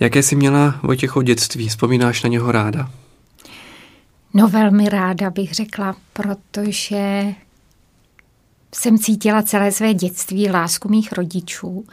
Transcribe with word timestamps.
Jaké 0.00 0.22
jsi 0.22 0.36
měla 0.36 0.80
Vojtěcho 0.82 1.22
dětství? 1.22 1.68
Vzpomínáš 1.68 2.22
na 2.22 2.28
něho 2.28 2.52
ráda? 2.52 2.90
No 4.34 4.48
velmi 4.48 4.88
ráda 4.88 5.30
bych 5.30 5.54
řekla, 5.54 5.96
protože 6.12 7.34
jsem 8.74 8.98
cítila 8.98 9.42
celé 9.42 9.72
své 9.72 9.94
dětství 9.94 10.50
lásku 10.50 10.88
mých 10.88 11.12
rodičů 11.12 11.84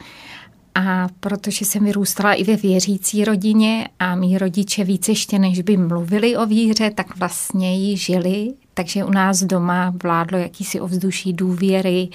a 0.75 1.07
protože 1.19 1.65
jsem 1.65 1.85
vyrůstala 1.85 2.33
i 2.33 2.43
ve 2.43 2.55
věřící 2.55 3.25
rodině 3.25 3.89
a 3.99 4.15
mý 4.15 4.37
rodiče 4.37 4.83
více 4.83 5.11
ještě 5.11 5.39
než 5.39 5.61
by 5.61 5.77
mluvili 5.77 6.37
o 6.37 6.45
víře, 6.45 6.91
tak 6.95 7.17
vlastně 7.17 7.77
ji 7.77 7.97
žili, 7.97 8.53
takže 8.73 9.03
u 9.03 9.11
nás 9.11 9.43
doma 9.43 9.93
vládlo 10.03 10.37
jakýsi 10.37 10.79
ovzduší 10.79 11.33
důvěry, 11.33 12.09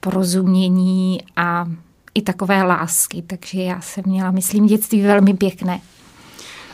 porozumění 0.00 1.20
a 1.36 1.68
i 2.18 2.22
takové 2.22 2.62
lásky, 2.62 3.22
takže 3.26 3.62
já 3.62 3.80
jsem 3.80 4.04
měla, 4.06 4.30
myslím, 4.30 4.66
dětství 4.66 5.02
velmi 5.02 5.34
pěkné. 5.34 5.80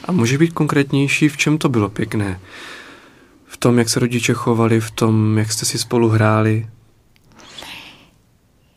A 0.04 0.12
může 0.12 0.38
být 0.38 0.52
konkrétnější, 0.52 1.28
v 1.28 1.36
čem 1.36 1.58
to 1.58 1.68
bylo 1.68 1.88
pěkné? 1.88 2.40
V 3.46 3.56
tom, 3.56 3.78
jak 3.78 3.88
se 3.88 4.00
rodiče 4.00 4.34
chovali, 4.34 4.80
v 4.80 4.90
tom, 4.90 5.38
jak 5.38 5.52
jste 5.52 5.66
si 5.66 5.78
spolu 5.78 6.08
hráli? 6.08 6.66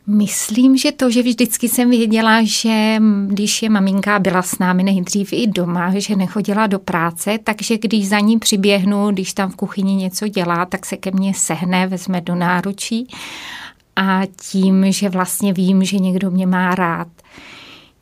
Myslím, 0.06 0.76
že 0.76 0.92
to, 0.92 1.10
že 1.10 1.22
vždycky 1.22 1.68
jsem 1.68 1.90
věděla, 1.90 2.40
že 2.42 2.96
když 3.26 3.62
je 3.62 3.70
maminka 3.70 4.18
byla 4.18 4.42
s 4.42 4.58
námi 4.58 4.82
nejdřív 4.82 5.32
i 5.32 5.46
doma, 5.46 5.98
že 5.98 6.16
nechodila 6.16 6.66
do 6.66 6.78
práce, 6.78 7.38
takže 7.44 7.78
když 7.78 8.08
za 8.08 8.20
ní 8.20 8.38
přiběhnu, 8.38 9.10
když 9.10 9.32
tam 9.32 9.50
v 9.50 9.56
kuchyni 9.56 9.94
něco 9.94 10.28
dělá, 10.28 10.66
tak 10.66 10.86
se 10.86 10.96
ke 10.96 11.10
mně 11.10 11.34
sehne, 11.34 11.86
vezme 11.86 12.20
do 12.20 12.34
náručí 12.34 13.08
a 13.98 14.22
tím, 14.40 14.92
že 14.92 15.08
vlastně 15.08 15.52
vím, 15.52 15.84
že 15.84 15.98
někdo 15.98 16.30
mě 16.30 16.46
má 16.46 16.74
rád. 16.74 17.08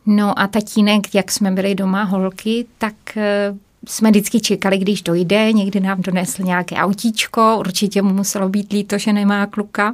No 0.06 0.38
a 0.38 0.46
tatínek, 0.46 1.14
jak 1.14 1.32
jsme 1.32 1.50
byli 1.50 1.74
doma 1.74 2.02
holky, 2.02 2.66
tak 2.78 2.94
eh, 3.16 3.54
jsme 3.88 4.10
vždycky 4.10 4.40
čekali, 4.40 4.78
když 4.78 5.02
dojde, 5.02 5.52
někdy 5.52 5.80
nám 5.80 6.02
donesl 6.02 6.42
nějaké 6.42 6.76
autíčko, 6.76 7.56
určitě 7.58 8.02
mu 8.02 8.14
muselo 8.14 8.48
být 8.48 8.72
líto, 8.72 8.98
že 8.98 9.12
nemá 9.12 9.46
kluka 9.46 9.92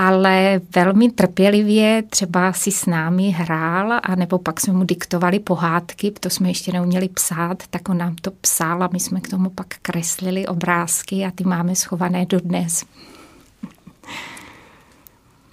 ale 0.00 0.60
velmi 0.74 1.10
trpělivě 1.10 2.02
třeba 2.10 2.52
si 2.52 2.72
s 2.72 2.86
námi 2.86 3.30
hrál 3.30 4.00
a 4.02 4.14
nebo 4.14 4.38
pak 4.38 4.60
jsme 4.60 4.72
mu 4.72 4.84
diktovali 4.84 5.38
pohádky, 5.38 6.12
to 6.20 6.30
jsme 6.30 6.48
ještě 6.48 6.72
neuměli 6.72 7.08
psát, 7.08 7.62
tak 7.70 7.88
on 7.88 7.98
nám 7.98 8.14
to 8.14 8.30
psal 8.30 8.82
a 8.82 8.88
my 8.92 9.00
jsme 9.00 9.20
k 9.20 9.28
tomu 9.28 9.50
pak 9.50 9.66
kreslili 9.82 10.46
obrázky 10.46 11.24
a 11.24 11.30
ty 11.30 11.44
máme 11.44 11.74
schované 11.74 12.26
dodnes. 12.26 12.84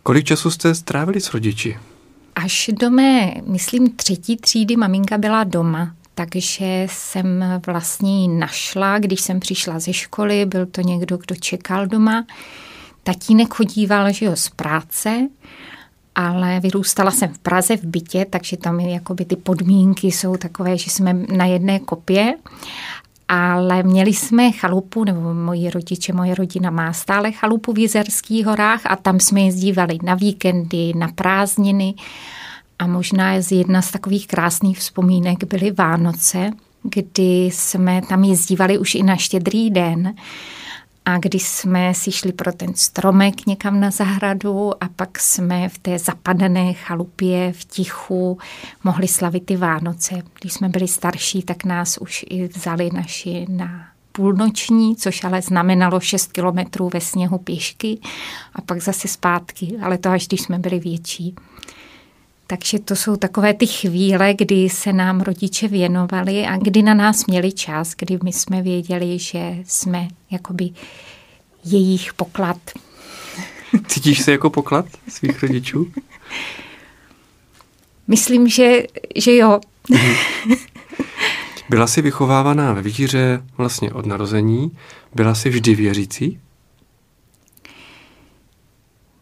Kolik 0.08 0.25
času 0.25 0.52
jste 0.52 0.75
strávili 0.75 1.22
s 1.22 1.34
rodiči? 1.34 1.78
Až 2.36 2.70
do 2.73 2.89
mé, 2.89 3.34
myslím, 3.45 3.95
třetí 3.95 4.38
třídy 4.38 4.75
maminka 4.75 5.17
byla 5.17 5.44
doma, 5.44 5.95
takže 6.16 6.88
jsem 6.89 7.44
vlastně 7.66 8.22
ji 8.22 8.28
našla, 8.28 9.00
když 9.00 9.22
jsem 9.22 9.39
přišla 9.39 9.80
ze 9.80 9.94
školy, 9.94 10.45
byl 10.45 10.66
to 10.66 10.81
někdo, 10.81 11.17
kdo 11.17 11.36
čekal 11.36 11.88
doma. 11.88 12.26
Tatínek 13.03 13.53
chodíval, 13.53 14.14
že 14.14 14.26
jo, 14.26 14.36
z 14.36 14.50
práce, 14.50 15.28
ale 16.16 16.59
vyrůstala 16.59 17.11
jsem 17.11 17.33
v 17.33 17.39
Praze 17.39 17.78
v 17.78 17.83
bytě, 17.83 18.26
takže 18.30 18.58
tam 18.58 18.80
jakoby 18.80 19.26
ty 19.26 19.36
podmínky 19.36 20.08
jsou 20.08 20.38
takové, 20.38 20.78
že 20.78 20.89
jsme 20.89 21.14
na 21.14 21.45
jedné 21.45 21.80
kopě 21.80 22.33
ale 23.27 23.83
měli 23.83 24.13
jsme 24.13 24.51
chalupu, 24.51 25.03
nebo 25.03 25.33
moji 25.33 25.69
rodiče, 25.69 26.13
moje 26.13 26.35
rodina 26.35 26.69
má 26.69 26.93
stále 26.93 27.31
chalupu 27.31 27.73
v 27.73 27.79
Jizerských 27.79 28.45
horách 28.45 28.81
a 28.85 28.95
tam 28.95 29.19
jsme 29.19 29.41
jezdívali 29.41 29.97
na 30.03 30.15
víkendy, 30.15 30.93
na 30.95 31.07
prázdniny. 31.07 31.93
A 32.79 32.87
možná 32.87 33.41
z 33.41 33.51
jedna 33.51 33.81
z 33.81 33.91
takových 33.91 34.27
krásných 34.27 34.79
vzpomínek 34.79 35.43
byly 35.43 35.71
Vánoce, 35.71 36.51
kdy 36.83 37.45
jsme 37.53 38.01
tam 38.09 38.23
jezdívali 38.23 38.77
už 38.77 38.95
i 38.95 39.03
na 39.03 39.15
štědrý 39.15 39.69
den 39.69 40.15
a 41.05 41.17
když 41.17 41.48
jsme 41.48 41.93
si 41.93 42.11
šli 42.11 42.32
pro 42.32 42.54
ten 42.54 42.73
stromek 42.73 43.45
někam 43.45 43.80
na 43.80 43.92
zahradu 43.92 44.83
a 44.83 44.89
pak 44.95 45.20
jsme 45.20 45.70
v 45.70 45.77
té 45.77 45.99
zapadené 45.99 46.73
chalupě 46.73 47.54
v 47.54 47.66
tichu 47.66 48.38
mohli 48.83 49.08
slavit 49.08 49.45
ty 49.45 49.58
Vánoce. 49.58 50.15
Když 50.39 50.54
jsme 50.54 50.70
byli 50.70 50.88
starší, 50.88 51.42
tak 51.44 51.65
nás 51.65 51.98
už 51.98 52.26
i 52.30 52.48
vzali 52.48 52.89
naši 52.94 53.45
na 53.49 53.88
půlnoční, 54.11 54.95
což 54.95 55.23
ale 55.23 55.42
znamenalo 55.42 55.99
6 55.99 56.32
kilometrů 56.32 56.89
ve 56.94 57.02
sněhu 57.02 57.38
pěšky 57.38 57.99
a 58.54 58.61
pak 58.61 58.82
zase 58.82 59.08
zpátky, 59.08 59.77
ale 59.82 59.98
to 59.98 60.10
až 60.10 60.27
když 60.27 60.42
jsme 60.42 60.60
byli 60.60 60.80
větší. 60.80 61.36
Takže 62.48 62.80
to 62.80 62.95
jsou 62.95 63.16
takové 63.16 63.54
ty 63.54 63.67
chvíle, 63.67 64.33
kdy 64.33 64.70
se 64.70 64.94
nám 64.94 65.22
rodiče 65.22 65.67
věnovali 65.67 66.45
a 66.45 66.58
kdy 66.58 66.82
na 66.82 66.94
nás 66.94 67.26
měli 67.26 67.52
čas, 67.52 67.94
kdy 67.98 68.17
my 68.23 68.33
jsme 68.33 68.61
věděli, 68.61 69.20
že 69.20 69.56
jsme 69.66 70.08
jakoby 70.32 70.70
jejich 71.66 72.14
poklad. 72.14 72.58
Cítíš 73.88 74.22
se 74.22 74.32
jako 74.32 74.50
poklad 74.50 74.86
svých 75.08 75.44
rodičů? 75.44 75.92
Myslím, 78.08 78.48
že, 78.48 78.83
že 79.16 79.36
jo. 79.36 79.60
Byla 81.70 81.88
jsi 81.88 82.02
vychovávaná 82.02 82.73
ve 82.73 82.82
víře 82.82 83.44
vlastně 83.58 83.94
od 83.94 84.06
narození? 84.06 84.77
Byla 85.16 85.36
jsi 85.36 85.50
vždy 85.50 85.76
věřící? 85.76 86.39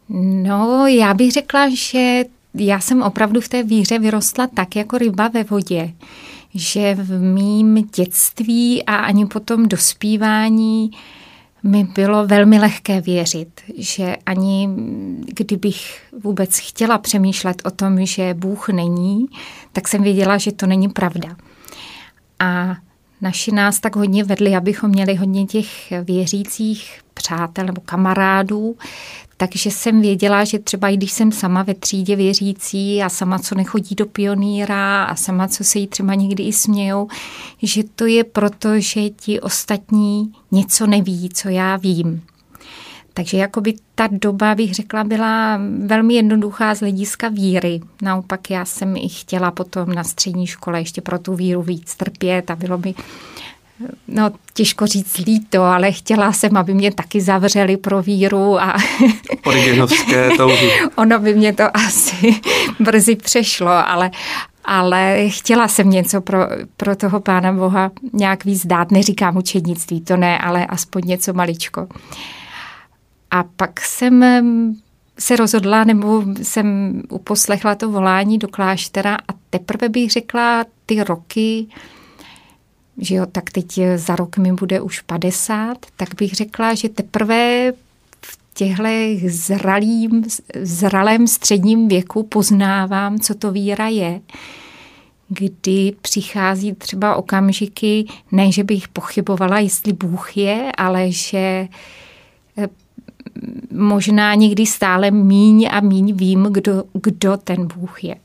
No, 0.10 0.88
já 0.88 1.14
bych 1.14 1.32
řekla, 1.32 1.70
že 1.76 2.24
já 2.54 2.80
jsem 2.80 3.02
opravdu 3.02 3.42
v 3.42 3.48
té 3.48 3.64
víře 3.64 4.00
vyrostla 4.00 4.48
tak 4.48 4.76
jako 4.76 4.98
ryba 4.98 5.28
ve 5.28 5.44
vodě, 5.44 5.94
že 6.54 6.96
v 6.96 7.22
mým 7.22 7.88
dětství 7.96 8.86
a 8.86 8.96
ani 8.96 9.26
potom 9.26 9.68
dospívání 9.68 10.92
mi 11.64 11.84
bylo 11.84 12.28
velmi 12.28 12.60
lehké 12.60 13.02
věřit, 13.02 13.62
že 13.78 14.16
ani 14.26 14.70
kdybych 15.26 16.02
vůbec 16.24 16.58
chtěla 16.58 16.98
přemýšlet 16.98 17.62
o 17.66 17.72
tom, 17.72 18.06
že 18.06 18.34
Bůh 18.34 18.70
není, 18.70 19.26
tak 19.74 19.88
jsem 19.88 20.04
věděla, 20.04 20.38
že 20.38 20.52
to 20.52 20.68
není 20.68 20.90
pravda. 20.90 21.36
A 22.40 22.76
naši 23.24 23.52
nás 23.52 23.80
tak 23.80 23.96
hodně 23.96 24.24
vedli, 24.24 24.56
abychom 24.56 24.90
měli 24.90 25.16
hodně 25.16 25.46
těch 25.46 25.94
věřících 26.04 27.00
přátel 27.14 27.66
nebo 27.66 27.82
kamarádů, 27.86 28.76
takže 29.38 29.72
jsem 29.72 30.02
věděla, 30.02 30.44
že 30.44 30.60
třeba 30.60 30.90
i 30.90 30.98
když 30.98 31.12
jsem 31.12 31.32
sama 31.32 31.64
ve 31.64 31.74
třídě 31.74 32.16
věřící 32.16 33.04
a 33.04 33.10
sama, 33.10 33.40
co 33.40 33.56
nechodí 33.56 33.96
do 33.96 34.06
pioníra 34.06 35.04
a 35.04 35.16
sama, 35.16 35.48
co 35.48 35.64
se 35.64 35.80
jí 35.80 35.88
třeba 35.88 36.14
někdy 36.14 36.44
i 36.44 36.54
smějou, 36.54 37.08
že 37.64 37.84
to 37.96 38.06
je 38.06 38.24
proto, 38.24 38.80
že 38.80 39.10
ti 39.10 39.40
ostatní 39.40 40.34
něco 40.52 40.88
neví, 40.88 41.30
co 41.34 41.50
já 41.50 41.78
vím. 41.78 42.22
Takže 43.14 43.38
jakoby 43.38 43.74
ta 43.96 44.08
doba, 44.12 44.56
bych 44.56 44.74
řekla, 44.74 45.04
byla 45.04 45.60
velmi 45.86 46.14
jednoduchá 46.14 46.76
z 46.76 46.80
hlediska 46.80 47.30
víry. 47.30 47.82
Naopak 48.02 48.50
já 48.50 48.66
jsem 48.66 48.98
i 48.98 49.10
chtěla 49.10 49.52
potom 49.52 49.94
na 49.94 50.04
střední 50.04 50.48
škole 50.48 50.80
ještě 50.80 51.02
pro 51.02 51.20
tu 51.20 51.36
víru 51.36 51.62
víc 51.62 51.96
trpět 51.96 52.52
a 52.52 52.56
bylo 52.56 52.78
mi 52.78 52.96
no 54.08 54.32
těžko 54.54 54.88
říct 54.88 55.18
líto, 55.18 55.64
ale 55.64 55.92
chtěla 55.92 56.32
jsem, 56.32 56.58
aby 56.58 56.74
mě 56.74 56.92
taky 56.92 57.22
zavřeli 57.22 57.78
pro 57.78 58.02
víru 58.02 58.60
a 58.62 58.76
Origenovské 59.46 60.30
touhy. 60.38 60.72
ono 60.96 61.20
by 61.20 61.34
mě 61.34 61.54
to 61.54 61.78
asi 61.78 62.36
brzy 62.80 63.16
přešlo, 63.16 63.90
ale, 63.90 64.12
ale 64.66 65.30
chtěla 65.30 65.68
jsem 65.68 65.90
něco 65.90 66.22
pro, 66.22 66.40
pro 66.78 66.96
toho 66.96 67.20
Pána 67.20 67.54
Boha 67.54 67.92
nějak 68.14 68.46
víc 68.46 68.66
dát. 68.66 68.92
Neříkám 68.92 69.38
učednictví, 69.38 70.02
to 70.02 70.18
ne, 70.18 70.38
ale 70.38 70.66
aspoň 70.66 71.02
něco 71.06 71.34
maličko. 71.34 71.88
A 73.34 73.44
pak 73.44 73.82
jsem 73.82 74.26
se 75.20 75.36
rozhodla, 75.36 75.84
nebo 75.84 76.24
jsem 76.42 77.02
uposlechla 77.10 77.76
to 77.76 77.92
volání 77.92 78.38
do 78.38 78.48
kláštera 78.48 79.16
a 79.16 79.34
teprve 79.50 79.90
bych 79.90 80.12
řekla 80.12 80.66
ty 80.86 81.04
roky, 81.04 81.68
že 82.98 83.16
jo, 83.16 83.26
tak 83.26 83.50
teď 83.50 83.80
za 83.96 84.16
rok 84.16 84.38
mi 84.38 84.54
bude 84.54 84.82
už 84.82 85.02
50, 85.02 85.78
tak 85.96 86.10
bych 86.16 86.34
řekla, 86.34 86.74
že 86.74 86.90
teprve 86.90 87.72
v 88.26 88.38
těchto 88.54 88.84
zralým, 89.28 90.24
zralém 90.62 91.28
středním 91.28 91.88
věku 91.88 92.24
poznávám, 92.24 93.20
co 93.20 93.36
to 93.36 93.52
víra 93.52 93.88
je. 93.88 94.22
Kdy 95.28 95.96
přichází 96.02 96.74
třeba 96.74 97.16
okamžiky, 97.16 98.06
ne, 98.32 98.52
že 98.52 98.64
bych 98.64 98.88
pochybovala, 98.88 99.60
jestli 99.60 99.94
Bůh 99.94 100.38
je, 100.38 100.72
ale 100.78 101.12
že 101.12 101.38
eh, 101.38 101.68
možná 103.72 104.36
někdy 104.36 104.66
stále 104.66 105.12
míň 105.12 105.68
a 105.72 105.80
míň 105.80 106.18
vím, 106.18 106.44
kdo, 106.52 106.84
kdo 106.94 107.38
ten 107.38 107.68
Bůh 107.68 108.04
je. 108.04 108.16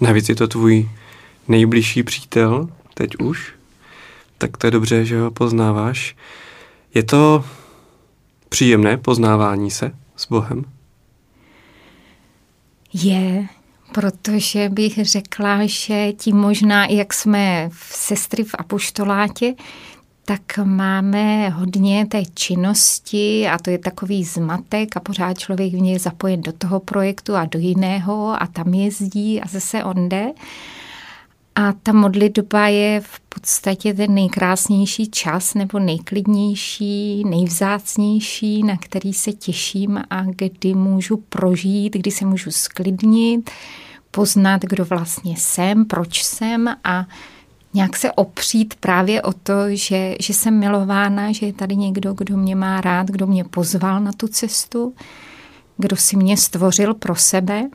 Navíc 0.00 0.28
je 0.28 0.34
to 0.34 0.48
tvůj 0.48 0.90
nejbližší 1.48 2.02
přítel, 2.02 2.68
teď 2.94 3.16
už, 3.16 3.52
tak 4.38 4.56
to 4.56 4.66
je 4.66 4.70
dobře, 4.70 5.04
že 5.04 5.20
ho 5.20 5.30
poznáváš. 5.30 6.16
Je 6.94 7.02
to 7.02 7.44
příjemné 8.48 8.96
poznávání 8.96 9.70
se 9.70 9.92
s 10.16 10.28
Bohem? 10.28 10.64
Je, 12.92 13.46
protože 13.92 14.68
bych 14.68 15.06
řekla, 15.06 15.66
že 15.66 16.12
tím 16.12 16.36
možná, 16.36 16.86
jak 16.86 17.14
jsme 17.14 17.70
v 17.72 17.94
sestry 17.96 18.44
v 18.44 18.54
apoštolátě, 18.58 19.54
tak 20.24 20.58
máme 20.64 21.48
hodně 21.48 22.06
té 22.06 22.22
činnosti 22.34 23.48
a 23.48 23.58
to 23.58 23.70
je 23.70 23.78
takový 23.78 24.24
zmatek 24.24 24.96
a 24.96 25.00
pořád 25.00 25.38
člověk 25.38 25.72
v 25.72 25.80
něj 25.80 25.98
zapojen 25.98 26.40
do 26.40 26.52
toho 26.52 26.80
projektu 26.80 27.36
a 27.36 27.44
do 27.44 27.58
jiného 27.58 28.42
a 28.42 28.46
tam 28.46 28.74
jezdí 28.74 29.40
a 29.40 29.48
zase 29.48 29.84
on 29.84 30.08
jde. 30.08 30.32
A 31.54 31.72
ta 31.72 31.92
modlitba 31.92 32.68
je 32.68 33.00
v 33.00 33.20
podstatě 33.20 33.94
ten 33.94 34.14
nejkrásnější 34.14 35.10
čas 35.10 35.54
nebo 35.54 35.78
nejklidnější, 35.78 37.24
nejvzácnější, 37.24 38.62
na 38.62 38.76
který 38.76 39.12
se 39.12 39.32
těším 39.32 40.02
a 40.10 40.24
kdy 40.36 40.74
můžu 40.74 41.16
prožít, 41.16 41.92
kdy 41.92 42.10
se 42.10 42.26
můžu 42.26 42.50
sklidnit, 42.50 43.50
poznat, 44.10 44.62
kdo 44.62 44.84
vlastně 44.84 45.34
jsem, 45.38 45.84
proč 45.84 46.22
jsem 46.22 46.76
a 46.84 47.06
nějak 47.74 47.96
se 47.96 48.12
opřít 48.12 48.74
právě 48.80 49.22
o 49.22 49.32
to, 49.32 49.54
že, 49.68 50.16
že 50.20 50.34
jsem 50.34 50.58
milována, 50.58 51.32
že 51.32 51.46
je 51.46 51.52
tady 51.52 51.76
někdo, 51.76 52.14
kdo 52.14 52.36
mě 52.36 52.56
má 52.56 52.80
rád, 52.80 53.06
kdo 53.06 53.26
mě 53.26 53.44
pozval 53.44 54.00
na 54.00 54.12
tu 54.12 54.28
cestu, 54.28 54.94
kdo 55.76 55.96
si 55.96 56.16
mě 56.16 56.36
stvořil 56.36 56.94
pro 56.94 57.16
sebe. 57.16 57.68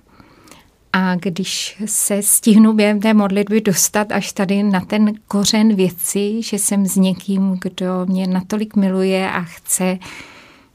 A 0.93 1.15
když 1.15 1.77
se 1.85 2.21
stihnu 2.21 2.73
během 2.73 2.99
té 2.99 3.13
modlitby 3.13 3.61
dostat 3.61 4.11
až 4.11 4.33
tady 4.33 4.63
na 4.63 4.81
ten 4.81 5.13
kořen 5.27 5.75
věci, 5.75 6.41
že 6.43 6.59
jsem 6.59 6.85
s 6.85 6.95
někým, 6.95 7.57
kdo 7.61 8.05
mě 8.05 8.27
natolik 8.27 8.75
miluje 8.75 9.31
a 9.31 9.41
chce 9.41 9.97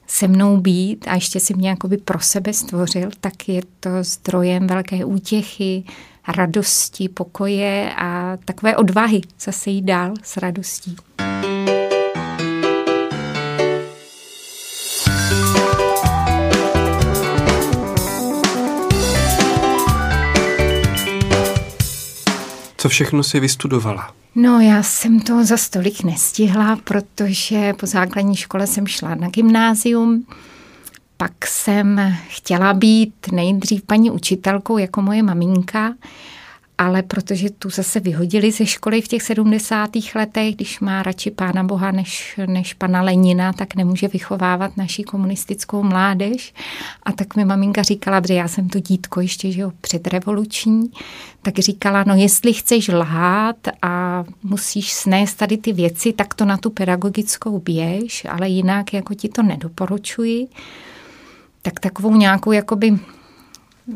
se 0.07 0.29
mnou 0.29 0.57
být 0.57 1.09
a 1.09 1.15
ještě 1.15 1.41
si 1.41 1.55
mě 1.55 1.69
jakoby 1.69 1.97
pro 1.97 2.21
sebe 2.21 2.53
stvořil, 2.53 3.11
tak 3.21 3.49
je 3.49 3.63
to 3.81 3.91
zdrojem 4.01 4.67
velké 4.67 5.05
útěchy, 5.05 5.85
radosti, 6.29 7.09
pokoje 7.09 7.93
a 7.97 8.39
takové 8.45 8.77
odvahy 8.77 9.21
zase 9.41 9.71
jít 9.71 9.83
dál 9.83 10.15
s 10.23 10.37
radostí. 10.37 10.97
Co 22.77 22.89
všechno 22.89 23.23
si 23.23 23.41
vystudovala? 23.41 24.15
No, 24.35 24.61
já 24.61 24.83
jsem 24.83 25.21
to 25.21 25.45
za 25.45 25.57
stolik 25.57 26.03
nestihla, 26.05 26.77
protože 26.85 27.73
po 27.73 27.87
základní 27.87 28.37
škole 28.37 28.67
jsem 28.67 28.87
šla 28.87 29.15
na 29.15 29.29
gymnázium. 29.29 30.27
Pak 31.23 31.47
jsem 31.47 32.15
chtěla 32.29 32.75
být 32.75 33.15
nejdřív 33.33 33.83
paní 33.83 34.11
učitelkou 34.11 34.79
jako 34.79 35.03
moje 35.03 35.23
maminka, 35.23 35.95
ale 36.79 37.03
protože 37.03 37.51
tu 37.51 37.71
zase 37.71 38.01
vyhodili 38.01 38.53
ze 38.53 38.67
školy 38.67 39.03
v 39.03 39.09
těch 39.09 39.23
70. 39.23 39.91
letech, 40.15 40.55
když 40.55 40.81
má 40.81 41.03
radši 41.03 41.31
pána 41.31 41.65
Boha 41.65 41.91
než, 41.91 42.41
než 42.47 42.75
pana 42.75 43.03
Lenina, 43.03 43.53
tak 43.53 43.75
nemůže 43.75 44.09
vychovávat 44.09 44.77
naší 44.77 45.03
komunistickou 45.03 45.83
mládež. 45.83 46.55
A 47.03 47.13
tak 47.13 47.37
mi 47.37 47.45
maminka 47.45 47.83
říkala, 47.83 48.23
že 48.29 48.35
já 48.35 48.49
jsem 48.49 48.69
to 48.69 48.81
dítko 48.81 49.21
ještě, 49.21 49.53
že 49.53 49.61
jo, 49.61 49.73
předrevoluční, 49.81 50.91
tak 51.43 51.59
říkala, 51.59 52.05
no 52.07 52.15
jestli 52.15 52.53
chceš 52.53 52.89
lhát 52.89 53.57
a 53.83 54.25
musíš 54.43 54.93
snést 54.93 55.37
tady 55.37 55.57
ty 55.57 55.73
věci, 55.73 56.13
tak 56.13 56.35
to 56.35 56.45
na 56.45 56.57
tu 56.57 56.71
pedagogickou 56.71 57.59
běž, 57.59 58.27
ale 58.31 58.49
jinak 58.49 58.93
jako 58.93 59.15
ti 59.15 59.29
to 59.29 59.43
nedoporučuji. 59.43 60.49
Tak 61.63 61.81
takovou 61.81 62.17
nějakou 62.17 62.53
jakoby 62.53 62.99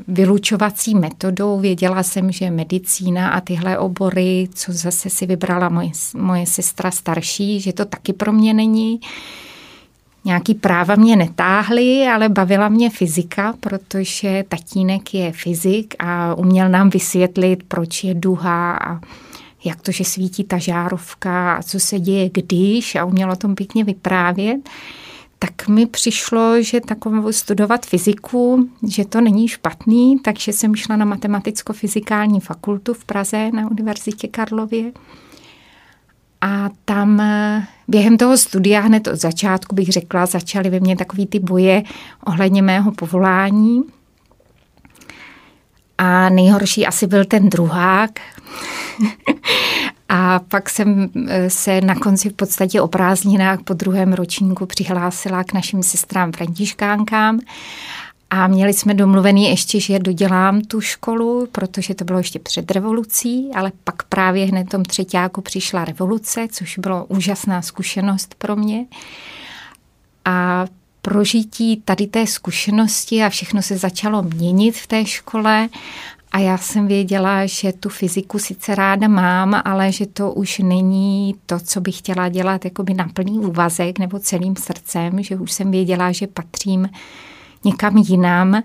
vylučovací 0.09 0.95
metodou. 0.95 1.61
Věděla 1.61 2.03
jsem, 2.03 2.33
že 2.33 2.51
medicína 2.51 3.29
a 3.29 3.41
tyhle 3.41 3.79
obory, 3.79 4.49
co 4.55 4.73
zase 4.73 5.11
si 5.11 5.27
vybrala 5.27 5.69
moje, 5.69 5.91
moje 6.17 6.47
sestra 6.47 6.91
starší, 6.91 7.61
že 7.61 7.73
to 7.73 7.85
taky 7.85 8.13
pro 8.13 8.33
mě 8.33 8.55
není. 8.55 9.01
Nějaký 10.25 10.55
práva 10.55 10.95
mě 10.95 11.17
netáhly, 11.17 12.07
ale 12.07 12.29
bavila 12.29 12.69
mě 12.69 12.91
fyzika, 12.91 13.55
protože 13.61 14.45
tatínek 14.49 15.15
je 15.15 15.33
fyzik 15.33 15.95
a 15.99 16.35
uměl 16.35 16.69
nám 16.69 16.91
vysvětlit, 16.91 17.63
proč 17.69 18.05
je 18.05 18.15
duha 18.15 18.77
a 18.77 19.01
jak 19.65 19.81
to, 19.81 19.93
že 19.93 20.05
svítí 20.05 20.45
ta 20.45 20.59
žárovka 20.59 21.57
a 21.57 21.63
co 21.63 21.81
se 21.81 22.01
děje 22.01 22.31
když 22.33 22.95
a 22.95 23.05
uměl 23.05 23.31
o 23.31 23.37
tom 23.37 23.55
pěkně 23.55 23.85
vyprávět 23.85 24.71
tak 25.39 25.69
mi 25.69 25.87
přišlo, 25.87 26.63
že 26.63 26.81
takovou 26.81 27.33
studovat 27.33 27.87
fyziku, 27.87 28.69
že 28.89 29.05
to 29.05 29.21
není 29.21 29.49
špatný, 29.49 30.19
takže 30.19 30.53
jsem 30.53 30.75
šla 30.75 30.97
na 30.97 31.05
matematicko-fyzikální 31.05 32.41
fakultu 32.41 32.95
v 32.95 33.05
Praze 33.05 33.51
na 33.53 33.71
Univerzitě 33.71 34.29
Karlově. 34.29 34.93
A 36.41 36.71
tam 36.85 37.21
eh, 37.21 37.67
během 37.89 38.17
toho 38.17 38.39
studia 38.39 38.81
hned 38.81 39.07
od 39.09 39.17
začátku 39.17 39.75
bych 39.75 39.89
řekla, 39.89 40.27
začaly 40.27 40.71
ve 40.71 40.81
mně 40.81 40.97
takový 40.97 41.27
ty 41.27 41.39
boje 41.39 41.83
ohledně 42.25 42.63
mého 42.63 42.93
povolání. 42.93 43.83
A 45.99 46.29
nejhorší 46.29 46.87
asi 46.87 47.07
byl 47.07 47.25
ten 47.25 47.49
druhák. 47.49 48.11
A 50.09 50.39
pak 50.39 50.71
jsem 50.71 51.11
eh, 51.29 51.51
se 51.51 51.81
na 51.81 51.95
konci 51.95 52.29
v 52.29 52.33
podstatě 52.33 52.81
o 52.81 52.89
prázdninách 52.89 53.63
po 53.63 53.75
druhém 53.75 54.13
ročníku 54.13 54.67
přihlásila 54.67 55.45
k 55.45 55.53
našim 55.53 55.83
sestrám 55.83 56.33
františkánkám 56.33 57.41
a 58.31 58.47
měli 58.47 58.73
jsme 58.73 58.95
domluvený 58.95 59.51
ještě, 59.51 59.81
že 59.81 59.99
dodělám 59.99 60.61
tu 60.61 60.81
školu, 60.81 61.49
protože 61.53 61.95
to 61.95 62.05
bylo 62.05 62.19
ještě 62.19 62.39
před 62.39 62.71
revolucí, 62.71 63.51
ale 63.55 63.73
pak 63.85 64.03
právě 64.03 64.47
hned 64.47 64.69
tom 64.69 64.83
třetíku 64.83 65.41
přišla 65.41 65.85
revoluce, 65.85 66.49
což 66.53 66.79
bylo 66.79 67.05
úžasná 67.05 67.63
zkušenost 67.63 68.35
pro 68.39 68.57
mě. 68.57 68.87
A 70.25 70.67
prožití 71.03 71.83
tady 71.85 72.07
té 72.07 72.27
zkušenosti 72.27 73.23
a 73.23 73.29
všechno 73.29 73.63
se 73.63 73.79
začalo 73.79 74.23
měnit 74.23 74.77
v 74.77 74.87
té 74.87 75.07
škole 75.07 75.69
a 76.37 76.39
já 76.39 76.59
jsem 76.59 76.87
věděla, 76.87 77.47
že 77.47 77.73
tu 77.73 77.89
fyziku 77.89 78.39
sice 78.39 78.75
ráda 78.75 79.09
mám, 79.09 79.63
ale 79.65 79.93
že 79.93 80.07
to 80.07 80.33
už 80.33 80.59
není 80.59 81.35
to, 81.47 81.61
co 81.61 81.81
bych 81.81 81.99
chtěla 81.99 82.29
dělat 82.29 82.65
jakoby 82.65 82.95
na 82.95 83.09
plný 83.15 83.39
úvazek 83.39 83.99
nebo 83.99 84.19
celým 84.19 84.57
srdcem, 84.57 85.23
že 85.23 85.37
už 85.37 85.53
jsem 85.53 85.71
věděla, 85.71 86.13
že 86.13 86.27
patřím 86.27 86.89
někam 87.65 87.97
jinam. 87.97 88.63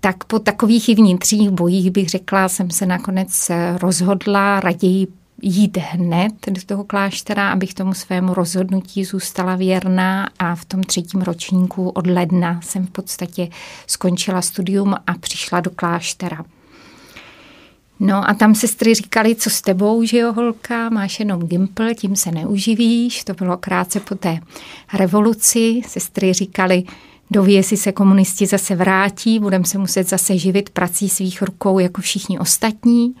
Tak 0.00 0.24
po 0.24 0.38
takových 0.38 0.88
i 0.88 0.94
vnitřních 0.94 1.50
bojích 1.50 1.90
bych 1.90 2.08
řekla, 2.08 2.48
jsem 2.48 2.70
se 2.70 2.86
nakonec 2.86 3.50
rozhodla 3.80 4.60
raději 4.60 5.06
jít 5.42 5.76
hned 5.76 6.32
do 6.50 6.60
toho 6.66 6.84
kláštera, 6.84 7.50
abych 7.50 7.74
tomu 7.74 7.94
svému 7.94 8.34
rozhodnutí 8.34 9.04
zůstala 9.04 9.56
věrná 9.56 10.28
a 10.38 10.54
v 10.54 10.64
tom 10.64 10.82
třetím 10.82 11.22
ročníku 11.22 11.88
od 11.88 12.06
ledna 12.06 12.60
jsem 12.62 12.86
v 12.86 12.90
podstatě 12.90 13.48
skončila 13.86 14.42
studium 14.42 14.94
a 15.06 15.14
přišla 15.20 15.60
do 15.60 15.70
kláštera. 15.70 16.44
No 18.00 18.30
a 18.30 18.34
tam 18.34 18.54
sestry 18.54 18.94
říkali, 18.94 19.34
co 19.34 19.50
s 19.50 19.60
tebou, 19.60 20.04
že 20.04 20.18
jo, 20.18 20.32
holka, 20.32 20.88
máš 20.88 21.20
jenom 21.20 21.42
gimpl, 21.42 21.94
tím 21.94 22.16
se 22.16 22.30
neuživíš. 22.30 23.24
To 23.24 23.34
bylo 23.34 23.56
krátce 23.56 24.00
po 24.00 24.14
té 24.14 24.38
revoluci. 24.94 25.82
Sestry 25.86 26.32
říkali, 26.32 26.82
doví, 27.30 27.54
jestli 27.54 27.76
se 27.76 27.92
komunisti 27.92 28.46
zase 28.46 28.74
vrátí, 28.74 29.38
budeme 29.38 29.64
se 29.64 29.78
muset 29.78 30.08
zase 30.08 30.38
živit 30.38 30.70
prací 30.70 31.08
svých 31.08 31.42
rukou 31.42 31.78
jako 31.78 32.00
všichni 32.00 32.38
ostatní. 32.38 33.14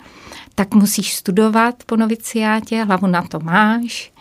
Tak 0.54 0.74
musíš 0.74 1.14
studovat 1.14 1.74
po 1.86 1.96
noviciátě, 1.96 2.84
hlavu 2.84 3.06
na 3.06 3.22
to 3.22 3.40
máš. 3.40 4.12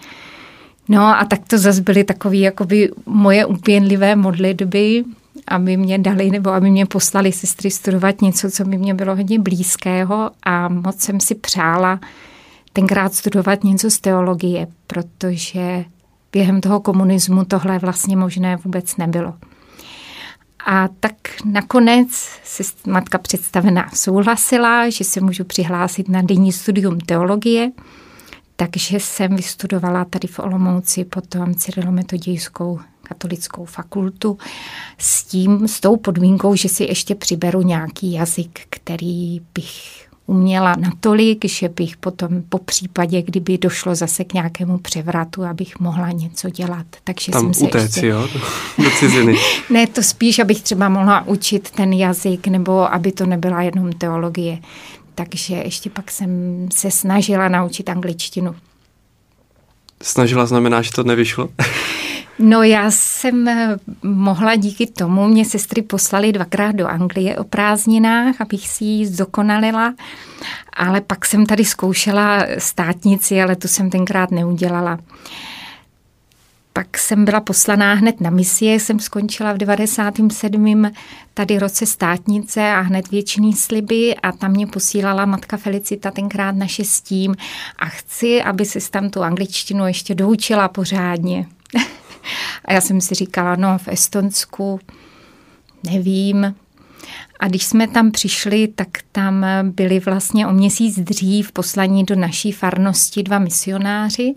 No 0.90 1.06
a 1.06 1.26
tak 1.26 1.48
to 1.48 1.58
zase 1.58 1.82
byly 1.82 2.04
takové 2.04 2.38
jakoby 2.38 2.92
moje 3.06 3.46
upěnlivé 3.46 4.16
modlitby, 4.16 5.04
aby 5.48 5.78
mě 5.78 6.00
dali 6.00 6.32
nebo 6.32 6.50
aby 6.50 6.70
mě 6.70 6.86
poslali 6.86 7.32
sestry 7.32 7.72
studovat 7.72 8.22
něco, 8.22 8.52
co 8.52 8.66
by 8.66 8.78
mě 8.78 8.94
bylo 8.94 9.16
hodně 9.16 9.40
blízkého 9.40 10.32
a 10.44 10.68
moc 10.68 11.00
jsem 11.00 11.20
si 11.20 11.36
přála 11.36 12.00
tenkrát 12.74 13.14
studovat 13.14 13.64
něco 13.64 13.92
z 13.92 14.00
teologie, 14.00 14.68
protože 14.88 15.86
během 16.32 16.62
toho 16.62 16.80
komunismu 16.80 17.46
tohle 17.46 17.80
vlastně 17.80 18.18
možné 18.18 18.58
vůbec 18.58 18.98
nebylo. 18.98 19.34
A 20.66 20.88
tak 21.00 21.14
nakonec 21.46 22.10
si 22.44 22.64
matka 22.88 23.18
představená 23.18 23.90
souhlasila, 23.94 24.90
že 24.90 25.04
se 25.04 25.22
můžu 25.22 25.44
přihlásit 25.44 26.10
na 26.10 26.22
denní 26.22 26.52
studium 26.52 27.00
teologie, 27.00 27.72
takže 28.56 29.00
jsem 29.00 29.36
vystudovala 29.36 30.06
tady 30.06 30.28
v 30.28 30.40
Olomouci 30.40 31.06
potom 31.06 31.56
cyrilometodějskou 31.56 32.80
katolickou 33.08 33.66
fakultu 33.66 34.38
s 34.98 35.24
tím, 35.24 35.68
s 35.68 35.80
tou 35.80 35.98
podmínkou, 35.98 36.56
že 36.56 36.70
si 36.70 36.84
ještě 36.84 37.16
přiberu 37.16 37.62
nějaký 37.62 38.14
jazyk, 38.14 38.60
který 38.70 39.42
bych 39.54 40.08
uměla 40.28 40.76
natolik, 40.80 41.46
že 41.46 41.70
bych 41.70 41.98
potom 41.98 42.44
po 42.50 42.58
případě, 42.58 43.22
kdyby 43.22 43.58
došlo 43.58 43.96
zase 43.96 44.24
k 44.24 44.34
nějakému 44.34 44.78
převratu, 44.78 45.44
abych 45.44 45.80
mohla 45.80 46.12
něco 46.12 46.50
dělat. 46.50 46.86
Takže 47.04 47.32
Tam 47.32 47.42
jsem 47.42 47.54
se 47.54 47.66
utéci, 47.66 47.86
ještě... 47.86 48.08
jo? 48.08 48.28
Do 48.78 48.90
ciziny. 49.00 49.36
ne, 49.70 49.88
to 49.88 50.04
spíš, 50.04 50.40
abych 50.40 50.62
třeba 50.62 50.90
mohla 50.90 51.28
učit 51.28 51.72
ten 51.72 51.94
jazyk, 51.94 52.48
nebo 52.48 52.94
aby 52.94 53.12
to 53.12 53.26
nebyla 53.26 53.62
jenom 53.62 53.92
teologie. 53.92 54.60
Takže 55.16 55.56
ještě 55.56 55.90
pak 55.90 56.12
jsem 56.12 56.30
se 56.74 56.92
snažila 56.92 57.48
naučit 57.48 57.90
angličtinu. 57.90 58.56
Snažila 60.02 60.46
znamená, 60.46 60.82
že 60.82 60.92
to 60.92 61.04
nevyšlo? 61.04 61.50
No 62.40 62.64
já 62.64 62.92
jsem 62.92 63.48
eh, 63.48 63.78
mohla 64.04 64.56
díky 64.56 64.88
tomu, 64.88 65.28
mě 65.28 65.46
sestry 65.46 65.82
poslali 65.82 66.32
dvakrát 66.32 66.76
do 66.76 66.88
Anglie 66.88 67.38
o 67.38 67.44
prázdninách, 67.44 68.42
abych 68.42 68.68
si 68.68 68.84
ji 68.84 69.06
zdokonalila, 69.06 69.94
ale 70.74 71.02
pak 71.02 71.26
jsem 71.26 71.46
tady 71.46 71.66
zkoušela 71.66 72.46
státnici, 72.58 73.42
ale 73.42 73.56
tu 73.56 73.68
jsem 73.68 73.90
tenkrát 73.90 74.32
neudělala. 74.32 75.00
Pak 76.74 76.98
jsem 76.98 77.26
byla 77.26 77.40
poslaná 77.40 77.94
hned 77.94 78.22
na 78.22 78.30
misie, 78.30 78.80
jsem 78.80 79.00
skončila 79.00 79.54
v 79.54 79.58
97. 79.58 80.92
tady 81.34 81.60
roce 81.60 81.86
státnice 81.86 82.62
a 82.62 82.80
hned 82.80 83.12
většiný 83.12 83.54
sliby 83.54 84.16
a 84.16 84.32
tam 84.32 84.52
mě 84.52 84.68
posílala 84.68 85.26
matka 85.26 85.58
Felicita 85.58 86.12
tenkrát 86.12 86.56
na 86.56 86.68
šestím 86.68 87.36
a 87.80 87.86
chci, 87.86 88.44
aby 88.44 88.66
se 88.66 88.92
tam 88.92 89.10
tu 89.10 89.24
angličtinu 89.24 89.88
ještě 89.88 90.16
doučila 90.16 90.68
pořádně. 90.68 91.48
A 92.66 92.74
já 92.74 92.82
jsem 92.82 93.02
si 93.02 93.16
říkala, 93.16 93.56
no 93.56 93.78
v 93.78 93.88
Estonsku 93.88 94.80
nevím. 95.84 96.56
A 97.40 97.48
když 97.48 97.66
jsme 97.66 97.88
tam 97.88 98.12
přišli, 98.12 98.68
tak 98.68 98.88
tam 99.12 99.46
byli 99.64 100.00
vlastně 100.00 100.48
o 100.48 100.54
měsíc 100.54 101.00
dřív 101.00 101.52
poslaní 101.52 102.04
do 102.04 102.16
naší 102.16 102.52
farnosti 102.52 103.24
dva 103.24 103.40
misionáři 103.40 104.36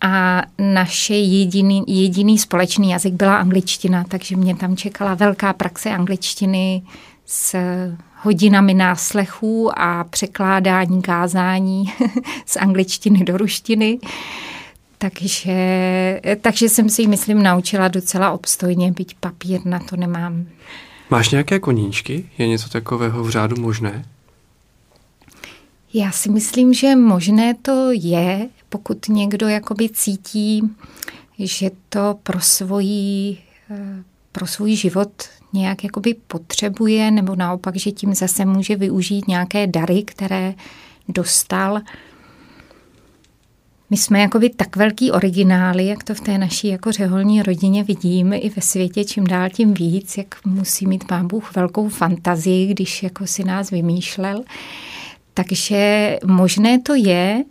a 0.00 0.42
naše 0.58 1.14
jediný, 1.14 1.84
jediný 1.86 2.38
společný 2.38 2.90
jazyk 2.90 3.14
byla 3.14 3.36
angličtina, 3.36 4.04
takže 4.08 4.36
mě 4.36 4.56
tam 4.56 4.76
čekala 4.76 5.14
velká 5.14 5.52
praxe 5.52 5.90
angličtiny 5.90 6.82
s 7.26 7.56
hodinami 8.22 8.74
náslechů 8.74 9.78
a 9.78 10.04
překládání 10.04 11.02
kázání 11.02 11.92
z 12.46 12.56
angličtiny 12.56 13.24
do 13.24 13.36
ruštiny. 13.36 13.98
Takže, 14.98 15.56
takže 16.40 16.68
jsem 16.68 16.88
si 16.88 17.02
ji, 17.02 17.08
myslím, 17.08 17.42
naučila 17.42 17.88
docela 17.88 18.30
obstojně, 18.30 18.92
byť 18.92 19.14
papír 19.20 19.60
na 19.64 19.78
to 19.78 19.96
nemám. 19.96 20.46
Máš 21.10 21.30
nějaké 21.30 21.58
koníčky? 21.58 22.30
Je 22.38 22.48
něco 22.48 22.68
takového 22.68 23.24
v 23.24 23.30
řádu 23.30 23.56
možné? 23.56 24.04
Já 25.94 26.10
si 26.10 26.30
myslím, 26.30 26.74
že 26.74 26.96
možné 26.96 27.54
to 27.54 27.88
je, 27.92 28.48
pokud 28.68 29.08
někdo 29.08 29.48
jakoby 29.48 29.88
cítí, 29.88 30.62
že 31.38 31.70
to 31.88 32.18
pro 32.22 32.40
svůj, 32.40 33.36
pro 34.32 34.46
svůj 34.46 34.76
život 34.76 35.24
nějak 35.52 35.84
jakoby 35.84 36.14
potřebuje, 36.26 37.10
nebo 37.10 37.36
naopak, 37.36 37.76
že 37.76 37.92
tím 37.92 38.14
zase 38.14 38.44
může 38.44 38.76
využít 38.76 39.28
nějaké 39.28 39.66
dary, 39.66 40.02
které 40.02 40.54
dostal. 41.08 41.80
My 43.90 43.96
jsme 43.96 44.20
jakoby 44.20 44.50
tak 44.50 44.76
velký 44.76 45.10
originály, 45.10 45.86
jak 45.86 46.04
to 46.04 46.14
v 46.14 46.20
té 46.20 46.38
naší 46.38 46.68
jako 46.68 46.92
řeholní 46.92 47.42
rodině 47.42 47.84
vidíme 47.84 48.38
i 48.38 48.48
ve 48.48 48.62
světě 48.62 49.04
čím 49.04 49.26
dál 49.26 49.48
tím 49.50 49.74
víc, 49.74 50.16
jak 50.16 50.44
musí 50.44 50.86
mít 50.86 51.04
pán 51.04 51.26
Bůh 51.26 51.54
velkou 51.56 51.88
fantazii, 51.88 52.66
když 52.66 53.02
jako 53.02 53.26
si 53.26 53.44
nás 53.44 53.70
vymýšlel. 53.70 54.42
Takže 55.34 56.18
možné 56.26 56.80
to 56.80 56.94
je. 56.94 57.44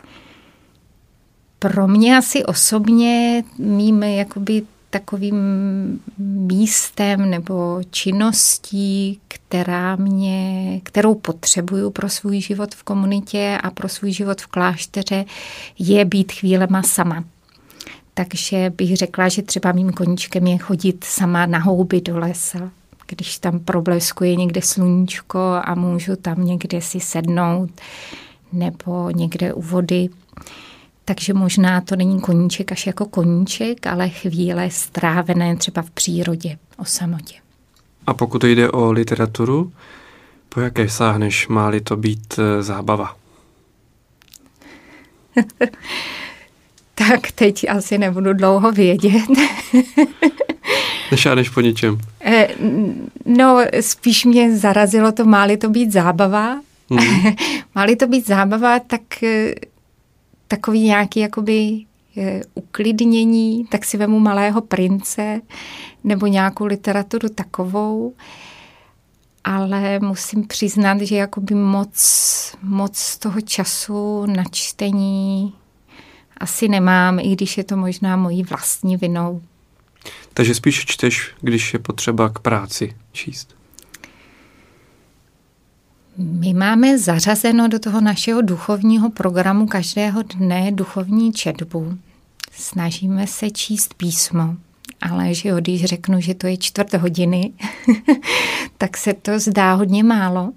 Pro 1.60 1.88
mě 1.88 2.18
asi 2.18 2.46
osobně 2.46 3.44
mým 3.58 4.04
jakoby 4.04 4.64
takovým 4.90 5.36
místem 6.18 7.30
nebo 7.30 7.82
činností, 7.92 9.20
která 9.28 9.96
mě, 9.96 10.82
kterou 10.84 11.16
potřebuju 11.16 11.92
pro 11.92 12.10
svůj 12.10 12.42
život 12.42 12.76
v 12.76 12.84
komunitě 12.84 13.60
a 13.64 13.72
pro 13.72 13.90
svůj 13.90 14.12
život 14.12 14.42
v 14.42 14.48
klášteře, 14.48 15.26
je 15.80 16.06
být 16.06 16.32
chvílema 16.32 16.84
sama. 16.84 17.24
Takže 18.14 18.74
bych 18.78 18.98
řekla, 18.98 19.30
že 19.30 19.42
třeba 19.42 19.72
mým 19.72 19.94
koníčkem 19.94 20.48
je 20.48 20.58
chodit 20.58 21.04
sama 21.04 21.46
na 21.46 21.60
houby 21.60 22.02
do 22.02 22.20
lesa, 22.20 22.72
když 23.08 23.40
tam 23.40 23.60
probleskuje 23.60 24.36
někde 24.36 24.62
sluníčko 24.62 25.40
a 25.64 25.76
můžu 25.76 26.16
tam 26.16 26.46
někde 26.46 26.82
si 26.82 27.00
sednout 27.00 27.70
nebo 28.54 29.10
někde 29.10 29.54
u 29.54 29.62
vody 29.62 30.10
takže 31.08 31.34
možná 31.34 31.82
to 31.82 31.96
není 31.96 32.22
koníček 32.22 32.72
až 32.72 32.88
jako 32.88 33.06
koníček, 33.06 33.88
ale 33.88 34.10
chvíle 34.10 34.70
strávené 34.70 35.56
třeba 35.56 35.82
v 35.82 35.90
přírodě, 35.90 36.58
o 36.78 36.86
samotě. 36.86 37.36
A 38.08 38.14
pokud 38.14 38.44
jde 38.44 38.72
o 38.72 38.92
literaturu, 38.92 39.72
po 40.50 40.60
jaké 40.60 40.90
sáhneš, 40.90 41.48
má-li 41.48 41.82
to 41.82 41.98
být 41.98 42.40
e, 42.40 42.64
zábava? 42.64 43.16
tak 46.96 47.32
teď 47.32 47.66
asi 47.70 47.98
nebudu 47.98 48.34
dlouho 48.34 48.72
vědět. 48.72 49.26
Nešáneš 51.12 51.50
po 51.50 51.62
ničem? 51.62 51.98
E, 52.22 52.48
no, 53.26 53.60
spíš 53.82 54.26
mě 54.26 54.58
zarazilo 54.58 55.12
to, 55.12 55.26
má-li 55.26 55.58
to 55.58 55.70
být 55.70 55.92
zábava. 55.92 56.62
Mm. 56.90 57.00
má-li 57.76 57.96
to 57.96 58.08
být 58.08 58.28
zábava, 58.28 58.80
tak 58.80 59.24
e, 59.24 59.56
takový 60.48 60.84
nějaký 60.84 61.20
jakoby 61.20 61.86
je, 62.16 62.44
uklidnění, 62.54 63.66
tak 63.66 63.86
si 63.86 63.98
vemu 63.98 64.20
Malého 64.20 64.62
prince 64.62 65.42
nebo 66.04 66.28
nějakou 66.28 66.66
literaturu 66.66 67.30
takovou, 67.30 68.14
ale 69.44 70.00
musím 70.00 70.48
přiznat, 70.48 71.02
že 71.02 71.16
jakoby 71.16 71.56
moc, 71.56 72.56
moc 72.62 73.18
toho 73.18 73.42
času 73.42 74.26
na 74.26 74.44
čtení 74.52 75.54
asi 76.38 76.68
nemám, 76.68 77.20
i 77.20 77.32
když 77.36 77.58
je 77.58 77.64
to 77.64 77.78
možná 77.78 78.16
mojí 78.16 78.44
vlastní 78.44 78.98
vinou. 78.98 79.42
Takže 80.34 80.56
spíš 80.56 80.86
čteš, 80.86 81.36
když 81.42 81.74
je 81.74 81.80
potřeba 81.80 82.30
k 82.30 82.40
práci 82.40 82.96
číst. 83.12 83.57
My 86.18 86.54
máme 86.54 86.98
zařazeno 86.98 87.68
do 87.68 87.80
toho 87.80 88.02
našeho 88.02 88.42
duchovního 88.42 89.10
programu 89.10 89.68
každého 89.68 90.24
dne 90.24 90.72
duchovní 90.72 91.34
četbu. 91.34 91.98
Snažíme 92.52 93.28
se 93.28 93.50
číst 93.50 93.94
písmo, 93.94 94.56
ale 95.02 95.34
že 95.34 95.50
jo, 95.50 95.56
když 95.58 95.86
řeknu, 95.86 96.22
že 96.22 96.34
to 96.34 96.48
je 96.48 96.58
čtvrt 96.58 96.94
hodiny, 96.94 97.52
tak 98.78 98.98
se 98.98 99.14
to 99.14 99.40
zdá 99.40 99.74
hodně 99.74 100.04
málo. 100.04 100.52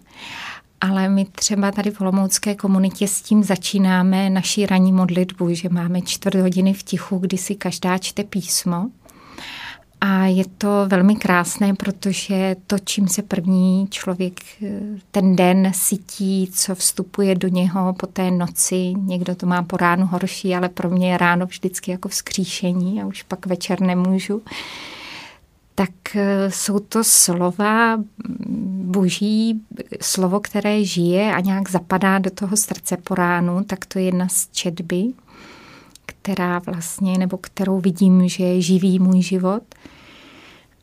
Ale 0.81 1.09
my 1.09 1.25
třeba 1.25 1.73
tady 1.73 1.90
v 1.90 2.00
Olomoucké 2.00 2.55
komunitě 2.55 3.09
s 3.09 3.23
tím 3.23 3.45
začínáme 3.45 4.31
naší 4.31 4.67
ranní 4.67 4.93
modlitbu, 4.93 5.55
že 5.55 5.69
máme 5.69 6.02
čtvrt 6.02 6.35
hodiny 6.35 6.75
v 6.75 6.83
tichu, 6.83 7.19
kdy 7.19 7.38
si 7.38 7.55
každá 7.55 7.99
čte 7.99 8.25
písmo. 8.25 8.90
A 10.00 10.26
je 10.26 10.45
to 10.59 10.69
velmi 10.87 11.16
krásné, 11.16 11.75
protože 11.75 12.57
to, 12.66 12.78
čím 12.78 13.09
se 13.09 13.23
první 13.23 13.88
člověk 13.90 14.40
eh, 14.62 14.80
ten 15.11 15.37
den 15.37 15.73
sytí, 15.75 16.50
co 16.54 16.75
vstupuje 16.75 17.35
do 17.35 17.49
něho 17.49 17.92
po 17.92 18.07
té 18.07 18.30
noci, 18.30 18.95
někdo 18.97 19.35
to 19.35 19.47
má 19.47 19.62
po 19.62 19.76
ránu 19.76 20.07
horší, 20.07 20.54
ale 20.54 20.69
pro 20.69 20.90
mě 20.90 21.12
je 21.12 21.19
ráno 21.19 21.47
vždycky 21.47 21.90
jako 21.90 22.09
vzkříšení 22.09 23.02
a 23.02 23.07
už 23.07 23.23
pak 23.23 23.47
večer 23.47 23.80
nemůžu, 23.80 24.42
tak 25.75 25.90
eh, 26.14 26.50
jsou 26.50 26.78
to 26.78 27.04
slova 27.04 27.99
boží, 28.85 29.61
slovo, 30.00 30.40
které 30.40 30.85
žije 30.85 31.35
a 31.35 31.40
nějak 31.40 31.71
zapadá 31.71 32.19
do 32.19 32.30
toho 32.30 32.57
srdce 32.57 32.97
po 32.97 33.14
ránu, 33.14 33.64
tak 33.64 33.87
to 33.87 33.99
je 33.99 34.04
jedna 34.04 34.28
z 34.28 34.49
četby 34.52 35.12
která 36.32 36.58
vlastně, 36.58 37.18
nebo 37.18 37.37
kterou 37.37 37.80
vidím, 37.80 38.28
že 38.28 38.60
živí 38.60 38.99
můj 38.99 39.22
život. 39.22 39.62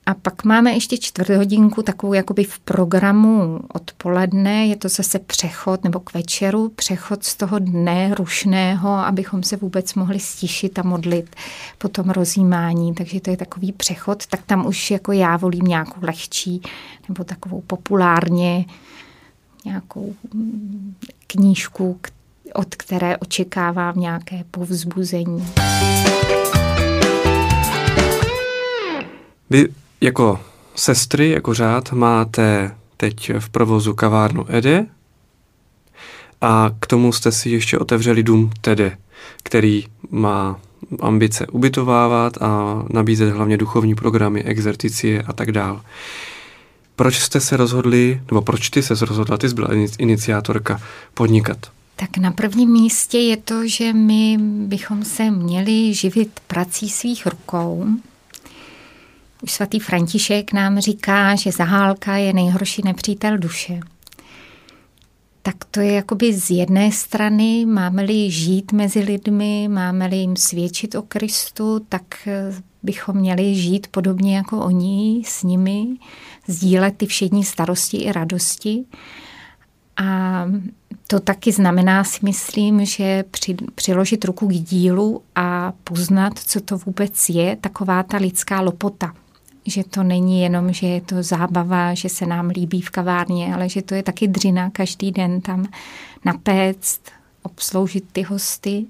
A 0.06 0.14
pak 0.14 0.44
máme 0.44 0.74
ještě 0.74 0.98
čtvrt 0.98 1.30
hodinku 1.30 1.82
takovou 1.82 2.14
jakoby 2.14 2.44
v 2.44 2.60
programu 2.60 3.60
odpoledne, 3.74 4.68
je 4.68 4.76
to 4.76 4.90
zase 4.90 5.20
přechod 5.20 5.84
nebo 5.84 6.00
k 6.00 6.14
večeru, 6.14 6.70
přechod 6.70 7.24
z 7.24 7.36
toho 7.36 7.60
dne 7.60 8.16
rušného, 8.16 8.90
abychom 8.90 9.44
se 9.44 9.58
vůbec 9.58 9.94
mohli 9.94 10.20
stišit 10.20 10.80
a 10.80 10.84
modlit 10.84 11.36
po 11.78 11.88
tom 11.88 12.10
rozjímání. 12.10 12.94
Takže 12.94 13.20
to 13.20 13.30
je 13.30 13.38
takový 13.38 13.72
přechod, 13.72 14.28
tak 14.28 14.42
tam 14.46 14.66
už 14.66 14.92
jako 14.92 15.12
já 15.12 15.38
volím 15.38 15.66
nějakou 15.66 16.00
lehčí 16.02 16.62
nebo 17.10 17.24
takovou 17.24 17.62
populárně 17.68 18.66
nějakou 19.66 20.16
knížku, 21.28 22.00
od 22.58 22.76
které 22.76 23.18
očekávám 23.18 24.00
nějaké 24.00 24.44
povzbuzení. 24.52 25.48
Vy 29.50 29.68
jako 30.02 30.40
sestry, 30.76 31.30
jako 31.30 31.54
řád 31.54 31.92
máte 31.92 32.76
teď 32.98 33.32
v 33.40 33.50
provozu 33.50 33.94
kavárnu 33.94 34.46
Ede 34.50 34.86
A 36.42 36.72
k 36.80 36.88
tomu 36.88 37.12
jste 37.12 37.32
si 37.32 37.50
ještě 37.50 37.80
otevřeli 37.80 38.24
dům 38.24 38.52
Tede, 38.62 38.98
který 39.44 39.86
má 40.10 40.60
ambice 41.00 41.48
ubytovávat 41.48 42.42
a 42.42 42.84
nabízet 42.90 43.30
hlavně 43.30 43.58
duchovní 43.58 43.96
programy, 43.96 44.44
exercicie 44.44 45.24
a 45.28 45.34
tak 45.34 45.52
dále. 45.52 45.80
Proč 46.96 47.20
jste 47.20 47.40
se 47.40 47.58
rozhodli, 47.58 48.22
nebo 48.32 48.42
proč 48.42 48.70
ty 48.70 48.84
se 48.84 49.06
rozhodla, 49.06 49.38
ty 49.38 49.50
jsi 49.50 49.56
byla 49.56 49.70
iniciátorka, 49.98 50.82
podnikat? 51.14 51.77
Tak 52.00 52.18
na 52.18 52.32
prvním 52.32 52.72
místě 52.72 53.18
je 53.18 53.38
to, 53.38 53.68
že 53.68 53.94
my 53.94 54.38
bychom 54.42 55.06
se 55.06 55.32
měli 55.32 55.94
živit 55.94 56.40
prací 56.48 56.90
svých 56.90 57.26
rukou. 57.26 57.86
Už 59.44 59.52
svatý 59.52 59.80
František 59.80 60.54
nám 60.54 60.80
říká, 60.80 61.36
že 61.36 61.52
zahálka 61.52 62.18
je 62.18 62.34
nejhorší 62.34 62.82
nepřítel 62.86 63.38
duše. 63.38 63.80
Tak 65.42 65.56
to 65.72 65.80
je 65.80 65.92
jakoby 65.92 66.34
z 66.34 66.50
jedné 66.52 66.92
strany, 66.92 67.66
máme-li 67.66 68.32
žít 68.32 68.72
mezi 68.72 69.00
lidmi, 69.00 69.68
máme-li 69.68 70.18
jim 70.18 70.36
svědčit 70.36 70.96
o 70.96 71.02
Kristu, 71.02 71.86
tak 71.90 72.28
bychom 72.84 73.18
měli 73.18 73.56
žít 73.56 73.88
podobně 73.88 74.38
jako 74.38 74.60
oni, 74.60 75.24
s 75.26 75.44
nimi, 75.44 75.88
sdílet 76.48 76.98
ty 76.98 77.06
všední 77.06 77.44
starosti 77.44 77.98
i 77.98 78.12
radosti. 78.12 78.86
A 79.98 80.46
to 81.08 81.20
taky 81.20 81.52
znamená, 81.52 82.04
si 82.04 82.20
myslím, 82.24 82.86
že 82.86 83.24
při, 83.32 83.56
přiložit 83.76 84.26
ruku 84.26 84.48
k 84.48 84.54
dílu 84.54 85.22
a 85.36 85.74
poznat, 85.84 86.40
co 86.40 86.62
to 86.62 86.78
vůbec 86.78 87.30
je, 87.30 87.56
taková 87.56 88.04
ta 88.04 88.18
lidská 88.18 88.62
lopota. 88.62 89.14
Že 89.66 89.84
to 89.84 90.04
není 90.04 90.42
jenom, 90.42 90.74
že 90.74 90.88
je 90.88 91.02
to 91.02 91.24
zábava, 91.24 91.94
že 91.94 92.10
se 92.10 92.26
nám 92.26 92.48
líbí 92.48 92.82
v 92.82 92.90
kavárně, 92.90 93.54
ale 93.54 93.70
že 93.70 93.82
to 93.82 93.96
je 93.96 94.04
taky 94.04 94.28
dřina 94.28 94.70
každý 94.70 95.12
den 95.12 95.42
tam 95.42 95.66
napéct, 96.26 97.02
obsloužit 97.44 98.06
ty 98.12 98.22
hosty. 98.22 98.86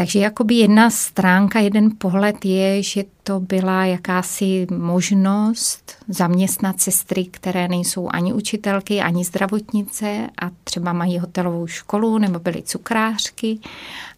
Takže 0.00 0.18
jakoby 0.18 0.54
jedna 0.54 0.90
stránka, 0.90 1.58
jeden 1.58 1.90
pohled 1.98 2.44
je, 2.44 2.82
že 2.82 3.04
to 3.22 3.40
byla 3.40 3.84
jakási 3.84 4.66
možnost 4.70 5.92
zaměstnat 6.08 6.80
sestry, 6.80 7.24
které 7.24 7.68
nejsou 7.68 8.08
ani 8.12 8.32
učitelky, 8.32 9.00
ani 9.00 9.24
zdravotnice 9.24 10.28
a 10.42 10.50
třeba 10.64 10.92
mají 10.92 11.18
hotelovou 11.18 11.66
školu 11.66 12.18
nebo 12.18 12.38
byly 12.38 12.62
cukrářky 12.62 13.58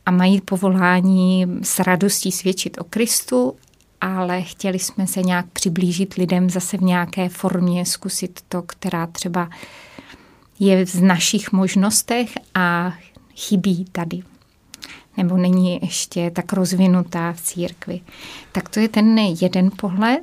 a 0.06 0.10
mají 0.10 0.40
povolání 0.40 1.46
s 1.62 1.78
radostí 1.78 2.32
svědčit 2.32 2.78
o 2.80 2.84
Kristu, 2.84 3.54
ale 4.00 4.42
chtěli 4.42 4.78
jsme 4.78 5.06
se 5.06 5.22
nějak 5.22 5.46
přiblížit 5.46 6.14
lidem 6.14 6.50
zase 6.50 6.76
v 6.76 6.82
nějaké 6.82 7.28
formě, 7.28 7.87
zkusit 7.87 8.40
to, 8.49 8.62
která 8.62 9.06
třeba 9.06 9.49
je 10.58 10.87
v 10.87 11.02
našich 11.02 11.52
možnostech 11.52 12.34
a 12.54 12.92
chybí 13.34 13.84
tady 13.92 14.22
nebo 15.22 15.36
není 15.36 15.80
ještě 15.82 16.30
tak 16.30 16.52
rozvinutá 16.52 17.32
v 17.32 17.40
církvi. 17.40 18.00
Tak 18.52 18.68
to 18.68 18.80
je 18.80 18.88
ten 18.88 19.18
jeden 19.18 19.70
pohled. 19.76 20.20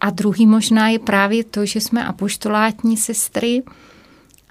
A 0.00 0.10
druhý 0.10 0.46
možná 0.46 0.88
je 0.88 0.98
právě 0.98 1.44
to, 1.44 1.66
že 1.66 1.80
jsme 1.80 2.04
apoštolátní 2.04 2.96
sestry 2.96 3.62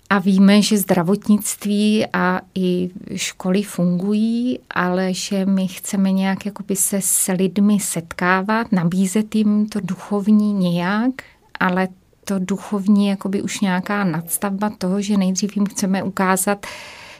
a 0.09 0.19
víme, 0.19 0.61
že 0.61 0.77
zdravotnictví 0.77 2.05
a 2.13 2.41
i 2.55 2.89
školy 3.15 3.63
fungují, 3.63 4.59
ale 4.69 5.13
že 5.13 5.45
my 5.45 5.67
chceme 5.67 6.11
nějak 6.11 6.45
jakoby 6.45 6.75
se 6.75 7.01
s 7.01 7.31
lidmi 7.31 7.79
setkávat, 7.79 8.71
nabízet 8.71 9.35
jim 9.35 9.69
to 9.69 9.79
duchovní 9.79 10.53
nějak, 10.53 11.11
ale 11.59 11.87
to 12.23 12.39
duchovní 12.39 13.07
jakoby 13.07 13.41
už 13.41 13.59
nějaká 13.59 14.03
nadstavba 14.03 14.69
toho, 14.69 15.01
že 15.01 15.17
nejdřív 15.17 15.55
jim 15.55 15.65
chceme 15.65 16.03
ukázat, 16.03 16.65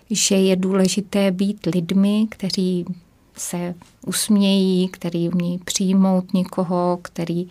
že 0.10 0.36
je 0.36 0.56
důležité 0.56 1.32
být 1.32 1.66
lidmi, 1.66 2.28
kteří 2.30 2.86
se 3.38 3.76
usmějí, 4.06 4.88
který 4.88 5.30
umějí 5.30 5.58
přijmout 5.58 6.34
někoho, 6.34 7.00
který, 7.02 7.48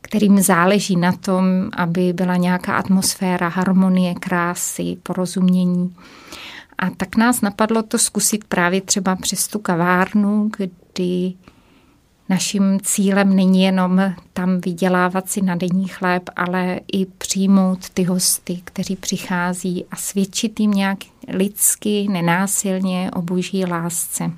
kterým 0.00 0.42
záleží 0.42 0.96
na 0.96 1.12
tom, 1.12 1.44
aby 1.76 2.12
byla 2.12 2.36
nějaká 2.36 2.76
atmosféra 2.76 3.48
harmonie, 3.48 4.14
krásy, 4.14 4.96
porozumění. 5.02 5.94
A 6.78 6.90
tak 6.90 7.16
nás 7.16 7.40
napadlo 7.40 7.82
to 7.82 7.98
zkusit 7.98 8.44
právě 8.44 8.80
třeba 8.80 9.16
přes 9.16 9.48
tu 9.48 9.58
kavárnu, 9.58 10.50
kdy 10.56 11.34
Naším 12.28 12.80
cílem 12.82 13.36
není 13.36 13.62
jenom 13.62 14.14
tam 14.32 14.60
vydělávat 14.60 15.30
si 15.30 15.42
na 15.42 15.56
denní 15.56 15.88
chléb, 15.88 16.22
ale 16.36 16.80
i 16.92 17.06
přijmout 17.06 17.88
ty 17.88 18.04
hosty, 18.04 18.60
kteří 18.64 18.96
přichází 18.96 19.84
a 19.90 19.96
svědčit 19.96 20.60
jim 20.60 20.70
nějak 20.70 20.98
lidsky, 21.28 22.06
nenásilně 22.10 23.10
o 23.14 23.22
boží 23.22 23.64
lásce. 23.64 24.30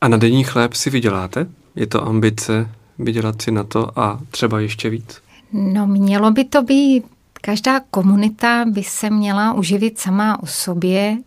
A 0.00 0.08
na 0.08 0.16
denní 0.16 0.44
chléb 0.44 0.74
si 0.74 0.90
vyděláte? 0.90 1.46
Je 1.76 1.86
to 1.86 2.06
ambice 2.06 2.70
vydělat 2.98 3.42
si 3.42 3.50
na 3.50 3.64
to 3.64 3.98
a 3.98 4.20
třeba 4.30 4.60
ještě 4.60 4.90
víc? 4.90 5.20
No 5.52 5.86
mělo 5.86 6.30
by 6.30 6.44
to 6.44 6.62
být, 6.62 7.04
každá 7.40 7.80
komunita 7.80 8.64
by 8.64 8.82
se 8.82 9.10
měla 9.10 9.52
uživit 9.52 9.98
sama 9.98 10.42
o 10.42 10.46
sobě, 10.46 11.18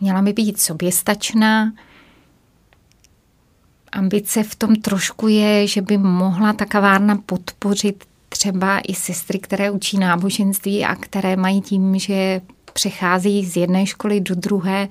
měla 0.00 0.22
by 0.22 0.32
být 0.32 0.60
soběstačná, 0.60 1.72
ambice 3.92 4.42
v 4.42 4.54
tom 4.54 4.76
trošku 4.76 5.28
je, 5.28 5.66
že 5.66 5.82
by 5.82 5.98
mohla 5.98 6.52
ta 6.52 6.64
kavárna 6.64 7.18
podpořit 7.26 8.04
třeba 8.28 8.78
i 8.78 8.94
sestry, 8.94 9.38
které 9.38 9.70
učí 9.70 9.98
náboženství 9.98 10.84
a 10.84 10.94
které 10.94 11.36
mají 11.36 11.60
tím, 11.60 11.98
že 11.98 12.40
přecházejí 12.74 13.44
z 13.44 13.56
jedné 13.56 13.86
školy 13.86 14.20
do 14.20 14.34
druhé 14.34 14.88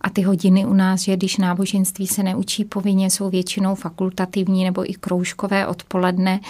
a 0.00 0.10
ty 0.10 0.22
hodiny 0.22 0.66
u 0.66 0.74
nás, 0.74 1.00
že 1.00 1.16
když 1.16 1.36
náboženství 1.36 2.06
se 2.06 2.22
neučí 2.22 2.64
povinně, 2.64 3.10
jsou 3.10 3.30
většinou 3.30 3.74
fakultativní 3.74 4.64
nebo 4.64 4.90
i 4.90 4.94
kroužkové 4.94 5.66
odpoledne, 5.66 6.40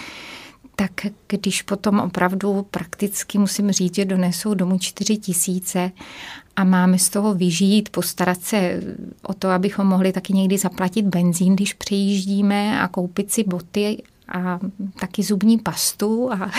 tak 0.75 0.91
když 1.27 1.61
potom 1.61 1.99
opravdu 1.99 2.67
prakticky 2.71 3.37
musím 3.37 3.71
říct, 3.71 3.95
že 3.95 4.05
donesou 4.05 4.53
domů 4.53 4.79
čtyři 4.79 5.17
tisíce 5.17 5.91
a 6.55 6.63
máme 6.63 6.99
z 6.99 7.09
toho 7.09 7.33
vyžít, 7.33 7.89
postarat 7.89 8.41
se 8.41 8.81
o 9.23 9.33
to, 9.33 9.49
abychom 9.49 9.87
mohli 9.87 10.11
taky 10.11 10.33
někdy 10.33 10.57
zaplatit 10.57 11.05
benzín, 11.05 11.55
když 11.55 11.73
přejíždíme 11.73 12.81
a 12.81 12.87
koupit 12.87 13.31
si 13.31 13.43
boty 13.43 14.03
a 14.29 14.59
taky 14.99 15.23
zubní 15.23 15.57
pastu 15.57 16.31
a 16.33 16.51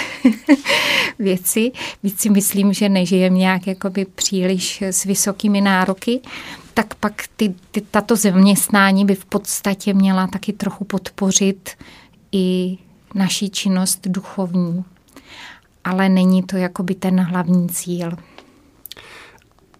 věci. 1.18 1.72
Víc 2.02 2.20
si 2.20 2.30
myslím, 2.30 2.72
že 2.72 2.88
nežijeme 2.88 3.36
nějak 3.36 3.66
jakoby 3.66 4.04
příliš 4.04 4.82
s 4.82 5.04
vysokými 5.04 5.60
nároky, 5.60 6.20
tak 6.74 6.94
pak 6.94 7.24
ty, 7.36 7.54
ty, 7.70 7.80
tato 7.80 8.16
zaměstnání 8.16 9.04
by 9.04 9.14
v 9.14 9.24
podstatě 9.24 9.94
měla 9.94 10.26
taky 10.26 10.52
trochu 10.52 10.84
podpořit 10.84 11.70
i 12.32 12.78
naší 13.14 13.50
činnost 13.50 14.06
duchovní. 14.08 14.84
Ale 15.84 16.08
není 16.08 16.42
to 16.42 16.56
jakoby 16.56 16.94
ten 16.94 17.20
hlavní 17.20 17.68
cíl. 17.68 18.12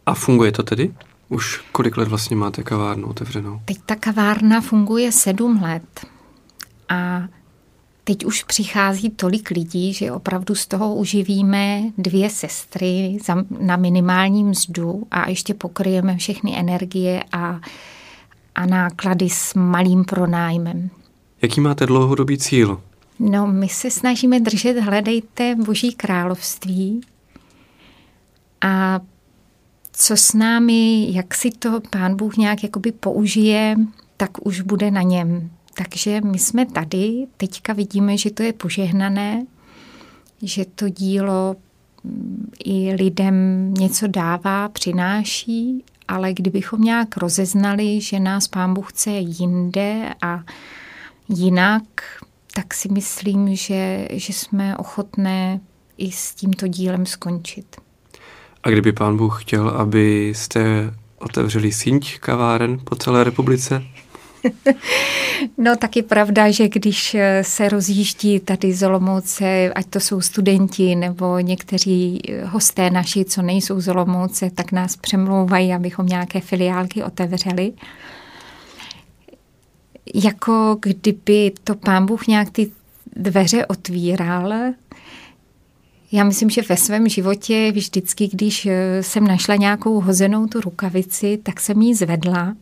A 0.07 0.14
funguje 0.14 0.53
to 0.53 0.62
tedy? 0.62 0.94
Už 1.29 1.61
kolik 1.72 1.96
let 1.96 2.09
vlastně 2.09 2.37
máte 2.37 2.62
kavárnu 2.62 3.09
otevřenou? 3.09 3.61
Teď 3.64 3.79
ta 3.87 3.96
kavárna 3.96 4.61
funguje 4.61 5.12
sedm 5.12 5.62
let. 5.62 6.07
A 6.88 7.22
teď 8.08 8.24
už 8.24 8.44
přichází 8.44 9.10
tolik 9.10 9.50
lidí, 9.50 9.92
že 9.92 10.12
opravdu 10.12 10.54
z 10.54 10.66
toho 10.66 10.94
uživíme 10.94 11.82
dvě 11.98 12.30
sestry 12.30 13.18
na 13.60 13.76
minimální 13.76 14.44
mzdu 14.44 15.06
a 15.10 15.28
ještě 15.28 15.54
pokryjeme 15.54 16.16
všechny 16.16 16.58
energie 16.58 17.24
a, 17.32 17.60
a 18.54 18.66
náklady 18.66 19.30
s 19.30 19.54
malým 19.54 20.04
pronájmem. 20.04 20.90
Jaký 21.42 21.60
máte 21.60 21.86
dlouhodobý 21.86 22.38
cíl? 22.38 22.80
No, 23.18 23.46
my 23.46 23.68
se 23.68 23.90
snažíme 23.90 24.40
držet, 24.40 24.80
hledejte 24.80 25.54
Boží 25.54 25.92
království 25.92 27.00
a 28.60 29.00
co 29.92 30.16
s 30.16 30.32
námi, 30.32 31.06
jak 31.10 31.34
si 31.34 31.50
to 31.50 31.80
pán 31.90 32.16
Bůh 32.16 32.36
nějak 32.36 32.62
jakoby 32.62 32.92
použije, 32.92 33.76
tak 34.16 34.46
už 34.46 34.60
bude 34.60 34.90
na 34.90 35.02
něm. 35.02 35.50
Takže 35.78 36.20
my 36.20 36.38
jsme 36.38 36.66
tady, 36.66 37.26
teďka 37.36 37.72
vidíme, 37.72 38.18
že 38.18 38.30
to 38.30 38.42
je 38.42 38.52
požehnané, 38.52 39.46
že 40.42 40.64
to 40.64 40.88
dílo 40.88 41.56
mm, 42.04 42.50
i 42.64 42.94
lidem 42.94 43.34
něco 43.74 44.06
dává, 44.06 44.68
přináší, 44.68 45.84
ale 46.08 46.32
kdybychom 46.32 46.80
nějak 46.80 47.16
rozeznali, 47.16 48.00
že 48.00 48.20
nás 48.20 48.48
pán 48.48 48.74
Bůh 48.74 48.92
chce 48.92 49.10
jinde 49.10 50.14
a 50.22 50.42
jinak, 51.28 51.82
tak 52.54 52.74
si 52.74 52.88
myslím, 52.88 53.56
že, 53.56 54.08
že 54.10 54.32
jsme 54.32 54.76
ochotné 54.76 55.60
i 55.98 56.10
s 56.10 56.34
tímto 56.34 56.66
dílem 56.66 57.06
skončit. 57.06 57.76
A 58.62 58.70
kdyby 58.70 58.92
pán 58.92 59.16
Bůh 59.16 59.42
chtěl, 59.42 59.68
abyste 59.68 60.94
otevřeli 61.18 61.72
síť 61.72 62.18
kaváren 62.18 62.78
po 62.84 62.96
celé 62.96 63.24
republice? 63.24 63.82
No 65.59 65.77
tak 65.77 65.96
je 65.96 66.03
pravda, 66.03 66.51
že 66.51 66.68
když 66.68 67.16
se 67.42 67.68
rozjíždí 67.68 68.40
tady 68.40 68.72
z 68.72 68.83
Olomouce, 68.83 69.72
ať 69.74 69.87
to 69.87 70.01
jsou 70.01 70.20
studenti 70.20 70.96
nebo 70.96 71.38
někteří 71.38 72.20
hosté 72.44 72.90
naši, 72.90 73.24
co 73.24 73.42
nejsou 73.42 73.81
z 73.81 73.88
Olomouce, 73.88 74.51
tak 74.51 74.72
nás 74.72 74.96
přemlouvají, 74.96 75.72
abychom 75.72 76.07
nějaké 76.07 76.40
filiálky 76.40 77.03
otevřeli. 77.03 77.72
Jako 80.14 80.77
kdyby 80.81 81.53
to 81.64 81.74
pán 81.74 82.07
Bůh 82.07 82.27
nějak 82.27 82.51
ty 82.51 82.72
dveře 83.16 83.66
otvíral, 83.66 84.53
já 86.12 86.24
myslím, 86.24 86.51
že 86.51 86.62
ve 86.68 86.77
svém 86.77 87.09
životě 87.09 87.72
vždycky, 87.72 88.29
když 88.29 88.68
jsem 89.01 89.27
našla 89.27 89.57
nějakou 89.57 90.01
hozenou 90.01 90.46
tu 90.46 90.61
rukavici, 90.61 91.38
tak 91.42 91.61
jsem 91.61 91.83
ji 91.83 91.94
zvedla 91.94 92.55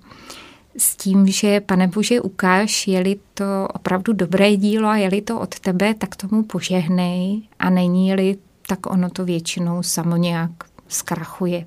s 0.79 0.97
tím, 0.97 1.27
že 1.27 1.61
pane 1.61 1.89
Bože, 1.89 2.21
ukáž, 2.21 2.87
je-li 2.87 3.17
to 3.35 3.69
opravdu 3.75 4.13
dobré 4.13 4.57
dílo 4.57 4.89
a 4.89 4.97
je-li 4.97 5.23
to 5.23 5.41
od 5.41 5.59
tebe, 5.61 5.95
tak 5.95 6.17
tomu 6.17 6.43
požehnej 6.43 7.43
a 7.59 7.71
není-li, 7.71 8.37
tak 8.69 8.87
ono 8.87 9.11
to 9.11 9.25
většinou 9.25 9.83
samo 9.83 10.17
nějak 10.17 10.51
zkrachuje. 10.89 11.67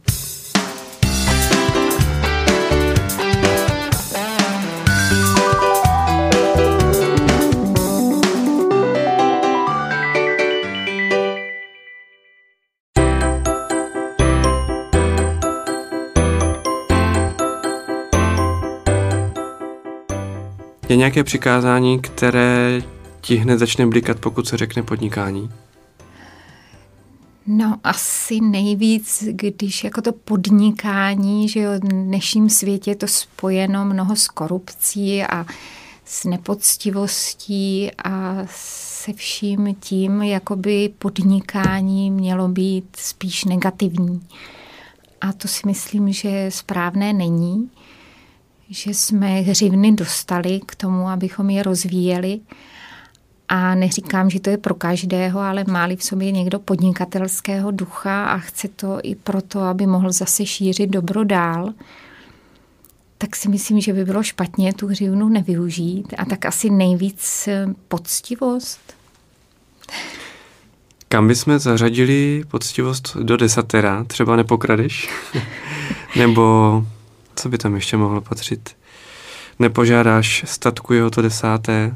Je 20.90 20.96
nějaké 20.96 21.24
přikázání, 21.24 22.00
které 22.00 22.82
ti 23.22 23.36
hned 23.36 23.60
začne 23.60 23.88
blikat, 23.88 24.20
pokud 24.20 24.48
se 24.48 24.58
řekne 24.58 24.84
podnikání? 24.84 25.50
No 27.48 27.80
asi 27.84 28.42
nejvíc, 28.42 29.24
když 29.32 29.84
jako 29.84 30.02
to 30.02 30.12
podnikání, 30.12 31.50
že 31.50 31.60
jo, 31.60 31.72
v 31.72 31.80
dnešním 31.80 32.50
světě 32.50 32.92
je 32.92 32.96
to 32.96 33.08
spojeno 33.08 33.86
mnoho 33.86 34.16
s 34.16 34.28
korupcí 34.28 35.24
a 35.24 35.46
s 36.06 36.26
nepoctivostí 36.26 37.92
a 38.04 38.44
se 38.46 39.14
vším 39.14 39.76
tím, 39.76 40.22
jako 40.22 40.56
by 40.56 40.94
podnikání 41.00 42.12
mělo 42.12 42.48
být 42.48 42.86
spíš 42.98 43.46
negativní. 43.46 44.22
A 45.22 45.34
to 45.34 45.48
si 45.48 45.62
myslím, 45.66 46.14
že 46.14 46.46
správné 46.50 47.14
není 47.14 47.70
že 48.70 48.94
jsme 48.94 49.28
hřivny 49.28 49.92
dostali 49.92 50.60
k 50.66 50.76
tomu, 50.76 51.08
abychom 51.08 51.50
je 51.50 51.64
rozvíjeli. 51.64 52.40
A 53.50 53.76
neříkám, 53.76 54.30
že 54.30 54.40
to 54.40 54.50
je 54.50 54.58
pro 54.58 54.74
každého, 54.74 55.40
ale 55.40 55.64
máli 55.68 55.96
v 55.96 56.04
sobě 56.04 56.32
někdo 56.32 56.60
podnikatelského 56.60 57.72
ducha 57.72 58.26
a 58.26 58.38
chce 58.38 58.68
to 58.68 59.00
i 59.04 59.16
proto, 59.16 59.60
aby 59.60 59.88
mohl 59.88 60.12
zase 60.12 60.46
šířit 60.46 60.90
dobro 60.90 61.24
dál, 61.24 61.74
tak 63.18 63.36
si 63.36 63.50
myslím, 63.50 63.82
že 63.82 63.94
by 63.94 64.06
bylo 64.06 64.24
špatně 64.24 64.74
tu 64.74 64.88
hřivnu 64.88 65.30
nevyužít. 65.30 66.14
A 66.18 66.26
tak 66.26 66.46
asi 66.46 66.70
nejvíc 66.70 67.50
poctivost. 67.88 68.80
Kam 71.08 71.28
bychom 71.28 71.60
zařadili 71.60 72.44
poctivost 72.48 73.18
do 73.18 73.38
desatera? 73.38 74.04
Třeba 74.04 74.36
nepokradeš? 74.36 75.10
Nebo 76.16 76.86
co 77.40 77.50
by 77.50 77.58
tam 77.58 77.76
ještě 77.76 77.98
mohlo 77.98 78.22
patřit? 78.22 78.70
Nepožádáš 79.60 80.44
statku 80.48 80.94
jeho 80.94 81.10
to 81.10 81.22
desáté. 81.22 81.96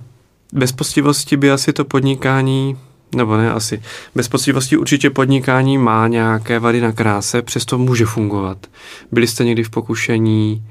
Bez 0.53 0.71
postivosti 0.71 1.37
by 1.37 1.51
asi 1.51 1.73
to 1.73 1.85
podnikání, 1.85 2.77
nebo 3.15 3.37
ne 3.37 3.51
asi, 3.51 3.81
bez 4.15 4.27
postivosti 4.27 4.77
určitě 4.77 5.09
podnikání 5.09 5.77
má 5.77 6.07
nějaké 6.07 6.59
vady 6.59 6.81
na 6.81 6.91
kráse, 6.91 7.41
přesto 7.41 7.77
může 7.77 8.05
fungovat. 8.05 8.67
Byli 9.11 9.27
jste 9.27 9.45
někdy 9.45 9.63
v 9.63 9.69
pokušení 9.69 10.63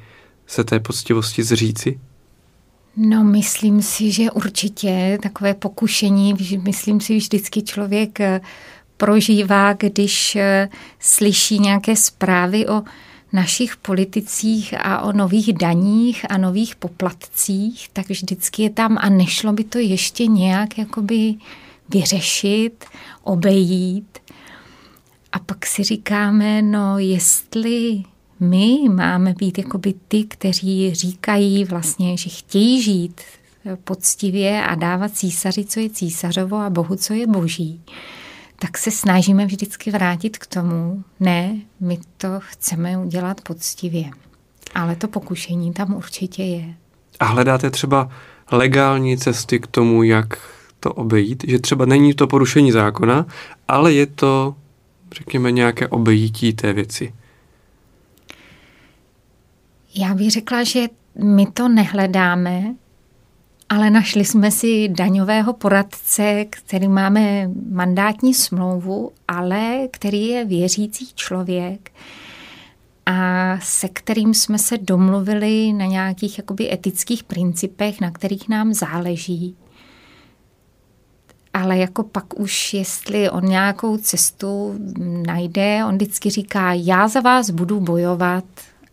se 0.47 0.65
té 0.65 0.81
poctivosti 0.81 1.43
zříci? 1.43 2.01
No, 2.97 3.25
myslím 3.25 3.83
si, 3.83 4.13
že 4.13 4.31
určitě 4.31 5.19
takové 5.23 5.55
pokušení, 5.55 6.35
myslím 6.63 7.01
si, 7.01 7.17
vždycky 7.17 7.63
člověk 7.63 8.21
eh, 8.21 8.41
prožívá, 8.97 9.73
když 9.73 10.37
eh, 10.37 10.69
slyší 10.99 11.59
nějaké 11.59 11.97
zprávy 11.97 12.69
o 12.69 12.83
našich 13.33 13.77
politicích 13.77 14.75
a 14.79 15.01
o 15.01 15.13
nových 15.13 15.53
daních 15.53 16.27
a 16.31 16.39
nových 16.39 16.77
poplatcích, 16.77 17.89
tak 17.93 18.09
vždycky 18.09 18.63
je 18.63 18.71
tam 18.71 18.99
a 19.01 19.09
nešlo 19.09 19.53
by 19.53 19.65
to 19.65 19.79
ještě 19.79 20.27
nějak 20.27 20.79
jakoby 20.79 21.35
vyřešit, 21.89 22.85
obejít. 23.23 24.19
A 25.33 25.39
pak 25.39 25.67
si 25.67 25.83
říkáme, 25.83 26.63
no 26.63 26.99
jestli 26.99 28.03
my 28.41 28.79
máme 28.89 29.35
být 29.39 29.59
jakoby 29.59 29.95
ty, 30.09 30.25
kteří 30.25 30.95
říkají 30.95 31.65
vlastně, 31.65 32.17
že 32.17 32.31
chtějí 32.31 32.83
žít 32.83 33.21
poctivě 33.85 34.63
a 34.63 34.75
dávat 34.75 35.13
císaři, 35.13 35.65
co 35.65 35.81
je 35.81 35.91
císařovo 35.91 36.57
a 36.57 36.71
bohu, 36.71 36.97
co 36.97 37.15
je 37.15 37.27
boží, 37.27 37.81
tak 38.63 38.79
se 38.79 38.91
snažíme 38.91 39.47
vždycky 39.47 39.91
vrátit 39.91 40.39
k 40.39 40.47
tomu, 40.47 41.05
ne, 41.21 41.57
my 41.81 41.99
to 42.17 42.29
chceme 42.39 42.99
udělat 42.99 43.41
poctivě. 43.41 44.11
Ale 44.75 44.97
to 44.97 45.09
pokušení 45.09 45.73
tam 45.73 45.95
určitě 45.95 46.43
je. 46.43 46.75
A 47.21 47.25
hledáte 47.25 47.71
třeba 47.71 48.11
legální 48.53 49.19
cesty 49.19 49.61
k 49.61 49.67
tomu, 49.67 50.03
jak 50.03 50.39
to 50.81 50.93
obejít? 50.93 51.45
Že 51.49 51.59
třeba 51.59 51.85
není 51.85 52.15
to 52.15 52.27
porušení 52.27 52.73
zákona, 52.73 53.27
ale 53.69 53.93
je 53.93 54.07
to, 54.07 54.55
řekněme, 55.15 55.53
nějaké 55.53 55.89
obejítí 55.89 56.53
té 56.53 56.73
věci. 56.73 57.15
Já 59.95 60.15
bych 60.15 60.31
řekla, 60.31 60.65
že 60.65 60.87
my 61.25 61.47
to 61.47 61.69
nehledáme, 61.69 62.75
ale 63.73 63.91
našli 63.91 64.25
jsme 64.25 64.51
si 64.51 64.89
daňového 64.89 65.53
poradce, 65.53 66.45
který 66.51 66.89
máme 66.89 67.49
mandátní 67.71 68.35
smlouvu, 68.35 69.13
ale 69.29 69.89
který 69.91 70.27
je 70.27 70.45
věřící 70.45 71.09
člověk 71.15 71.93
a 73.07 73.59
se 73.63 73.89
kterým 73.89 74.35
jsme 74.35 74.59
se 74.59 74.79
domluvili 74.79 75.73
na 75.73 75.85
nějakých 75.87 76.39
jakoby 76.39 76.73
etických 76.73 77.25
principech, 77.25 78.01
na 78.01 78.11
kterých 78.11 78.49
nám 78.49 78.75
záleží. 78.75 79.57
Ale 81.55 81.79
jako 81.79 82.03
pak 82.03 82.41
už, 82.41 82.75
jestli 82.75 83.31
on 83.31 83.45
nějakou 83.45 83.97
cestu 83.97 84.75
najde, 85.27 85.85
on 85.85 85.95
vždycky 85.95 86.31
říká, 86.31 86.73
já 86.73 87.09
za 87.09 87.21
vás 87.21 87.51
budu 87.51 87.81
bojovat 87.81 88.45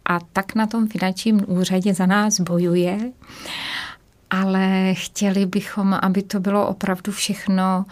a 0.06 0.20
tak 0.20 0.56
na 0.56 0.68
tom 0.68 0.88
finančním 0.88 1.42
úřadě 1.48 1.94
za 1.94 2.06
nás 2.06 2.40
bojuje 2.40 3.12
ale 4.30 4.94
chtěli 4.94 5.46
bychom, 5.46 6.00
aby 6.02 6.24
to 6.24 6.40
bylo 6.40 6.68
opravdu 6.68 7.12
všechno 7.12 7.86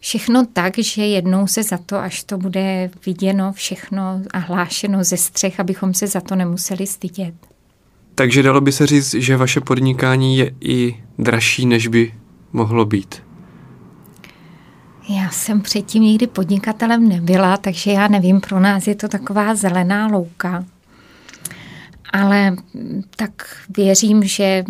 všechno 0.00 0.46
tak, 0.52 0.78
že 0.78 1.06
jednou 1.06 1.46
se 1.46 1.62
za 1.62 1.78
to, 1.78 1.96
až 1.96 2.24
to 2.24 2.38
bude 2.38 2.90
viděno 3.06 3.52
všechno 3.52 4.20
a 4.30 4.38
hlášeno 4.38 5.04
ze 5.04 5.16
střech, 5.16 5.60
abychom 5.60 5.94
se 5.94 6.06
za 6.06 6.20
to 6.20 6.36
nemuseli 6.36 6.86
stydět. 6.86 7.34
Takže 8.14 8.42
dalo 8.42 8.60
by 8.60 8.72
se 8.72 8.86
říct, 8.86 9.14
že 9.14 9.36
vaše 9.36 9.60
podnikání 9.60 10.36
je 10.36 10.54
i 10.60 11.04
dražší, 11.18 11.66
než 11.66 11.86
by 11.86 12.14
mohlo 12.52 12.84
být. 12.84 13.22
Já 15.08 15.30
jsem 15.30 15.60
předtím 15.60 16.02
nikdy 16.02 16.26
podnikatelem 16.26 17.08
nebyla, 17.08 17.56
takže 17.56 17.90
já 17.90 18.08
nevím, 18.08 18.40
pro 18.40 18.60
nás 18.60 18.86
je 18.86 18.94
to 18.94 19.08
taková 19.08 19.54
zelená 19.54 20.06
louka. 20.06 20.64
Ale 22.12 22.56
tak 23.16 23.56
věřím, 23.76 24.24
že 24.24 24.64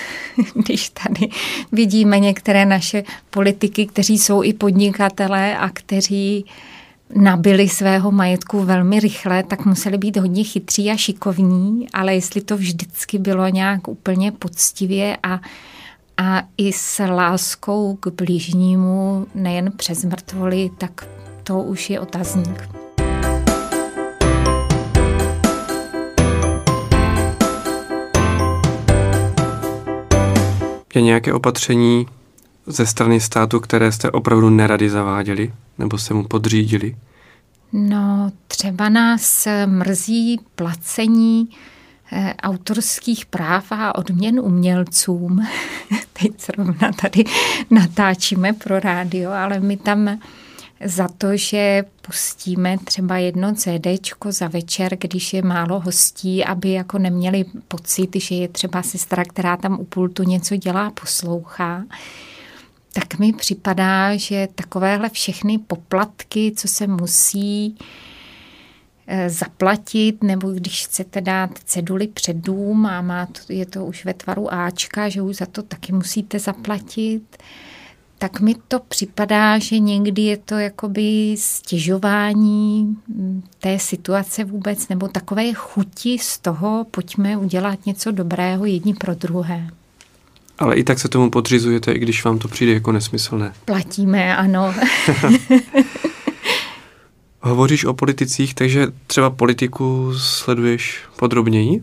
když 0.54 0.88
tady 0.88 1.28
vidíme 1.72 2.18
některé 2.18 2.66
naše 2.66 3.02
politiky, 3.30 3.86
kteří 3.86 4.18
jsou 4.18 4.42
i 4.42 4.52
podnikatelé 4.52 5.58
a 5.58 5.70
kteří 5.70 6.44
nabili 7.14 7.68
svého 7.68 8.10
majetku 8.12 8.64
velmi 8.64 9.00
rychle, 9.00 9.42
tak 9.42 9.64
museli 9.64 9.98
být 9.98 10.16
hodně 10.16 10.44
chytří 10.44 10.90
a 10.90 10.96
šikovní, 10.96 11.86
ale 11.92 12.14
jestli 12.14 12.40
to 12.40 12.56
vždycky 12.56 13.18
bylo 13.18 13.48
nějak 13.48 13.88
úplně 13.88 14.32
poctivě 14.32 15.16
a, 15.22 15.40
a 16.16 16.42
i 16.56 16.72
s 16.72 17.04
láskou 17.04 17.96
k 18.00 18.08
bližnímu, 18.08 19.26
nejen 19.34 19.72
přes 19.76 20.04
mrtvoli, 20.04 20.70
tak 20.78 21.08
to 21.42 21.58
už 21.58 21.90
je 21.90 22.00
otazník. 22.00 22.81
Je 30.94 31.02
nějaké 31.02 31.32
opatření 31.32 32.06
ze 32.66 32.86
strany 32.86 33.20
státu, 33.20 33.60
které 33.60 33.92
jste 33.92 34.10
opravdu 34.10 34.50
nerady 34.50 34.90
zaváděli 34.90 35.52
nebo 35.78 35.98
se 35.98 36.14
mu 36.14 36.24
podřídili? 36.24 36.96
No, 37.72 38.32
třeba 38.46 38.88
nás 38.88 39.48
mrzí 39.66 40.40
placení 40.54 41.48
eh, 42.12 42.34
autorských 42.42 43.26
práv 43.26 43.72
a 43.72 43.94
odměn 43.94 44.40
umělcům. 44.40 45.46
Teď 46.22 46.32
zrovna 46.40 46.92
tady 47.02 47.24
natáčíme 47.70 48.52
pro 48.52 48.80
rádio, 48.80 49.30
ale 49.30 49.60
my 49.60 49.76
tam 49.76 50.18
za 50.84 51.08
to, 51.08 51.36
že 51.36 51.84
pustíme 52.02 52.78
třeba 52.84 53.18
jedno 53.18 53.54
CDčko 53.54 54.32
za 54.32 54.48
večer, 54.48 54.96
když 54.96 55.32
je 55.32 55.42
málo 55.42 55.80
hostí, 55.80 56.44
aby 56.44 56.70
jako 56.70 56.98
neměli 56.98 57.44
pocit, 57.68 58.16
že 58.16 58.34
je 58.34 58.48
třeba 58.48 58.82
sestra, 58.82 59.24
která 59.24 59.56
tam 59.56 59.80
u 59.80 59.84
pultu 59.84 60.22
něco 60.22 60.56
dělá, 60.56 60.90
poslouchá, 60.90 61.84
tak 62.92 63.18
mi 63.18 63.32
připadá, 63.32 64.16
že 64.16 64.48
takovéhle 64.54 65.08
všechny 65.08 65.58
poplatky, 65.58 66.52
co 66.56 66.68
se 66.68 66.86
musí 66.86 67.78
eh, 69.06 69.30
zaplatit, 69.30 70.22
nebo 70.22 70.50
když 70.50 70.86
chcete 70.86 71.20
dát 71.20 71.50
ceduly 71.64 72.08
před 72.08 72.36
dům 72.36 72.86
a 72.86 73.02
má 73.02 73.26
to, 73.26 73.52
je 73.52 73.66
to 73.66 73.84
už 73.84 74.04
ve 74.04 74.14
tvaru 74.14 74.54
Ačka, 74.54 75.08
že 75.08 75.22
už 75.22 75.36
za 75.36 75.46
to 75.46 75.62
taky 75.62 75.92
musíte 75.92 76.38
zaplatit, 76.38 77.36
tak 78.22 78.40
mi 78.40 78.54
to 78.68 78.80
připadá, 78.88 79.58
že 79.58 79.78
někdy 79.78 80.22
je 80.22 80.36
to 80.36 80.54
jakoby 80.54 81.34
stěžování 81.38 82.96
mm, 83.08 83.42
té 83.60 83.78
situace 83.78 84.44
vůbec, 84.44 84.88
nebo 84.88 85.08
takové 85.08 85.52
chuti 85.52 86.18
z 86.18 86.38
toho, 86.38 86.86
pojďme 86.90 87.36
udělat 87.36 87.86
něco 87.86 88.10
dobrého 88.10 88.66
jedni 88.66 88.94
pro 88.94 89.14
druhé. 89.14 89.68
Ale 90.58 90.76
i 90.76 90.84
tak 90.84 90.98
se 90.98 91.08
tomu 91.08 91.30
podřizujete, 91.30 91.92
i 91.92 91.98
když 91.98 92.24
vám 92.24 92.38
to 92.38 92.48
přijde 92.48 92.72
jako 92.72 92.92
nesmyslné. 92.92 93.52
Platíme, 93.64 94.36
ano. 94.36 94.74
Hovoříš 97.40 97.84
o 97.84 97.94
politicích, 97.94 98.54
takže 98.54 98.86
třeba 99.06 99.30
politiku 99.30 100.12
sleduješ 100.18 101.00
podrobněji? 101.16 101.82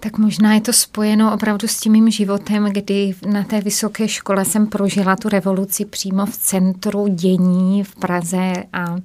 Tak 0.00 0.18
možná 0.18 0.54
je 0.54 0.60
to 0.60 0.72
spojeno 0.72 1.34
opravdu 1.34 1.68
s 1.68 1.76
tím 1.76 1.92
mým 1.92 2.10
životem, 2.10 2.64
kdy 2.64 3.14
na 3.26 3.44
té 3.44 3.60
vysoké 3.60 4.08
škole 4.08 4.44
jsem 4.44 4.66
prožila 4.66 5.16
tu 5.16 5.28
revoluci 5.28 5.84
přímo 5.84 6.26
v 6.26 6.36
centru 6.36 7.08
dění 7.08 7.84
v 7.84 7.94
Praze 7.94 8.52
a 8.72 8.96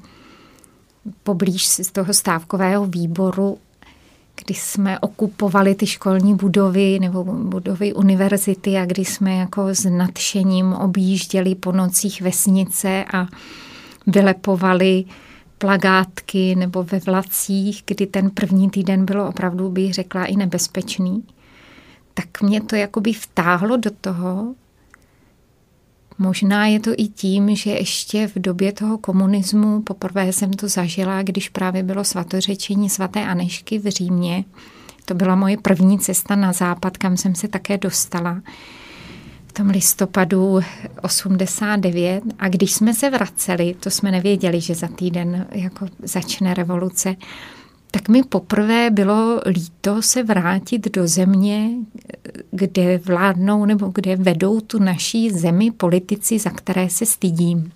poblíž 1.23 1.67
z 1.67 1.91
toho 1.91 2.13
stávkového 2.13 2.85
výboru, 2.85 3.57
kdy 4.45 4.53
jsme 4.53 4.99
okupovali 4.99 5.75
ty 5.75 5.87
školní 5.87 6.35
budovy 6.35 6.99
nebo 6.99 7.23
budovy 7.23 7.93
univerzity 7.93 8.77
a 8.77 8.85
kdy 8.85 9.05
jsme 9.05 9.35
jako 9.35 9.67
s 9.67 9.89
nadšením 9.89 10.73
objížděli 10.73 11.55
po 11.55 11.71
nocích 11.71 12.21
vesnice 12.21 13.05
a 13.13 13.27
vylepovali 14.07 15.05
plagátky 15.63 16.55
nebo 16.55 16.83
ve 16.83 16.99
vlacích, 16.99 17.83
kdy 17.85 18.07
ten 18.07 18.29
první 18.29 18.69
týden 18.69 19.05
bylo 19.05 19.27
opravdu, 19.27 19.69
bych 19.69 19.93
řekla, 19.93 20.25
i 20.25 20.35
nebezpečný, 20.35 21.23
tak 22.13 22.41
mě 22.41 22.61
to 22.61 22.75
jakoby 22.75 23.13
vtáhlo 23.13 23.77
do 23.77 23.91
toho. 24.01 24.55
Možná 26.17 26.67
je 26.67 26.79
to 26.79 26.91
i 26.97 27.07
tím, 27.07 27.55
že 27.55 27.71
ještě 27.71 28.27
v 28.27 28.35
době 28.35 28.71
toho 28.71 28.97
komunismu 28.97 29.81
poprvé 29.81 30.33
jsem 30.33 30.53
to 30.53 30.67
zažila, 30.67 31.21
když 31.21 31.49
právě 31.49 31.83
bylo 31.83 32.03
svatořečení 32.03 32.89
svaté 32.89 33.25
Anešky 33.25 33.79
v 33.79 33.89
Římě. 33.89 34.45
To 35.05 35.13
byla 35.13 35.35
moje 35.35 35.57
první 35.57 35.99
cesta 35.99 36.35
na 36.35 36.53
západ, 36.53 36.97
kam 36.97 37.17
jsem 37.17 37.35
se 37.35 37.47
také 37.47 37.77
dostala 37.77 38.41
tom 39.53 39.69
listopadu 39.69 40.59
89 41.01 42.23
a 42.39 42.49
když 42.49 42.73
jsme 42.73 42.93
se 42.93 43.09
vraceli, 43.09 43.75
to 43.79 43.89
jsme 43.89 44.11
nevěděli, 44.11 44.61
že 44.61 44.75
za 44.75 44.87
týden 44.87 45.47
jako 45.51 45.87
začne 46.03 46.53
revoluce, 46.53 47.15
tak 47.91 48.09
mi 48.09 48.23
poprvé 48.23 48.89
bylo 48.89 49.41
líto 49.45 50.01
se 50.01 50.23
vrátit 50.23 50.95
do 50.95 51.07
země, 51.07 51.69
kde 52.51 52.97
vládnou 52.97 53.65
nebo 53.65 53.91
kde 53.93 54.15
vedou 54.15 54.59
tu 54.59 54.79
naší 54.79 55.29
zemi 55.29 55.71
politici, 55.71 56.39
za 56.39 56.49
které 56.49 56.89
se 56.89 57.05
stydím. 57.05 57.71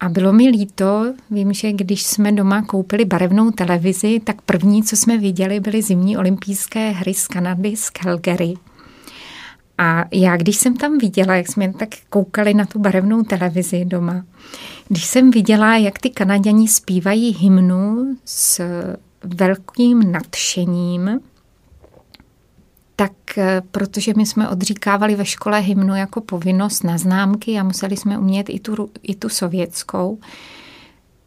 A 0.00 0.08
bylo 0.08 0.32
mi 0.32 0.48
líto, 0.48 1.14
vím, 1.30 1.52
že 1.52 1.72
když 1.72 2.02
jsme 2.02 2.32
doma 2.32 2.62
koupili 2.62 3.04
barevnou 3.04 3.50
televizi, 3.50 4.20
tak 4.24 4.42
první, 4.42 4.82
co 4.82 4.96
jsme 4.96 5.18
viděli, 5.18 5.60
byly 5.60 5.82
zimní 5.82 6.16
olympijské 6.16 6.90
hry 6.90 7.14
z 7.14 7.28
Kanady, 7.28 7.76
z 7.76 7.90
Calgary. 7.90 8.54
A 9.78 10.04
já, 10.12 10.36
když 10.36 10.56
jsem 10.56 10.76
tam 10.76 10.98
viděla, 10.98 11.36
jak 11.36 11.48
jsme 11.48 11.72
tak 11.72 11.88
koukali 12.10 12.54
na 12.54 12.64
tu 12.64 12.78
barevnou 12.78 13.22
televizi 13.22 13.84
doma, 13.84 14.24
když 14.88 15.04
jsem 15.04 15.30
viděla, 15.30 15.76
jak 15.76 15.98
ty 15.98 16.10
Kanaděni 16.10 16.68
zpívají 16.68 17.34
hymnu 17.34 18.16
s 18.24 18.62
velkým 19.24 20.12
nadšením, 20.12 21.20
tak 22.96 23.38
eh, 23.38 23.62
protože 23.70 24.12
my 24.16 24.26
jsme 24.26 24.48
odříkávali 24.48 25.14
ve 25.14 25.24
škole 25.24 25.60
hymnu 25.60 25.94
jako 25.94 26.20
povinnost 26.20 26.84
na 26.84 26.98
známky 26.98 27.58
a 27.58 27.62
museli 27.62 27.96
jsme 27.96 28.18
umět 28.18 28.48
i 28.48 28.60
tu, 28.60 28.90
i 29.02 29.14
tu 29.14 29.28
sovětskou, 29.28 30.18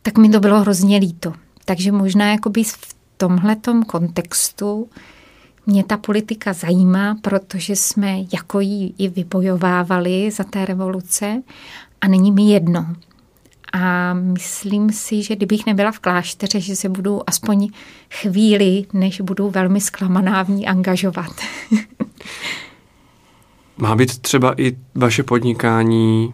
tak 0.02 0.18
mi 0.18 0.30
to 0.30 0.40
bylo 0.40 0.60
hrozně 0.60 0.98
líto. 0.98 1.34
Takže 1.66 1.92
možná 1.92 2.32
jakoby 2.32 2.64
v 2.64 2.96
tomhletom 3.18 3.84
kontextu 3.84 4.90
mě 5.66 5.84
ta 5.84 5.98
politika 5.98 6.54
zajímá, 6.54 7.16
protože 7.22 7.76
jsme 7.76 8.18
jako 8.34 8.60
ji 8.60 8.94
i 8.98 9.08
vybojovávali 9.08 10.32
za 10.32 10.44
té 10.44 10.66
revoluce 10.66 11.44
a 12.02 12.08
není 12.08 12.32
mi 12.32 12.44
jedno. 12.44 12.96
A 13.74 14.14
myslím 14.14 14.92
si, 14.92 15.24
že 15.24 15.36
kdybych 15.36 15.66
nebyla 15.66 15.92
v 15.92 16.00
klášteře, 16.00 16.60
že 16.60 16.76
se 16.76 16.90
budu 16.90 17.30
aspoň 17.30 17.70
chvíli, 18.14 18.86
než 18.94 19.22
budu 19.22 19.50
velmi 19.50 19.82
zklamaná 19.82 20.44
v 20.44 20.50
ní 20.50 20.68
angažovat. 20.68 21.32
Má 23.78 23.96
být 23.96 24.18
třeba 24.18 24.62
i 24.62 24.78
vaše 24.96 25.24
podnikání 25.24 26.34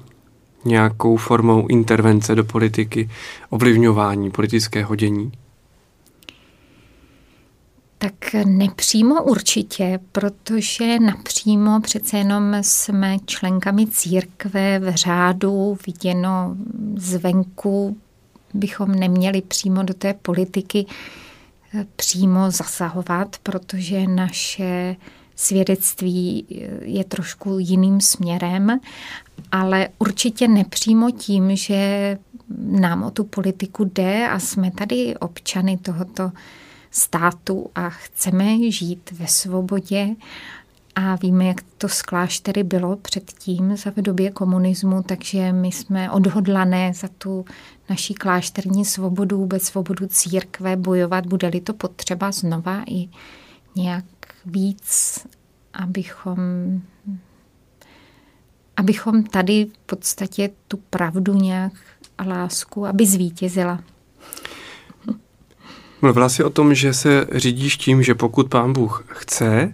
nějakou 0.66 1.18
formou 1.18 1.68
intervence 1.68 2.36
do 2.36 2.44
politiky, 2.44 3.10
ovlivňování 3.50 4.32
politického 4.32 4.96
dění? 4.96 5.32
Tak 7.98 8.34
nepřímo 8.46 9.24
určitě, 9.24 10.00
protože 10.12 11.00
napřímo 11.00 11.82
přece 11.82 12.18
jenom 12.18 12.58
jsme 12.62 13.18
členkami 13.26 13.88
církve 13.88 14.80
v 14.80 14.96
řádu, 14.96 15.78
viděno 15.88 16.56
zvenku, 16.96 17.98
bychom 18.54 18.92
neměli 18.92 19.42
přímo 19.42 19.84
do 19.84 19.94
té 19.94 20.14
politiky 20.14 20.86
eh, 21.74 21.86
přímo 21.96 22.52
zasahovat, 22.52 23.36
protože 23.44 24.08
naše 24.08 24.96
svědectví 25.36 26.46
eh, 26.52 26.86
je 26.86 27.04
trošku 27.04 27.60
jiným 27.60 28.02
směrem, 28.02 28.80
ale 29.52 29.90
určitě 30.00 30.48
nepřímo 30.48 31.12
tím, 31.12 31.56
že 31.56 32.18
nám 32.58 33.04
o 33.04 33.12
tu 33.12 33.24
politiku 33.24 33.84
jde 33.84 34.30
a 34.30 34.40
jsme 34.40 34.72
tady 34.72 35.18
občany 35.18 35.78
tohoto 35.78 36.32
státu 36.98 37.70
a 37.76 37.90
chceme 37.90 38.72
žít 38.72 39.12
ve 39.12 39.28
svobodě 39.28 40.16
a 40.96 41.16
víme, 41.16 41.46
jak 41.46 41.62
to 41.78 41.90
s 41.90 42.02
kláštery 42.02 42.64
bylo 42.64 42.96
předtím 42.96 43.78
za 43.78 43.92
v 43.92 43.96
době 43.96 44.32
komunismu, 44.32 45.04
takže 45.04 45.52
my 45.52 45.68
jsme 45.72 46.12
odhodlané 46.12 46.94
za 46.94 47.08
tu 47.18 47.46
naší 47.90 48.14
klášterní 48.14 48.86
svobodu, 48.86 49.38
vůbec 49.38 49.64
svobodu 49.64 50.08
církve 50.08 50.76
bojovat, 50.76 51.26
bude-li 51.26 51.62
to 51.62 51.74
potřeba 51.74 52.32
znova 52.32 52.84
i 52.88 53.10
nějak 53.76 54.06
víc, 54.46 55.20
abychom 55.74 56.40
abychom 58.78 59.24
tady 59.24 59.66
v 59.66 59.78
podstatě 59.78 60.50
tu 60.68 60.78
pravdu 60.78 61.34
nějak 61.34 61.74
a 62.18 62.24
lásku, 62.24 62.86
aby 62.86 63.06
zvítězila. 63.06 63.84
Mluvila 66.02 66.30
jsi 66.30 66.44
o 66.44 66.50
tom, 66.50 66.74
že 66.74 66.94
se 66.94 67.28
řídíš 67.36 67.78
tím, 67.78 68.04
že 68.04 68.16
pokud 68.16 68.50
pán 68.50 68.74
Bůh 68.74 69.06
chce 69.08 69.74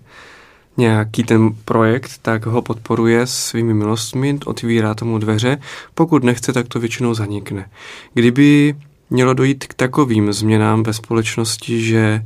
nějaký 0.77 1.23
ten 1.23 1.49
projekt, 1.65 2.11
tak 2.21 2.45
ho 2.45 2.61
podporuje 2.61 3.27
svými 3.27 3.73
milostmi, 3.73 4.39
otvírá 4.45 4.93
tomu 4.93 5.17
dveře, 5.17 5.57
pokud 5.93 6.23
nechce, 6.23 6.53
tak 6.53 6.67
to 6.67 6.79
většinou 6.79 7.13
zanikne. 7.13 7.69
Kdyby 8.13 8.75
mělo 9.09 9.33
dojít 9.33 9.67
k 9.67 9.73
takovým 9.73 10.33
změnám 10.33 10.83
ve 10.83 10.93
společnosti, 10.93 11.85
že 11.85 12.25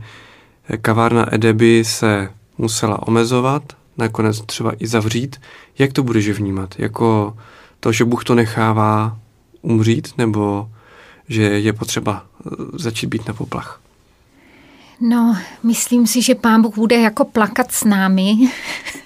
kavárna 0.82 1.34
Edeby 1.34 1.84
se 1.86 2.30
musela 2.58 3.08
omezovat, 3.08 3.64
nakonec 3.98 4.42
třeba 4.42 4.72
i 4.80 4.88
zavřít, 4.88 5.42
jak 5.80 5.94
to 5.94 6.04
budeš 6.04 6.30
vnímat? 6.30 6.76
Jako 6.78 7.38
to, 7.80 7.92
že 7.92 8.06
Bůh 8.06 8.24
to 8.24 8.36
nechává 8.36 9.18
umřít, 9.62 10.18
nebo 10.18 10.70
že 11.30 11.44
je 11.44 11.74
potřeba 11.74 12.26
začít 12.74 13.08
být 13.08 13.28
na 13.28 13.34
poplach? 13.34 13.82
No, 15.02 15.38
myslím 15.64 16.08
si, 16.08 16.22
že 16.22 16.36
pán 16.36 16.62
Bůh 16.62 16.76
bude 16.76 16.96
jako 16.96 17.26
plakat 17.26 17.72
s 17.72 17.84
námi, 17.84 18.34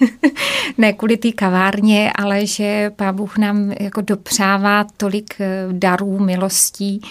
ne 0.78 0.94
kvůli 0.94 1.18
té 1.18 1.32
kavárně, 1.32 2.12
ale 2.16 2.46
že 2.46 2.92
pán 2.96 3.16
Bůh 3.16 3.38
nám 3.38 3.72
jako 3.80 4.02
dopřává 4.02 4.86
tolik 4.98 5.34
eh, 5.40 5.68
darů, 5.72 6.20
milostí 6.20 7.02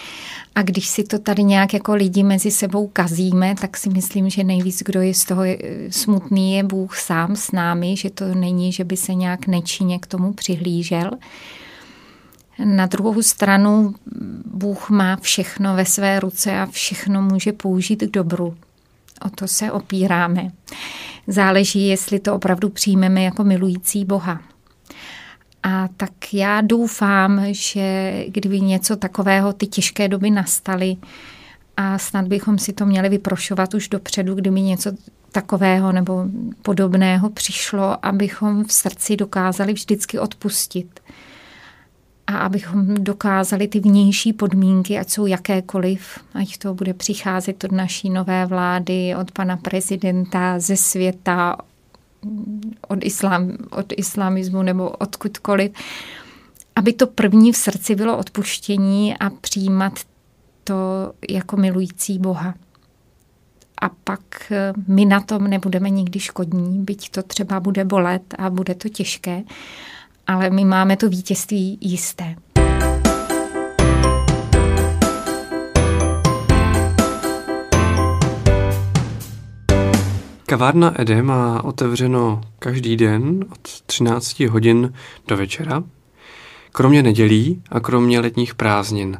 a 0.55 0.61
když 0.61 0.87
si 0.87 1.03
to 1.03 1.19
tady 1.19 1.43
nějak 1.43 1.73
jako 1.73 1.95
lidi 1.95 2.23
mezi 2.23 2.51
sebou 2.51 2.87
kazíme, 2.87 3.55
tak 3.61 3.77
si 3.77 3.89
myslím, 3.89 4.29
že 4.29 4.43
nejvíc, 4.43 4.83
kdo 4.85 5.01
je 5.01 5.13
z 5.13 5.25
toho 5.25 5.43
eh, 5.43 5.57
smutný, 5.89 6.53
je 6.53 6.63
Bůh 6.63 6.97
sám 6.97 7.35
s 7.35 7.51
námi, 7.51 7.97
že 7.97 8.09
to 8.09 8.35
není, 8.35 8.71
že 8.71 8.83
by 8.83 8.97
se 8.97 9.13
nějak 9.13 9.47
nečinně 9.47 9.99
k 9.99 10.07
tomu 10.07 10.33
přihlížel. 10.33 11.11
Na 12.65 12.85
druhou 12.85 13.21
stranu 13.21 13.95
Bůh 14.45 14.89
má 14.89 15.15
všechno 15.15 15.75
ve 15.75 15.85
své 15.85 16.19
ruce 16.19 16.59
a 16.59 16.65
všechno 16.65 17.21
může 17.21 17.51
použít 17.53 18.03
k 18.03 18.11
dobru. 18.11 18.55
O 19.25 19.29
to 19.29 19.47
se 19.47 19.71
opíráme. 19.71 20.51
Záleží, 21.27 21.87
jestli 21.87 22.19
to 22.19 22.35
opravdu 22.35 22.69
přijmeme 22.69 23.23
jako 23.23 23.43
milující 23.43 24.05
Boha. 24.05 24.41
A 25.63 25.87
tak 25.97 26.33
já 26.33 26.61
doufám, 26.61 27.41
že 27.51 28.13
kdyby 28.27 28.61
něco 28.61 28.95
takového, 28.95 29.53
ty 29.53 29.67
těžké 29.67 30.07
doby 30.07 30.29
nastaly, 30.29 30.97
a 31.77 31.97
snad 31.97 32.27
bychom 32.27 32.57
si 32.57 32.73
to 32.73 32.85
měli 32.85 33.09
vyprošovat 33.09 33.73
už 33.73 33.87
dopředu, 33.87 34.35
kdyby 34.35 34.61
něco 34.61 34.91
takového 35.31 35.91
nebo 35.91 36.25
podobného 36.61 37.29
přišlo, 37.29 38.05
abychom 38.05 38.63
v 38.63 38.73
srdci 38.73 39.17
dokázali 39.17 39.73
vždycky 39.73 40.19
odpustit 40.19 40.99
a 42.31 42.37
abychom 42.37 42.95
dokázali 42.95 43.67
ty 43.67 43.79
vnější 43.79 44.33
podmínky, 44.33 44.99
ať 44.99 45.09
jsou 45.09 45.25
jakékoliv, 45.25 46.19
ať 46.33 46.57
to 46.57 46.73
bude 46.73 46.93
přicházet 46.93 47.63
od 47.63 47.71
naší 47.71 48.09
nové 48.09 48.45
vlády, 48.45 49.15
od 49.15 49.31
pana 49.31 49.57
prezidenta, 49.57 50.59
ze 50.59 50.77
světa, 50.77 51.57
od, 52.87 52.99
islám, 53.03 53.57
od 53.71 53.93
islamismu 53.97 54.63
nebo 54.63 54.89
odkudkoliv, 54.89 55.71
aby 56.75 56.93
to 56.93 57.07
první 57.07 57.51
v 57.51 57.57
srdci 57.57 57.95
bylo 57.95 58.17
odpuštění 58.17 59.17
a 59.17 59.29
přijímat 59.29 59.93
to 60.63 61.13
jako 61.29 61.57
milující 61.57 62.19
Boha. 62.19 62.53
A 63.81 63.89
pak 64.03 64.51
eh, 64.51 64.73
my 64.87 65.05
na 65.05 65.19
tom 65.19 65.47
nebudeme 65.47 65.89
nikdy 65.89 66.19
škodní, 66.19 66.83
byť 66.83 67.09
to 67.09 67.23
třeba 67.23 67.59
bude 67.59 67.85
bolet 67.85 68.35
a 68.37 68.49
bude 68.49 68.75
to 68.75 68.89
těžké, 68.89 69.43
ale 70.27 70.49
my 70.49 70.65
máme 70.65 70.97
to 70.97 71.09
vítězství 71.09 71.77
jisté. 71.81 72.35
Kavárna 80.45 81.01
Ede 81.01 81.23
má 81.23 81.63
otevřeno 81.63 82.41
každý 82.59 82.97
den 82.97 83.45
od 83.51 83.81
13 83.85 84.39
hodin 84.39 84.93
do 85.27 85.37
večera, 85.37 85.83
kromě 86.71 87.03
nedělí 87.03 87.61
a 87.69 87.79
kromě 87.79 88.19
letních 88.19 88.55
prázdnin. 88.55 89.17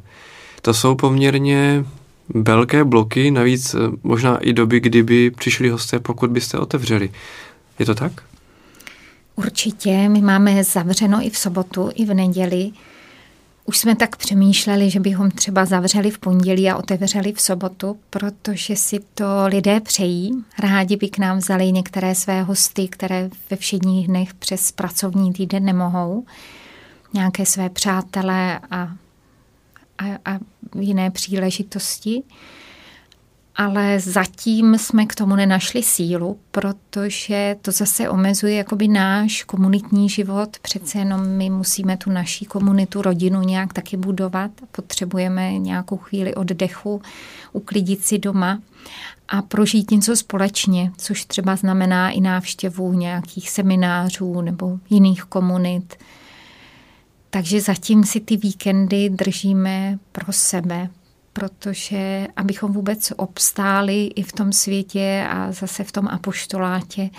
To 0.62 0.74
jsou 0.74 0.96
poměrně 0.96 1.86
velké 2.30 2.84
bloky, 2.84 3.32
navíc 3.32 3.74
eh, 3.74 3.78
možná 4.04 4.38
i 4.38 4.54
doby, 4.54 4.80
kdyby 4.80 5.32
přišli 5.32 5.70
hosté, 5.70 6.00
pokud 6.00 6.32
byste 6.32 6.58
otevřeli. 6.58 7.10
Je 7.80 7.86
to 7.86 7.96
tak? 7.96 8.24
Určitě, 9.42 10.10
my 10.10 10.22
máme 10.22 10.64
zavřeno 10.64 11.26
i 11.26 11.30
v 11.30 11.38
sobotu, 11.38 11.90
i 11.96 12.06
v 12.06 12.14
neděli. 12.14 12.72
Už 13.66 13.78
jsme 13.78 13.96
tak 13.96 14.16
přemýšleli, 14.16 14.90
že 14.90 15.00
bychom 15.00 15.32
třeba 15.32 15.66
zavřeli 15.66 16.12
v 16.12 16.20
pondělí 16.20 16.70
a 16.70 16.78
otevřeli 16.78 17.34
v 17.34 17.42
sobotu, 17.42 18.00
protože 18.10 18.76
si 18.76 19.00
to 19.14 19.26
lidé 19.46 19.80
přejí. 19.80 20.44
Rádi 20.60 20.98
by 20.98 21.10
k 21.10 21.18
nám 21.18 21.38
vzali 21.38 21.72
některé 21.72 22.16
své 22.16 22.44
hosty, 22.44 22.88
které 22.88 23.30
ve 23.50 23.58
všedních 23.58 24.08
dnech 24.08 24.34
přes 24.34 24.72
pracovní 24.72 25.34
týden 25.34 25.66
nemohou. 25.66 26.26
Nějaké 27.14 27.46
své 27.46 27.70
přátelé 27.70 28.60
a, 28.72 28.90
a, 29.98 30.06
a 30.26 30.40
jiné 30.80 31.12
příležitosti 31.12 32.24
ale 33.56 34.00
zatím 34.00 34.78
jsme 34.78 35.06
k 35.06 35.16
tomu 35.16 35.36
nenašli 35.36 35.84
sílu, 35.84 36.40
protože 36.52 37.56
to 37.62 37.72
zase 37.72 38.10
omezuje 38.10 38.56
jakoby 38.56 38.88
náš 38.88 39.44
komunitní 39.44 40.10
život. 40.10 40.50
Přece 40.62 40.98
jenom 40.98 41.28
my 41.28 41.50
musíme 41.50 41.98
tu 41.98 42.10
naší 42.10 42.46
komunitu, 42.46 43.02
rodinu 43.02 43.42
nějak 43.42 43.74
taky 43.74 43.98
budovat. 43.98 44.52
Potřebujeme 44.72 45.58
nějakou 45.58 45.98
chvíli 45.98 46.36
oddechu, 46.36 47.02
uklidit 47.54 48.04
si 48.04 48.20
doma 48.20 48.62
a 49.28 49.42
prožít 49.42 49.92
něco 49.92 50.16
společně, 50.16 50.92
což 50.98 51.26
třeba 51.26 51.56
znamená 51.56 52.10
i 52.10 52.22
návštěvu 52.22 52.94
nějakých 52.94 53.50
seminářů 53.50 54.42
nebo 54.42 54.80
jiných 54.90 55.24
komunit. 55.24 55.96
Takže 57.30 57.62
zatím 57.62 58.04
si 58.04 58.20
ty 58.20 58.38
víkendy 58.38 59.10
držíme 59.10 60.00
pro 60.12 60.34
sebe, 60.34 60.90
protože 61.34 62.28
abychom 62.36 62.74
vůbec 62.74 63.14
obstáli 63.16 64.06
i 64.06 64.24
v 64.24 64.32
tom 64.32 64.54
světě 64.54 65.28
a 65.30 65.52
zase 65.52 65.84
v 65.84 65.92
tom 65.92 66.08
apoštolátě, 66.08 67.10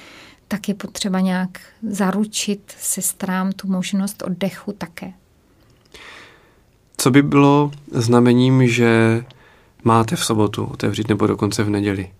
tak 0.48 0.68
je 0.68 0.74
potřeba 0.74 1.20
nějak 1.20 1.60
zaručit 1.82 2.74
sestrám 2.78 3.52
tu 3.52 3.68
možnost 3.68 4.22
oddechu 4.26 4.72
také. 4.72 5.12
Co 6.96 7.10
by 7.10 7.22
bylo 7.22 7.70
znamením, 7.92 8.68
že 8.68 9.24
máte 9.84 10.16
v 10.16 10.24
sobotu 10.24 10.64
otevřít 10.64 11.08
nebo 11.08 11.26
dokonce 11.26 11.64
v 11.64 11.70
neděli? 11.70 12.10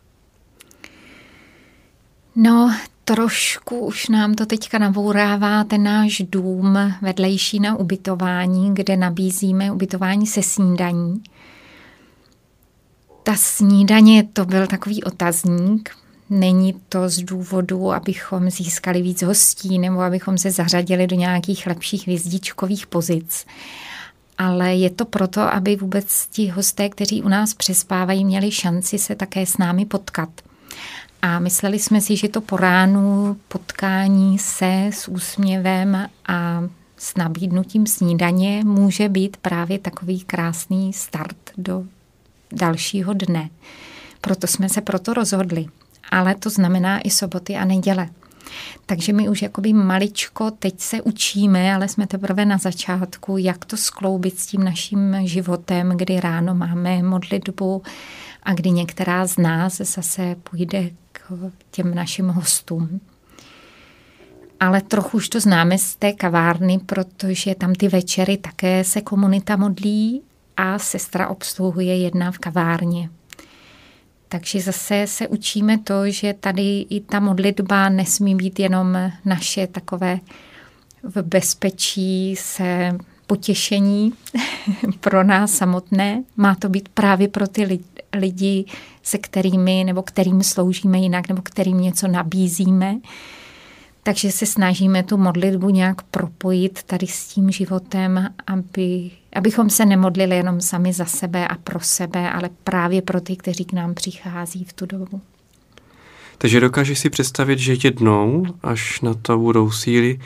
No, 2.36 2.74
trošku 3.04 3.78
už 3.78 4.08
nám 4.08 4.34
to 4.34 4.46
teďka 4.46 4.78
nabourává 4.78 5.64
ten 5.64 5.82
náš 5.82 6.22
dům 6.30 6.78
vedlejší 7.02 7.60
na 7.60 7.76
ubytování, 7.76 8.74
kde 8.74 8.96
nabízíme 8.96 9.72
ubytování 9.72 10.26
se 10.26 10.42
snídaní. 10.42 11.22
Ta 13.22 13.36
snídaně 13.36 14.22
to 14.32 14.44
byl 14.44 14.66
takový 14.66 15.04
otazník. 15.04 15.90
Není 16.30 16.74
to 16.88 17.08
z 17.08 17.18
důvodu, 17.18 17.92
abychom 17.92 18.50
získali 18.50 19.02
víc 19.02 19.22
hostí 19.22 19.78
nebo 19.78 20.00
abychom 20.00 20.38
se 20.38 20.50
zařadili 20.50 21.06
do 21.06 21.16
nějakých 21.16 21.66
lepších 21.66 22.02
hvězdičkových 22.02 22.86
pozic. 22.86 23.46
Ale 24.38 24.74
je 24.74 24.90
to 24.90 25.04
proto, 25.04 25.40
aby 25.40 25.76
vůbec 25.76 26.26
ti 26.26 26.48
hosté, 26.48 26.88
kteří 26.88 27.22
u 27.22 27.28
nás 27.28 27.54
přespávají, 27.54 28.24
měli 28.24 28.50
šanci 28.50 28.98
se 28.98 29.14
také 29.14 29.46
s 29.46 29.58
námi 29.58 29.86
potkat. 29.86 30.28
A 31.22 31.38
mysleli 31.38 31.78
jsme 31.78 32.00
si, 32.00 32.16
že 32.16 32.28
to 32.28 32.40
po 32.40 32.56
ránu 32.56 33.36
potkání 33.48 34.38
se 34.38 34.90
s 34.92 35.08
úsměvem 35.08 36.08
a 36.26 36.62
s 36.96 37.16
nabídnutím 37.16 37.86
snídaně 37.86 38.62
může 38.64 39.08
být 39.08 39.36
právě 39.36 39.78
takový 39.78 40.20
krásný 40.20 40.92
start 40.92 41.36
do 41.58 41.84
dalšího 42.52 43.12
dne. 43.12 43.50
Proto 44.20 44.46
jsme 44.46 44.68
se 44.68 44.80
proto 44.80 45.14
rozhodli. 45.14 45.66
Ale 46.10 46.34
to 46.34 46.50
znamená 46.50 47.00
i 47.00 47.10
soboty 47.10 47.56
a 47.56 47.64
neděle. 47.64 48.08
Takže 48.86 49.12
my 49.12 49.28
už 49.28 49.42
jakoby 49.42 49.72
maličko 49.72 50.50
teď 50.50 50.80
se 50.80 51.02
učíme, 51.02 51.74
ale 51.74 51.88
jsme 51.88 52.06
teprve 52.06 52.44
na 52.44 52.58
začátku, 52.58 53.36
jak 53.36 53.64
to 53.64 53.76
skloubit 53.76 54.38
s 54.38 54.46
tím 54.46 54.64
naším 54.64 55.16
životem, 55.24 55.92
kdy 55.96 56.20
ráno 56.20 56.54
máme 56.54 57.02
modlitbu 57.02 57.82
a 58.42 58.54
kdy 58.54 58.70
některá 58.70 59.26
z 59.26 59.36
nás 59.36 59.76
zase 59.76 60.36
půjde 60.50 60.90
k 61.12 61.32
těm 61.70 61.94
našim 61.94 62.28
hostům. 62.28 63.00
Ale 64.60 64.80
trochu 64.80 65.16
už 65.16 65.28
to 65.28 65.40
známe 65.40 65.78
z 65.78 65.96
té 65.96 66.12
kavárny, 66.12 66.78
protože 66.86 67.54
tam 67.54 67.74
ty 67.74 67.88
večery 67.88 68.36
také 68.36 68.84
se 68.84 69.00
komunita 69.00 69.56
modlí 69.56 70.22
a 70.56 70.78
sestra 70.78 71.28
obsluhuje 71.28 71.96
jedna 71.96 72.30
v 72.30 72.38
kavárně. 72.38 73.10
Takže 74.28 74.60
zase 74.60 75.06
se 75.06 75.28
učíme 75.28 75.78
to, 75.78 76.10
že 76.10 76.34
tady 76.34 76.80
i 76.80 77.00
ta 77.00 77.20
modlitba 77.20 77.88
nesmí 77.88 78.34
být 78.34 78.58
jenom 78.58 79.12
naše 79.24 79.66
takové 79.66 80.20
v 81.02 81.22
bezpečí 81.22 82.36
se 82.36 82.98
potěšení 83.26 84.12
pro 85.00 85.24
nás 85.24 85.50
samotné. 85.50 86.24
Má 86.36 86.54
to 86.54 86.68
být 86.68 86.88
právě 86.88 87.28
pro 87.28 87.48
ty 87.48 87.80
lidi, 88.12 88.64
se 89.02 89.18
kterými 89.18 89.84
nebo 89.84 90.02
kterým 90.02 90.42
sloužíme 90.42 90.98
jinak 90.98 91.28
nebo 91.28 91.42
kterým 91.42 91.80
něco 91.80 92.08
nabízíme. 92.08 92.96
Takže 94.02 94.32
se 94.32 94.46
snažíme 94.46 95.02
tu 95.02 95.16
modlitbu 95.16 95.70
nějak 95.70 96.02
propojit 96.02 96.82
tady 96.82 97.06
s 97.06 97.26
tím 97.26 97.50
životem, 97.50 98.34
aby, 98.46 99.10
abychom 99.32 99.70
se 99.70 99.86
nemodlili 99.86 100.36
jenom 100.36 100.60
sami 100.60 100.92
za 100.92 101.04
sebe 101.04 101.48
a 101.48 101.54
pro 101.54 101.80
sebe, 101.80 102.30
ale 102.30 102.50
právě 102.64 103.02
pro 103.02 103.20
ty, 103.20 103.36
kteří 103.36 103.64
k 103.64 103.72
nám 103.72 103.94
přichází 103.94 104.64
v 104.64 104.72
tu 104.72 104.86
dobu. 104.86 105.20
Takže 106.38 106.60
dokážeš 106.60 106.98
si 106.98 107.10
představit, 107.10 107.58
že 107.58 107.76
jednou, 107.84 108.46
až 108.62 109.00
na 109.00 109.14
to 109.14 109.38
budou 109.38 109.70
síly, 109.70 110.20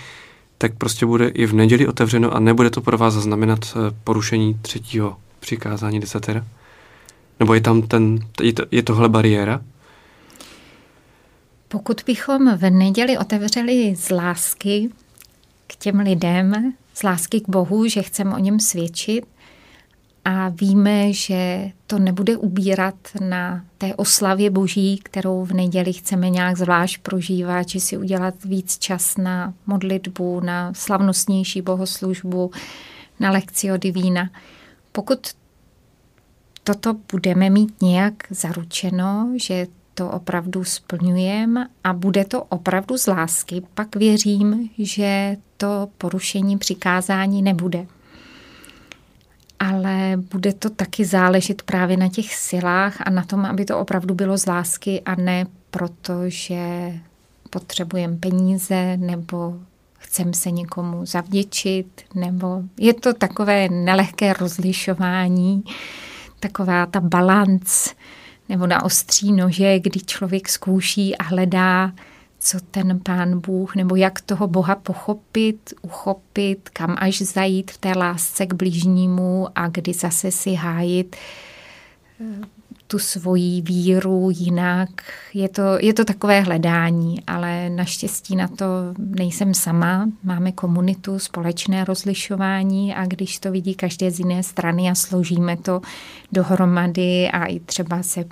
tak 0.59 0.75
prostě 0.75 1.07
bude 1.07 1.29
i 1.29 1.47
v 1.47 1.53
neděli 1.53 1.89
otevřeno 1.89 2.35
a 2.35 2.41
nebude 2.41 2.71
to 2.71 2.81
pro 2.81 2.99
vás 2.99 3.15
zaznamenat 3.15 3.59
eh, 3.65 3.95
porušení 4.05 4.59
třetího 4.63 5.17
přikázání 5.41 6.01
desatera? 6.01 6.45
Nebo 7.41 7.55
je 7.55 7.61
tam 7.61 7.83
ten, 7.83 8.19
je, 8.43 8.53
to, 8.53 8.63
je 8.71 8.83
tohle 8.83 9.09
bariéra? 9.09 9.61
Pokud 11.69 12.03
bychom 12.07 12.57
v 12.57 12.71
neděli 12.71 13.19
otevřeli 13.19 13.95
z 13.97 14.11
lásky 14.11 14.91
k 15.67 15.77
těm 15.77 16.01
lidem, 16.01 16.73
z 16.97 17.03
lásky 17.03 17.41
k 17.41 17.49
Bohu, 17.49 17.89
že 17.89 18.03
chceme 18.03 18.35
o 18.35 18.39
něm 18.39 18.61
svědčit 18.61 19.27
a 20.25 20.49
víme, 20.49 21.13
že 21.13 21.71
to 21.87 21.99
nebude 21.99 22.37
ubírat 22.37 22.95
na 23.21 23.65
té 23.79 23.95
oslavě 23.95 24.51
Boží, 24.51 25.01
kterou 25.03 25.45
v 25.45 25.53
neděli 25.53 25.93
chceme 25.93 26.31
nějak 26.31 26.57
zvlášť 26.57 26.99
prožívat, 27.03 27.65
či 27.65 27.81
si 27.81 27.97
udělat 27.97 28.35
víc 28.45 28.79
čas 28.79 29.17
na 29.17 29.55
modlitbu, 29.67 30.41
na 30.41 30.75
slavnostnější 30.75 31.63
bohoslužbu, 31.63 32.51
na 33.21 33.31
lekci 33.31 33.73
o 33.73 33.77
divína. 33.77 34.31
Pokud 34.93 35.19
toto 36.65 36.97
budeme 37.13 37.51
mít 37.51 37.83
nějak 37.83 38.15
zaručeno, 38.31 39.33
že 39.37 39.67
to 39.97 40.11
opravdu 40.11 40.65
splňujeme 40.65 41.69
a 41.85 41.93
bude 41.93 42.25
to 42.25 42.43
opravdu 42.43 42.99
z 42.99 43.07
lásky, 43.07 43.63
pak 43.75 43.97
věřím, 43.97 44.71
že 44.79 45.37
to 45.57 45.89
porušení 45.99 46.59
přikázání 46.59 47.43
nebude. 47.43 47.87
Ale 49.59 50.13
bude 50.17 50.53
to 50.53 50.71
taky 50.71 51.05
záležet 51.05 51.63
právě 51.63 51.97
na 51.97 52.09
těch 52.09 52.35
silách 52.35 52.97
a 53.01 53.11
na 53.11 53.25
tom, 53.25 53.45
aby 53.45 53.65
to 53.65 53.79
opravdu 53.79 54.15
bylo 54.15 54.39
z 54.39 54.47
lásky 54.47 55.01
a 55.01 55.15
ne 55.15 55.47
proto, 55.71 56.13
že 56.27 56.93
potřebujeme 57.51 58.17
peníze 58.17 58.97
nebo 58.97 59.55
chcem 59.99 60.35
se 60.35 60.51
někomu 60.51 61.07
zavděčit, 61.07 62.03
nebo 62.15 62.63
je 62.79 62.95
to 62.95 63.15
takové 63.15 63.69
nelehké 63.69 64.33
rozlišování, 64.33 65.65
taková 66.41 66.87
ta 66.87 67.01
balanc, 67.01 67.89
nebo 68.49 68.67
na 68.67 68.85
ostří 68.85 69.33
nože, 69.33 69.79
kdy 69.79 70.01
člověk 70.01 70.49
zkouší 70.49 71.17
a 71.17 71.23
hledá, 71.23 71.93
co 72.39 72.59
ten 72.71 73.01
pán 73.01 73.41
Bůh, 73.41 73.77
nebo 73.77 73.97
jak 73.97 74.21
toho 74.21 74.47
Boha 74.47 74.75
pochopit, 74.75 75.75
uchopit, 75.83 76.69
kam 76.69 76.97
až 76.99 77.23
zajít 77.23 77.71
v 77.71 77.79
té 77.79 77.93
lásce 77.93 78.47
k 78.47 78.55
blížnímu 78.55 79.49
a 79.55 79.69
kdy 79.69 79.93
zase 79.93 80.31
si 80.31 80.55
hájit 80.55 81.17
tu 82.87 82.99
svoji 82.99 83.63
víru 83.63 84.31
jinak. 84.35 84.89
Je 85.35 85.49
to, 85.49 85.63
je 85.81 85.95
to 85.95 86.05
takové 86.05 86.41
hledání, 86.41 87.23
ale 87.27 87.71
naštěstí 87.71 88.37
na 88.37 88.49
to 88.49 88.67
nejsem 88.99 89.55
sama. 89.55 90.09
Máme 90.25 90.53
komunitu, 90.53 91.19
společné 91.19 91.85
rozlišování 91.85 92.95
a 92.95 93.07
když 93.07 93.39
to 93.39 93.51
vidí 93.51 93.75
každé 93.75 94.11
z 94.11 94.19
jiné 94.19 94.43
strany 94.43 94.91
a 94.91 94.95
složíme 94.95 95.57
to 95.57 95.81
dohromady 96.33 97.29
a 97.31 97.45
i 97.45 97.61
třeba 97.61 98.03
se 98.03 98.25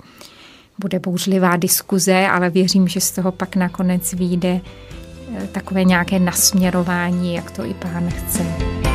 bude 0.79 0.99
bouřlivá 0.99 1.55
diskuze, 1.55 2.27
ale 2.27 2.49
věřím, 2.49 2.87
že 2.87 3.01
z 3.01 3.11
toho 3.11 3.31
pak 3.31 3.55
nakonec 3.55 4.13
vyjde 4.13 4.61
eh, 5.37 5.47
takové 5.47 5.83
nějaké 5.83 6.19
nasměrování, 6.19 7.35
jak 7.35 7.51
to 7.51 7.65
i 7.65 7.73
pán 7.73 8.09
chce. 8.09 8.94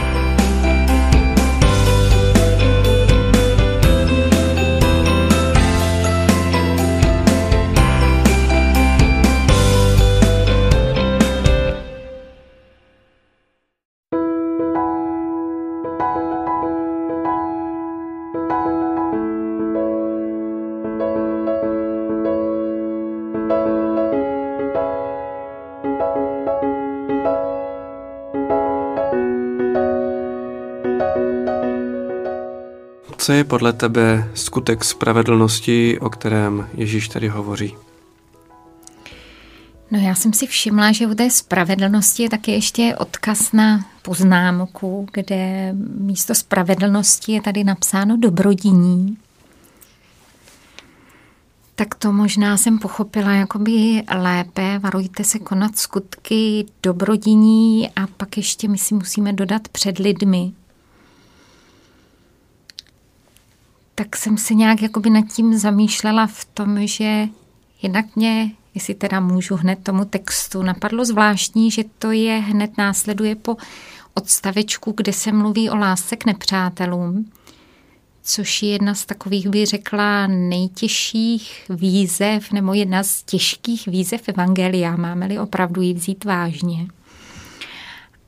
Co 33.30 33.34
je 33.34 33.44
podle 33.44 33.72
tebe 33.72 34.30
skutek 34.34 34.84
spravedlnosti, 34.84 36.00
o 36.00 36.10
kterém 36.10 36.68
Ježíš 36.74 37.08
tady 37.08 37.28
hovoří? 37.28 37.76
No 39.90 39.98
já 39.98 40.14
jsem 40.14 40.32
si 40.32 40.46
všimla, 40.46 40.92
že 40.92 41.06
u 41.06 41.14
té 41.14 41.30
spravedlnosti 41.30 42.22
je 42.22 42.30
taky 42.30 42.50
ještě 42.50 42.96
odkaz 42.98 43.52
na 43.52 43.86
poznámku, 44.02 45.06
kde 45.12 45.72
místo 46.00 46.34
spravedlnosti 46.34 47.32
je 47.32 47.42
tady 47.42 47.64
napsáno 47.64 48.16
dobrodiní. 48.16 49.16
Tak 51.74 51.94
to 51.94 52.12
možná 52.12 52.56
jsem 52.56 52.78
pochopila 52.78 53.32
jakoby 53.32 54.02
lépe. 54.18 54.78
Varujte 54.78 55.24
se 55.24 55.38
konat 55.38 55.78
skutky 55.78 56.66
dobrodiní 56.82 57.90
a 57.96 58.06
pak 58.06 58.36
ještě 58.36 58.68
my 58.68 58.78
si 58.78 58.94
musíme 58.94 59.32
dodat 59.32 59.68
před 59.68 59.98
lidmi. 59.98 60.52
Tak 64.00 64.16
jsem 64.16 64.38
se 64.38 64.54
nějak 64.54 64.82
jakoby 64.82 65.10
nad 65.10 65.24
tím 65.32 65.58
zamýšlela 65.58 66.26
v 66.26 66.44
tom, 66.44 66.86
že 66.86 67.28
jednak 67.82 68.16
mě, 68.16 68.50
jestli 68.74 68.94
teda 68.94 69.20
můžu 69.20 69.56
hned 69.56 69.78
tomu 69.82 70.04
textu, 70.04 70.62
napadlo 70.62 71.04
zvláštní, 71.04 71.70
že 71.70 71.84
to 71.98 72.10
je 72.10 72.38
hned 72.38 72.78
následuje 72.78 73.34
po 73.34 73.56
odstavečku, 74.14 74.94
kde 74.96 75.12
se 75.12 75.32
mluví 75.32 75.70
o 75.70 75.76
lásce 75.76 76.16
k 76.16 76.24
nepřátelům, 76.24 77.30
což 78.22 78.62
je 78.62 78.70
jedna 78.70 78.94
z 78.94 79.06
takových, 79.06 79.48
bych 79.48 79.66
řekla, 79.66 80.26
nejtěžších 80.26 81.64
výzev, 81.70 82.52
nebo 82.52 82.74
jedna 82.74 83.02
z 83.02 83.22
těžkých 83.22 83.86
výzev 83.86 84.28
Evangelia, 84.28 84.96
máme-li 84.96 85.38
opravdu 85.38 85.82
ji 85.82 85.94
vzít 85.94 86.24
vážně. 86.24 86.86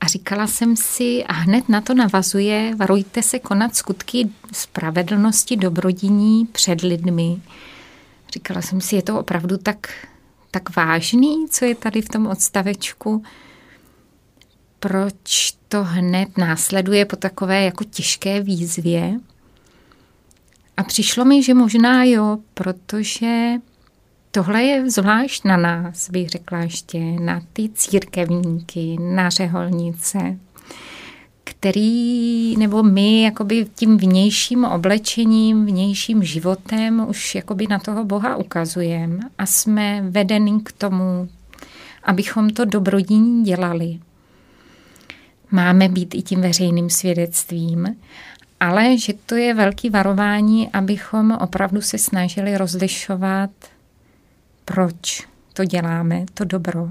A 0.02 0.06
říkala 0.06 0.46
jsem 0.46 0.76
si, 0.76 1.24
a 1.24 1.32
hned 1.32 1.68
na 1.68 1.80
to 1.80 1.94
navazuje, 1.94 2.74
varujte 2.76 3.22
se 3.22 3.38
konat 3.38 3.76
skutky 3.76 4.28
spravedlnosti, 4.52 5.56
dobrodiní 5.56 6.46
před 6.46 6.80
lidmi. 6.80 7.42
Říkala 8.32 8.62
jsem 8.62 8.80
si, 8.80 8.96
je 8.96 9.02
to 9.02 9.18
opravdu 9.18 9.58
tak, 9.58 10.06
tak 10.50 10.76
vážný, 10.76 11.46
co 11.50 11.64
je 11.64 11.74
tady 11.74 12.02
v 12.02 12.08
tom 12.08 12.26
odstavečku? 12.26 13.22
Proč 14.80 15.54
to 15.68 15.84
hned 15.84 16.38
následuje 16.38 17.04
po 17.04 17.16
takové 17.16 17.62
jako 17.62 17.84
těžké 17.84 18.40
výzvě? 18.40 19.20
A 20.76 20.82
přišlo 20.82 21.24
mi, 21.24 21.42
že 21.42 21.54
možná 21.54 22.04
jo, 22.04 22.38
protože 22.54 23.52
Tohle 24.34 24.62
je 24.62 24.90
zvlášť 24.90 25.44
na 25.44 25.56
nás, 25.56 26.10
bych 26.10 26.28
řekla 26.28 26.58
ještě, 26.58 26.98
na 27.00 27.42
ty 27.52 27.68
církevníky, 27.68 28.96
na 29.00 29.30
řeholnice, 29.30 30.38
který, 31.44 32.56
nebo 32.56 32.82
my 32.82 33.22
jakoby 33.22 33.66
tím 33.74 33.96
vnějším 33.96 34.64
oblečením, 34.64 35.66
vnějším 35.66 36.24
životem 36.24 37.06
už 37.08 37.34
jakoby 37.34 37.66
na 37.66 37.78
toho 37.78 38.04
Boha 38.04 38.36
ukazujeme 38.36 39.18
a 39.38 39.46
jsme 39.46 40.02
vedeni 40.10 40.60
k 40.60 40.72
tomu, 40.72 41.28
abychom 42.04 42.50
to 42.50 42.64
dobrodiní 42.64 43.44
dělali. 43.44 43.98
Máme 45.50 45.88
být 45.88 46.14
i 46.14 46.22
tím 46.22 46.40
veřejným 46.40 46.90
svědectvím, 46.90 47.96
ale 48.60 48.98
že 48.98 49.12
to 49.26 49.34
je 49.34 49.54
velký 49.54 49.90
varování, 49.90 50.68
abychom 50.72 51.32
opravdu 51.32 51.80
se 51.80 51.98
snažili 51.98 52.58
rozlišovat 52.58 53.50
proč 54.72 55.28
to 55.52 55.64
děláme, 55.64 56.24
to 56.34 56.44
dobro, 56.44 56.88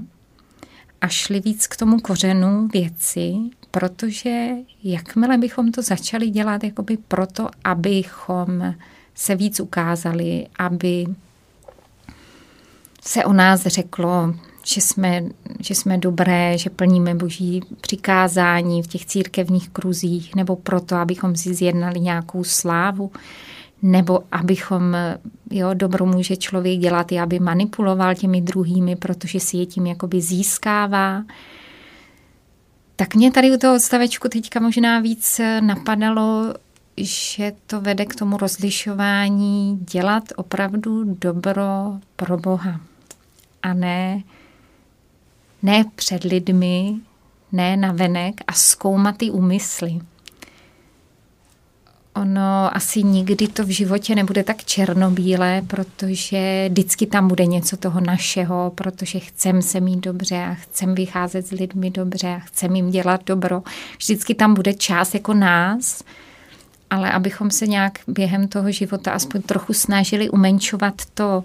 a 1.00 1.08
šli 1.08 1.40
víc 1.40 1.66
k 1.66 1.76
tomu 1.76 2.00
kořenu 2.00 2.68
věci, 2.72 3.34
protože 3.70 4.48
jakmile 4.82 5.38
bychom 5.38 5.72
to 5.72 5.82
začali 5.82 6.30
dělat 6.30 6.64
jakoby 6.64 6.96
proto, 7.08 7.48
abychom 7.64 8.74
se 9.14 9.36
víc 9.36 9.60
ukázali, 9.60 10.46
aby 10.58 11.06
se 13.00 13.24
o 13.24 13.32
nás 13.32 13.62
řeklo, 13.62 14.34
že 14.66 14.80
jsme, 14.80 15.22
že 15.60 15.74
jsme 15.74 15.98
dobré, 15.98 16.58
že 16.58 16.70
plníme 16.70 17.14
boží 17.14 17.62
přikázání 17.80 18.82
v 18.82 18.86
těch 18.86 19.06
církevních 19.06 19.68
kruzích, 19.68 20.34
nebo 20.34 20.56
proto, 20.56 20.96
abychom 20.96 21.36
si 21.36 21.54
zjednali 21.54 22.00
nějakou 22.00 22.44
slávu, 22.44 23.12
nebo 23.82 24.20
abychom, 24.32 24.96
jo, 25.50 25.74
dobro 25.74 26.06
může 26.06 26.36
člověk 26.36 26.78
dělat 26.78 27.12
i 27.12 27.18
aby 27.18 27.38
manipuloval 27.40 28.14
těmi 28.14 28.40
druhými, 28.40 28.96
protože 28.96 29.40
si 29.40 29.56
je 29.56 29.66
tím 29.66 29.86
jakoby 29.86 30.20
získává. 30.20 31.24
Tak 32.96 33.14
mě 33.14 33.30
tady 33.30 33.52
u 33.52 33.58
toho 33.58 33.76
odstavečku 33.76 34.28
teďka 34.28 34.60
možná 34.60 35.00
víc 35.00 35.40
napadalo, 35.60 36.54
že 36.96 37.52
to 37.66 37.80
vede 37.80 38.06
k 38.06 38.14
tomu 38.14 38.36
rozlišování 38.36 39.78
dělat 39.90 40.24
opravdu 40.36 41.04
dobro 41.04 41.64
pro 42.16 42.36
Boha 42.36 42.80
a 43.62 43.74
ne, 43.74 44.22
ne 45.62 45.84
před 45.94 46.24
lidmi, 46.24 46.94
ne 47.52 47.76
na 47.76 47.92
venek 47.92 48.40
a 48.46 48.52
zkoumat 48.52 49.16
ty 49.16 49.30
úmysly 49.30 50.00
Ono 52.14 52.76
asi 52.76 53.02
nikdy 53.02 53.48
to 53.48 53.64
v 53.64 53.68
životě 53.68 54.14
nebude 54.14 54.44
tak 54.44 54.64
černobílé, 54.64 55.62
protože 55.66 56.68
vždycky 56.68 57.06
tam 57.06 57.28
bude 57.28 57.46
něco 57.46 57.76
toho 57.76 58.00
našeho, 58.00 58.72
protože 58.74 59.18
chcem 59.18 59.62
se 59.62 59.80
mít 59.80 60.00
dobře 60.00 60.44
a 60.44 60.54
chcem 60.54 60.94
vycházet 60.94 61.46
s 61.46 61.50
lidmi 61.50 61.90
dobře 61.90 62.28
a 62.28 62.38
chcem 62.38 62.76
jim 62.76 62.90
dělat 62.90 63.20
dobro. 63.26 63.62
Vždycky 63.98 64.34
tam 64.34 64.54
bude 64.54 64.74
část 64.74 65.14
jako 65.14 65.34
nás, 65.34 66.02
ale 66.90 67.12
abychom 67.12 67.50
se 67.50 67.66
nějak 67.66 67.98
během 68.06 68.48
toho 68.48 68.70
života 68.70 69.12
aspoň 69.12 69.42
trochu 69.42 69.72
snažili 69.72 70.30
umenšovat 70.30 70.94
to 71.14 71.44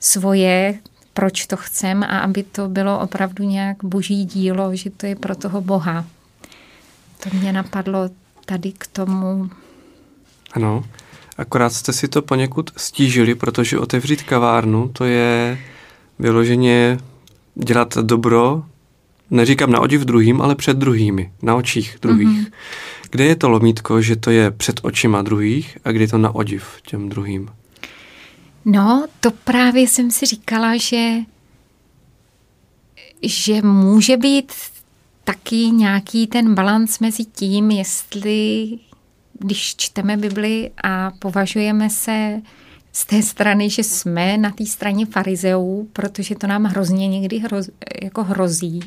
svoje, 0.00 0.78
proč 1.12 1.46
to 1.46 1.56
chcem 1.56 2.02
a 2.02 2.18
aby 2.18 2.42
to 2.42 2.68
bylo 2.68 3.00
opravdu 3.00 3.44
nějak 3.44 3.84
boží 3.84 4.24
dílo, 4.24 4.76
že 4.76 4.90
to 4.90 5.06
je 5.06 5.16
pro 5.16 5.36
toho 5.36 5.60
Boha. 5.60 6.04
To 7.22 7.36
mě 7.36 7.52
napadlo 7.52 8.10
tady 8.46 8.72
k 8.72 8.86
tomu. 8.86 9.50
Ano, 10.54 10.84
akorát 11.38 11.70
jste 11.72 11.92
si 11.92 12.08
to 12.08 12.22
poněkud 12.22 12.70
stížili, 12.76 13.34
protože 13.34 13.78
otevřít 13.78 14.22
kavárnu, 14.22 14.88
to 14.88 15.04
je 15.04 15.58
vyloženě 16.18 16.98
dělat 17.54 17.94
dobro, 17.96 18.64
neříkám 19.30 19.70
na 19.70 19.80
odiv 19.80 20.00
druhým, 20.00 20.40
ale 20.40 20.54
před 20.54 20.76
druhými, 20.76 21.32
na 21.42 21.54
očích 21.54 21.98
druhých. 22.02 22.28
Mm-hmm. 22.28 22.52
Kde 23.10 23.24
je 23.24 23.36
to 23.36 23.48
lomítko, 23.48 24.02
že 24.02 24.16
to 24.16 24.30
je 24.30 24.50
před 24.50 24.80
očima 24.82 25.22
druhých 25.22 25.78
a 25.84 25.92
kdy 25.92 26.04
je 26.04 26.08
to 26.08 26.18
na 26.18 26.34
odiv 26.34 26.64
těm 26.86 27.08
druhým? 27.08 27.48
No, 28.64 29.06
to 29.20 29.30
právě 29.30 29.82
jsem 29.82 30.10
si 30.10 30.26
říkala, 30.26 30.76
že, 30.76 31.10
že 33.22 33.62
může 33.62 34.16
být 34.16 34.52
taky 35.24 35.56
nějaký 35.56 36.26
ten 36.26 36.54
balans 36.54 36.98
mezi 36.98 37.24
tím, 37.24 37.70
jestli 37.70 38.68
když 39.38 39.76
čteme 39.76 40.16
Bibli 40.16 40.70
a 40.82 41.10
považujeme 41.18 41.90
se 41.90 42.40
z 42.96 43.06
té 43.06 43.22
strany, 43.22 43.70
že 43.70 43.82
jsme 43.82 44.38
na 44.38 44.50
té 44.50 44.66
straně 44.66 45.06
farizeů, 45.06 45.88
protože 45.92 46.34
to 46.34 46.46
nám 46.46 46.64
hrozně 46.64 47.08
někdy 47.08 47.38
hroz, 47.38 47.70
jako 48.02 48.24
hrozí. 48.24 48.80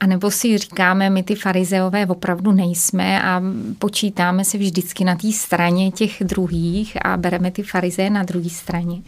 A 0.00 0.06
nebo 0.06 0.30
si 0.30 0.58
říkáme, 0.58 1.10
my 1.10 1.22
ty 1.22 1.34
farizeové 1.34 2.06
opravdu 2.06 2.52
nejsme 2.52 3.22
a 3.22 3.42
počítáme 3.78 4.44
se 4.44 4.58
vždycky 4.58 5.04
na 5.04 5.16
té 5.16 5.32
straně 5.32 5.90
těch 5.90 6.16
druhých 6.20 7.06
a 7.06 7.16
bereme 7.16 7.50
ty 7.50 7.62
farizeje 7.62 8.10
na 8.10 8.22
druhé 8.22 8.50
straně. 8.50 9.02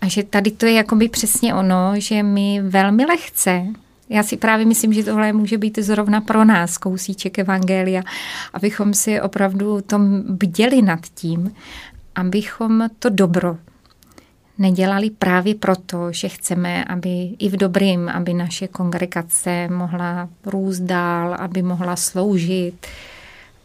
A 0.00 0.08
že 0.08 0.22
tady 0.22 0.50
to 0.50 0.66
je 0.66 0.72
jakoby 0.72 1.08
přesně 1.08 1.54
ono, 1.54 1.92
že 1.96 2.22
my 2.22 2.60
velmi 2.62 3.04
lehce 3.06 3.66
já 4.08 4.22
si 4.22 4.36
právě 4.36 4.66
myslím, 4.66 4.92
že 4.92 5.04
tohle 5.04 5.32
může 5.32 5.58
být 5.58 5.78
zrovna 5.78 6.20
pro 6.20 6.44
nás 6.44 6.78
kousíček 6.78 7.38
evangelia, 7.38 8.02
abychom 8.52 8.94
si 8.94 9.20
opravdu 9.20 9.80
tom 9.80 10.22
bděli 10.28 10.82
nad 10.82 11.00
tím, 11.14 11.54
abychom 12.14 12.88
to 12.98 13.08
dobro 13.08 13.56
nedělali 14.58 15.10
právě 15.10 15.54
proto, 15.54 16.12
že 16.12 16.28
chceme, 16.28 16.84
aby 16.84 17.36
i 17.38 17.48
v 17.48 17.56
dobrým, 17.56 18.08
aby 18.08 18.34
naše 18.34 18.68
kongregace 18.68 19.68
mohla 19.68 20.28
růst 20.46 20.80
dál, 20.80 21.36
aby 21.38 21.62
mohla 21.62 21.96
sloužit, 21.96 22.86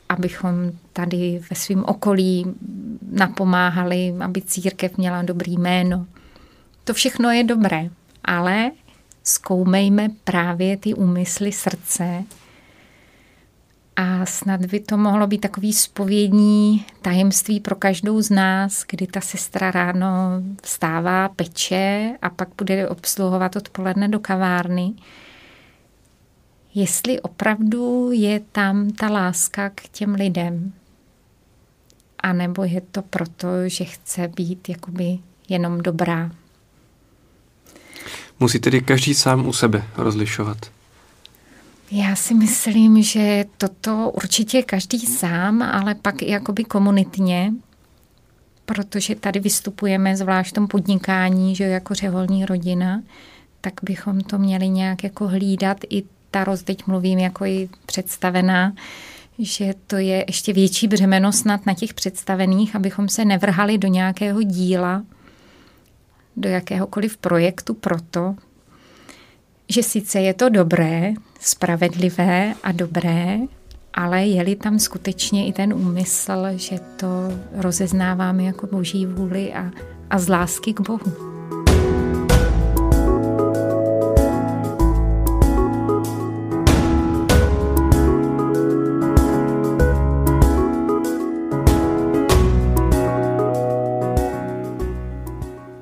abychom 0.09 0.71
tady 0.93 1.41
ve 1.49 1.55
svém 1.55 1.83
okolí 1.83 2.45
napomáhali, 3.11 4.15
aby 4.19 4.41
církev 4.41 4.97
měla 4.97 5.21
dobrý 5.21 5.57
jméno. 5.57 6.05
To 6.83 6.93
všechno 6.93 7.29
je 7.29 7.43
dobré, 7.43 7.89
ale 8.23 8.71
zkoumejme 9.23 10.09
právě 10.23 10.77
ty 10.77 10.93
úmysly 10.93 11.51
srdce 11.51 12.23
a 13.95 14.25
snad 14.25 14.65
by 14.65 14.79
to 14.79 14.97
mohlo 14.97 15.27
být 15.27 15.41
takový 15.41 15.73
spovědní 15.73 16.85
tajemství 17.01 17.59
pro 17.59 17.75
každou 17.75 18.21
z 18.21 18.29
nás, 18.29 18.85
kdy 18.89 19.07
ta 19.07 19.21
sestra 19.21 19.71
ráno 19.71 20.41
vstává, 20.63 21.29
peče 21.29 22.17
a 22.21 22.29
pak 22.29 22.49
bude 22.57 22.89
obsluhovat 22.89 23.55
odpoledne 23.55 24.07
do 24.07 24.19
kavárny. 24.19 24.93
Jestli 26.73 27.21
opravdu 27.21 28.11
je 28.11 28.39
tam 28.51 28.89
ta 28.89 29.09
láska 29.09 29.69
k 29.69 29.81
těm 29.89 30.13
lidem, 30.15 30.73
a 32.19 32.33
nebo 32.33 32.63
je 32.63 32.81
to 32.81 33.01
proto, 33.01 33.47
že 33.65 33.85
chce 33.85 34.27
být 34.27 34.69
jakoby 34.69 35.19
jenom 35.49 35.81
dobrá. 35.81 36.31
Musí 38.41 38.59
tedy 38.59 38.81
každý 38.81 39.13
sám 39.13 39.47
u 39.47 39.53
sebe 39.53 39.83
rozlišovat. 39.97 40.57
Já 41.91 42.15
si 42.15 42.33
myslím, 42.33 43.03
že 43.03 43.45
toto 43.57 44.11
určitě 44.15 44.63
každý 44.63 44.99
sám, 44.99 45.61
ale 45.61 45.95
pak 45.95 46.21
i 46.21 46.31
jakoby 46.31 46.63
komunitně, 46.63 47.53
protože 48.65 49.15
tady 49.15 49.39
vystupujeme 49.39 50.17
zvlášť 50.17 50.51
v 50.51 50.53
tom 50.53 50.67
podnikání, 50.67 51.55
že 51.55 51.63
jako 51.63 51.93
řeholní 51.93 52.45
rodina, 52.45 53.01
tak 53.61 53.73
bychom 53.83 54.21
to 54.21 54.37
měli 54.37 54.69
nějak 54.69 55.03
jako 55.03 55.27
hlídat. 55.27 55.77
I 55.89 56.03
ta 56.31 56.43
roz, 56.43 56.63
teď 56.63 56.87
mluvím 56.87 57.19
jako 57.19 57.45
i 57.45 57.69
představená, 57.85 58.73
že 59.39 59.73
to 59.87 59.95
je 59.95 60.25
ještě 60.27 60.53
větší 60.53 60.87
břemeno 60.87 61.31
snad 61.31 61.65
na 61.65 61.73
těch 61.73 61.93
představených, 61.93 62.75
abychom 62.75 63.09
se 63.09 63.25
nevrhali 63.25 63.77
do 63.77 63.87
nějakého 63.87 64.41
díla, 64.41 65.03
do 66.35 66.49
jakéhokoliv 66.49 67.17
projektu 67.17 67.73
proto, 67.73 68.35
že 69.69 69.83
sice 69.83 70.19
je 70.19 70.33
to 70.33 70.49
dobré, 70.49 71.13
spravedlivé 71.39 72.53
a 72.63 72.71
dobré, 72.71 73.39
ale 73.93 74.25
je-li 74.25 74.55
tam 74.55 74.79
skutečně 74.79 75.47
i 75.47 75.53
ten 75.53 75.73
úmysl, 75.73 76.45
že 76.55 76.79
to 76.97 77.07
rozeznáváme 77.53 78.43
jako 78.43 78.67
boží 78.67 79.05
vůli 79.05 79.53
a, 79.53 79.71
a 80.09 80.19
z 80.19 80.29
lásky 80.29 80.73
k 80.73 80.81
Bohu. 80.81 81.30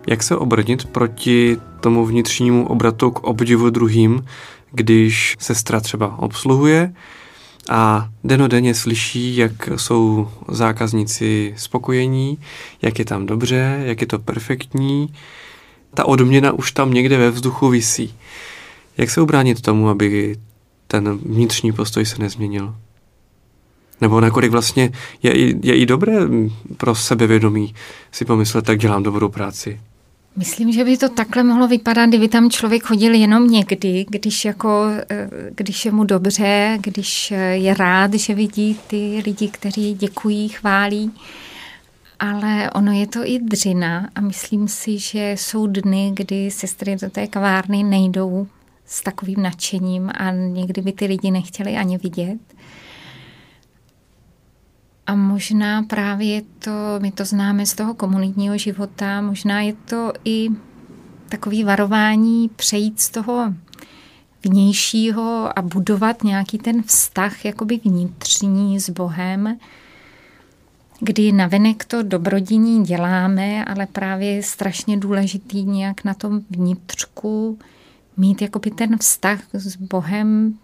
Jak 0.09 0.23
se 0.23 0.35
obrnit 0.35 0.85
proti 0.85 1.57
tomu 1.79 2.05
vnitřnímu 2.05 2.67
obratu 2.67 3.11
k 3.11 3.23
obdivu 3.23 3.69
druhým, 3.69 4.25
když 4.71 5.35
sestra 5.39 5.79
třeba 5.79 6.19
obsluhuje 6.19 6.93
a 7.69 8.09
denodenně 8.23 8.75
slyší, 8.75 9.37
jak 9.37 9.69
jsou 9.75 10.29
zákazníci 10.47 11.53
spokojení, 11.57 12.37
jak 12.81 12.99
je 12.99 13.05
tam 13.05 13.25
dobře, 13.25 13.81
jak 13.85 14.01
je 14.01 14.07
to 14.07 14.19
perfektní. 14.19 15.13
Ta 15.93 16.05
odměna 16.05 16.51
už 16.51 16.71
tam 16.71 16.93
někde 16.93 17.17
ve 17.17 17.31
vzduchu 17.31 17.69
visí. 17.69 18.13
Jak 18.97 19.09
se 19.09 19.21
ubránit 19.21 19.61
tomu, 19.61 19.89
aby 19.89 20.35
ten 20.87 21.17
vnitřní 21.17 21.71
postoj 21.71 22.05
se 22.05 22.21
nezměnil? 22.21 22.75
Nebo 24.01 24.21
nakolik 24.21 24.51
vlastně 24.51 24.91
je, 25.23 25.55
je 25.63 25.75
i 25.75 25.85
dobré 25.85 26.19
pro 26.77 26.95
sebevědomí 26.95 27.75
si 28.11 28.25
pomyslet, 28.25 28.65
tak 28.65 28.79
dělám 28.79 29.03
dobrou 29.03 29.29
práci. 29.29 29.79
Myslím, 30.35 30.71
že 30.71 30.83
by 30.83 30.97
to 30.97 31.09
takhle 31.09 31.43
mohlo 31.43 31.67
vypadat, 31.67 32.05
kdyby 32.05 32.27
tam 32.27 32.49
člověk 32.49 32.83
chodil 32.83 33.13
jenom 33.13 33.47
někdy, 33.47 34.05
když, 34.09 34.45
jako, 34.45 34.85
eh, 35.09 35.29
když 35.55 35.85
je 35.85 35.91
mu 35.91 36.03
dobře, 36.03 36.77
když 36.81 37.33
je 37.51 37.73
rád, 37.73 38.13
že 38.13 38.33
vidí 38.33 38.79
ty 38.87 39.21
lidi, 39.25 39.47
kteří 39.47 39.93
děkují, 39.93 40.49
chválí. 40.49 41.11
Ale 42.19 42.71
ono 42.71 42.91
je 42.91 43.07
to 43.07 43.19
i 43.25 43.39
dřina 43.39 44.09
a 44.15 44.21
myslím 44.21 44.67
si, 44.67 44.97
že 44.97 45.31
jsou 45.37 45.67
dny, 45.67 46.11
kdy 46.13 46.51
sestry 46.51 46.95
do 46.95 47.09
té 47.09 47.27
kavárny 47.27 47.83
nejdou 47.83 48.47
s 48.85 49.01
takovým 49.01 49.41
nadšením 49.41 50.11
a 50.13 50.31
někdy 50.31 50.81
by 50.81 50.91
ty 50.91 51.05
lidi 51.05 51.31
nechtěli 51.31 51.77
ani 51.77 51.97
vidět. 51.97 52.39
A 55.09 55.15
možná 55.15 55.83
právě 55.83 56.41
to, 56.59 56.71
my 56.99 57.11
to 57.11 57.25
známe 57.25 57.65
z 57.65 57.73
toho 57.73 57.93
komunitního 57.93 58.57
života, 58.57 59.21
možná 59.21 59.61
je 59.61 59.73
to 59.73 60.13
i 60.25 60.49
takový 61.29 61.63
varování 61.63 62.49
přejít 62.55 62.99
z 62.99 63.09
toho 63.09 63.53
vnějšího 64.43 65.59
a 65.59 65.61
budovat 65.61 66.23
nějaký 66.23 66.57
ten 66.57 66.83
vztah 66.83 67.45
jakoby 67.45 67.79
vnitřní 67.85 68.79
s 68.79 68.89
Bohem, 68.89 69.57
kdy 70.99 71.31
navenek 71.31 71.85
to 71.85 72.03
dobrodiní 72.03 72.83
děláme, 72.83 73.65
ale 73.65 73.85
právě 73.85 74.35
je 74.35 74.43
strašně 74.43 74.97
důležitý 74.97 75.63
nějak 75.63 76.03
na 76.03 76.13
tom 76.13 76.41
vnitřku 76.49 77.59
mít 78.17 78.41
jakoby 78.41 78.71
ten 78.71 78.97
vztah 78.97 79.39
s 79.53 79.75
Bohem 79.75 80.57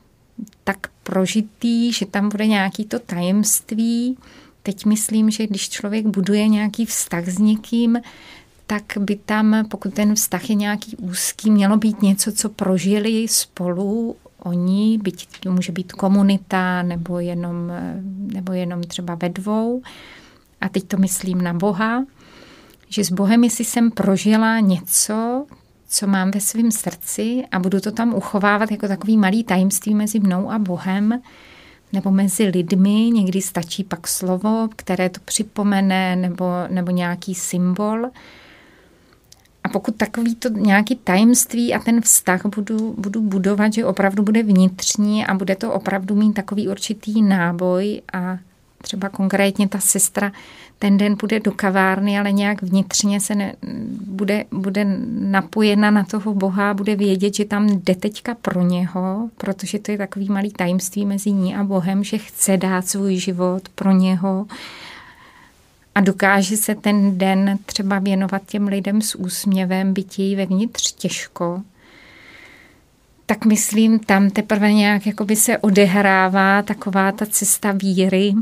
tak 0.64 0.78
prožitý, 1.04 1.94
že 1.94 2.06
tam 2.06 2.30
bude 2.30 2.48
nějaký 2.48 2.86
to 2.86 3.00
tajemství. 3.00 4.18
Teď 4.64 4.86
myslím, 4.86 5.32
že 5.32 5.48
když 5.48 5.70
člověk 5.70 6.06
buduje 6.06 6.48
nějaký 6.48 6.86
vztah 6.86 7.28
s 7.28 7.38
někým, 7.40 8.02
tak 8.68 8.84
by 9.00 9.16
tam, 9.16 9.66
pokud 9.70 9.94
ten 9.94 10.16
vztah 10.16 10.50
je 10.50 10.56
nějaký 10.56 10.96
úzký, 10.96 11.52
mělo 11.52 11.78
být 11.78 12.02
něco, 12.02 12.32
co 12.32 12.50
prožili 12.50 13.28
spolu 13.28 14.16
oni, 14.40 15.00
byť 15.04 15.28
to 15.40 15.52
může 15.52 15.72
být 15.72 15.92
komunita 15.92 16.82
nebo 16.82 17.20
jenom, 17.20 17.72
nebo 18.34 18.54
jenom 18.54 18.84
třeba 18.84 19.16
ve 19.16 19.30
dvou, 19.30 19.82
a 20.62 20.70
teď 20.70 20.84
to 20.84 20.98
myslím 20.98 21.42
na 21.42 21.54
Boha, 21.54 22.06
že 22.90 23.04
s 23.04 23.12
Bohem, 23.12 23.44
jestli 23.44 23.66
jsem 23.66 23.92
prožila 23.92 24.60
něco, 24.60 25.46
co 25.96 26.08
mám 26.08 26.32
ve 26.32 26.40
svém 26.40 26.72
srdci 26.72 27.44
a 27.52 27.60
budu 27.60 27.80
to 27.80 27.92
tam 27.92 28.14
uchovávat 28.14 28.72
jako 28.72 28.88
takový 28.88 29.18
malý 29.18 29.44
tajemství 29.44 29.96
mezi 29.96 30.20
mnou 30.20 30.52
a 30.52 30.60
Bohem, 30.60 31.22
nebo 31.94 32.12
mezi 32.12 32.44
lidmi, 32.44 33.12
někdy 33.14 33.42
stačí 33.42 33.84
pak 33.84 34.08
slovo, 34.08 34.70
které 34.76 35.10
to 35.10 35.20
připomene, 35.26 36.16
nebo, 36.16 36.46
nebo 36.70 36.92
nějaký 36.92 37.36
symbol. 37.36 38.06
A 39.64 39.70
pokud 39.70 39.96
takový 39.96 40.36
to 40.36 40.50
nějaký 40.50 40.96
tajemství 40.96 41.74
a 41.74 41.80
ten 41.80 42.02
vztah 42.02 42.46
budu, 42.46 42.96
budu 42.98 43.22
budovat, 43.22 43.74
že 43.74 43.86
opravdu 43.86 44.24
bude 44.24 44.44
vnitřní 44.44 45.26
a 45.26 45.34
bude 45.34 45.56
to 45.56 45.74
opravdu 45.74 46.16
mít 46.16 46.34
takový 46.34 46.68
určitý 46.68 47.22
náboj 47.22 48.02
a 48.14 48.38
třeba 48.82 49.10
konkrétně 49.10 49.68
ta 49.68 49.80
sestra 49.80 50.32
ten 50.86 50.98
den 50.98 51.18
půjde 51.18 51.40
do 51.40 51.52
kavárny, 51.52 52.20
ale 52.20 52.32
nějak 52.32 52.62
vnitřně 52.62 53.20
se 53.20 53.36
ne, 53.36 53.56
bude, 54.08 54.46
bude 54.52 54.86
napojena 55.20 55.92
na 55.92 56.04
toho 56.04 56.34
Boha, 56.34 56.74
bude 56.74 56.96
vědět, 56.96 57.36
že 57.36 57.46
tam 57.46 57.68
jde 57.68 57.96
teďka 57.96 58.36
pro 58.36 58.62
něho, 58.62 59.30
protože 59.38 59.80
to 59.80 59.92
je 59.92 59.98
takový 59.98 60.30
malý 60.30 60.52
tajemství 60.52 61.06
mezi 61.06 61.32
ní 61.32 61.56
a 61.56 61.64
Bohem, 61.64 62.04
že 62.04 62.18
chce 62.18 62.58
dát 62.58 62.88
svůj 62.88 63.16
život 63.16 63.70
pro 63.76 63.92
něho. 63.92 64.46
A 65.96 66.02
dokáže 66.02 66.58
se 66.58 66.76
ten 66.76 67.18
den 67.18 67.60
třeba 67.66 68.00
věnovat 68.00 68.42
těm 68.48 68.68
lidem 68.68 69.02
s 69.02 69.16
úsměvem, 69.16 69.94
byť 69.94 70.20
jej 70.20 70.36
vevnitř 70.36 70.92
těžko, 70.92 71.62
tak 73.26 73.46
myslím, 73.46 74.00
tam 74.00 74.30
teprve 74.30 74.74
nějak 74.74 75.08
jakoby 75.08 75.36
se 75.36 75.58
odehrává 75.58 76.62
taková 76.62 77.12
ta 77.12 77.26
cesta 77.26 77.72
víry, 77.72 78.34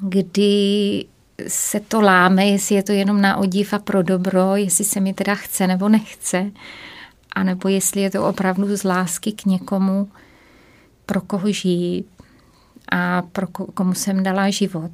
kdy 0.00 1.04
se 1.48 1.80
to 1.80 2.00
láme, 2.00 2.46
jestli 2.46 2.74
je 2.74 2.82
to 2.82 2.92
jenom 2.92 3.20
na 3.20 3.36
odiv 3.36 3.72
a 3.72 3.78
pro 3.78 4.02
dobro, 4.02 4.56
jestli 4.56 4.84
se 4.84 5.00
mi 5.00 5.14
teda 5.14 5.34
chce 5.34 5.66
nebo 5.66 5.88
nechce, 5.88 6.50
anebo 7.32 7.68
jestli 7.68 8.00
je 8.00 8.10
to 8.10 8.28
opravdu 8.28 8.76
z 8.76 8.84
lásky 8.84 9.32
k 9.32 9.44
někomu, 9.44 10.08
pro 11.06 11.20
koho 11.20 11.52
žijí 11.52 12.04
a 12.92 13.22
pro 13.22 13.46
komu 13.46 13.94
jsem 13.94 14.22
dala 14.22 14.50
život. 14.50 14.90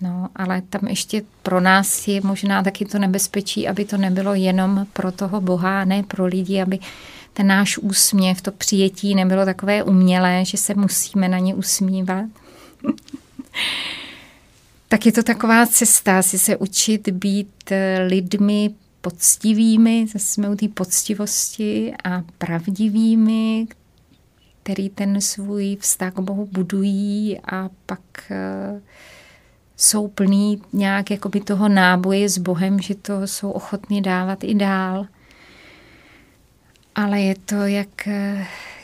No, 0.00 0.28
ale 0.36 0.62
tam 0.62 0.88
ještě 0.88 1.22
pro 1.42 1.60
nás 1.60 2.08
je 2.08 2.20
možná 2.24 2.62
taky 2.62 2.84
to 2.84 2.98
nebezpečí, 2.98 3.68
aby 3.68 3.84
to 3.84 3.96
nebylo 3.96 4.34
jenom 4.34 4.86
pro 4.92 5.12
toho 5.12 5.40
Boha, 5.40 5.84
ne 5.84 6.02
pro 6.02 6.26
lidi, 6.26 6.62
aby 6.62 6.78
ten 7.32 7.46
náš 7.46 7.78
úsměv, 7.78 8.40
to 8.40 8.52
přijetí 8.52 9.14
nebylo 9.14 9.44
takové 9.44 9.82
umělé, 9.82 10.44
že 10.44 10.56
se 10.56 10.74
musíme 10.74 11.28
na 11.28 11.38
ně 11.38 11.54
usmívat. 11.54 12.24
tak 14.88 15.06
je 15.06 15.12
to 15.12 15.22
taková 15.22 15.66
cesta, 15.66 16.22
si 16.22 16.38
se 16.38 16.56
učit 16.56 17.08
být 17.08 17.72
eh, 17.72 17.98
lidmi 18.06 18.74
poctivými, 19.00 20.06
zase 20.12 20.26
jsme 20.26 20.50
u 20.50 20.54
té 20.54 20.68
poctivosti 20.68 21.94
a 22.04 22.22
pravdivými, 22.38 23.66
který 24.62 24.88
ten 24.88 25.20
svůj 25.20 25.76
vztah 25.80 26.12
k 26.14 26.20
Bohu 26.20 26.48
budují 26.52 27.40
a 27.40 27.70
pak 27.86 28.00
uh, 28.30 28.80
jsou 29.76 30.08
plný 30.08 30.62
nějak 30.72 31.10
jakoby 31.10 31.40
toho 31.40 31.68
náboje 31.68 32.28
s 32.28 32.38
Bohem, 32.38 32.80
že 32.80 32.94
to 32.94 33.26
jsou 33.26 33.50
ochotní 33.50 34.02
dávat 34.02 34.44
i 34.44 34.54
dál. 34.54 35.06
Ale 36.98 37.20
je 37.20 37.34
to, 37.34 37.54
jak, 37.54 38.08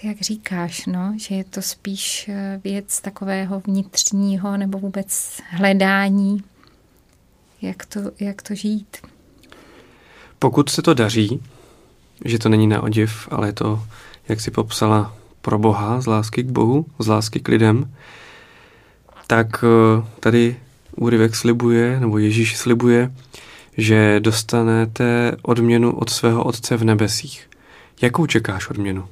jak 0.03 0.21
říkáš, 0.21 0.87
no, 0.87 1.15
že 1.19 1.35
je 1.35 1.45
to 1.45 1.63
spíš 1.63 2.31
věc 2.65 3.01
takového 3.01 3.63
vnitřního 3.67 4.57
nebo 4.57 4.79
vůbec 4.79 5.41
hledání, 5.51 6.43
jak 7.63 7.87
to, 7.87 8.01
jak 8.21 8.43
to 8.43 8.55
žít. 8.55 8.97
Pokud 10.39 10.69
se 10.69 10.83
to 10.83 10.95
daří, 10.95 11.43
že 12.25 12.39
to 12.39 12.49
není 12.49 12.67
na 12.67 12.83
odiv, 12.83 13.29
ale 13.31 13.49
je 13.49 13.53
to, 13.53 13.83
jak 14.29 14.41
si 14.41 14.51
popsala, 14.51 15.17
pro 15.41 15.59
Boha, 15.59 16.01
z 16.01 16.07
lásky 16.07 16.43
k 16.43 16.51
Bohu, 16.51 16.87
z 16.99 17.07
lásky 17.07 17.41
k 17.41 17.49
lidem, 17.49 17.95
tak 19.27 19.65
eh, 19.65 20.07
tady 20.21 20.57
úryvek 20.97 21.37
slibuje, 21.37 22.01
nebo 22.01 22.19
Ježíš 22.19 22.57
slibuje, 22.57 23.15
že 23.77 24.21
dostanete 24.21 25.37
odměnu 25.43 25.97
od 25.97 26.11
svého 26.11 26.45
Otce 26.45 26.77
v 26.77 26.85
nebesích. 26.85 27.49
Jakou 28.03 28.27
čekáš 28.27 28.71
odměnu? 28.71 29.09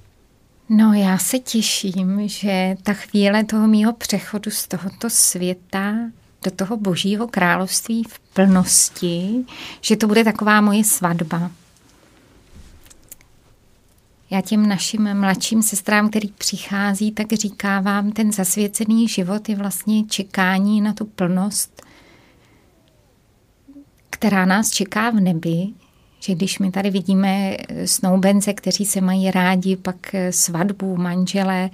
No 0.69 0.93
já 0.93 1.19
se 1.19 1.39
těším, 1.39 2.29
že 2.29 2.77
ta 2.83 2.93
chvíle 2.93 3.45
toho 3.45 3.69
mýho 3.69 3.93
přechodu 3.93 4.51
z 4.51 4.69
tohoto 4.69 5.11
světa 5.11 5.95
do 6.45 6.51
toho 6.51 6.77
božího 6.77 7.29
království 7.29 8.05
v 8.05 8.19
plnosti, 8.19 9.45
že 9.81 9.97
to 9.97 10.07
bude 10.07 10.25
taková 10.25 10.61
moje 10.61 10.85
svatba. 10.85 11.51
Já 14.31 14.41
těm 14.41 14.69
našim 14.69 15.15
mladším 15.15 15.63
sestrám, 15.63 16.11
který 16.11 16.29
přichází, 16.29 17.13
tak 17.13 17.33
říkávám, 17.33 18.13
ten 18.13 18.33
zasvěcený 18.33 19.09
život 19.09 19.49
je 19.49 19.57
vlastně 19.57 20.05
čekání 20.05 20.81
na 20.81 20.93
tu 20.93 21.05
plnost, 21.05 21.83
která 24.11 24.45
nás 24.45 24.71
čeká 24.71 25.11
v 25.11 25.15
nebi, 25.15 25.67
že 26.25 26.35
když 26.35 26.59
my 26.59 26.71
tady 26.71 26.91
vidíme 26.91 27.57
snoubence, 27.85 28.53
kteří 28.53 28.85
se 28.85 29.01
mají 29.01 29.31
rádi, 29.31 29.77
pak 29.77 29.97
svatbu, 30.31 30.97
manžele, 30.97 31.71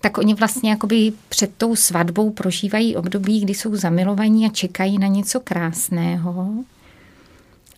tak 0.00 0.18
oni 0.18 0.34
vlastně 0.34 0.70
jakoby 0.70 1.12
před 1.28 1.50
tou 1.58 1.76
svatbou 1.76 2.30
prožívají 2.30 2.96
období, 2.96 3.40
kdy 3.40 3.54
jsou 3.54 3.76
zamilovaní 3.76 4.46
a 4.46 4.52
čekají 4.52 4.98
na 4.98 5.06
něco 5.06 5.40
krásného. 5.40 6.50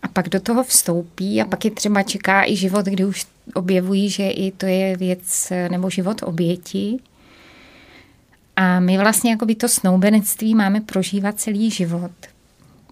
A 0.02 0.08
pak 0.08 0.28
do 0.28 0.40
toho 0.40 0.64
vstoupí 0.64 1.42
a 1.42 1.44
pak 1.44 1.64
je 1.64 1.70
třeba 1.70 2.02
čeká 2.02 2.44
i 2.44 2.56
život, 2.56 2.86
kdy 2.86 3.04
už 3.04 3.26
objevují, 3.54 4.10
že 4.10 4.30
i 4.30 4.50
to 4.50 4.66
je 4.66 4.96
věc 4.96 5.52
nebo 5.70 5.90
život 5.90 6.22
oběti. 6.22 6.98
A 8.56 8.80
my 8.80 8.98
vlastně 8.98 9.30
jako 9.30 9.46
by 9.46 9.54
to 9.54 9.68
snoubenectví 9.68 10.54
máme 10.54 10.80
prožívat 10.80 11.40
celý 11.40 11.70
život, 11.70 12.12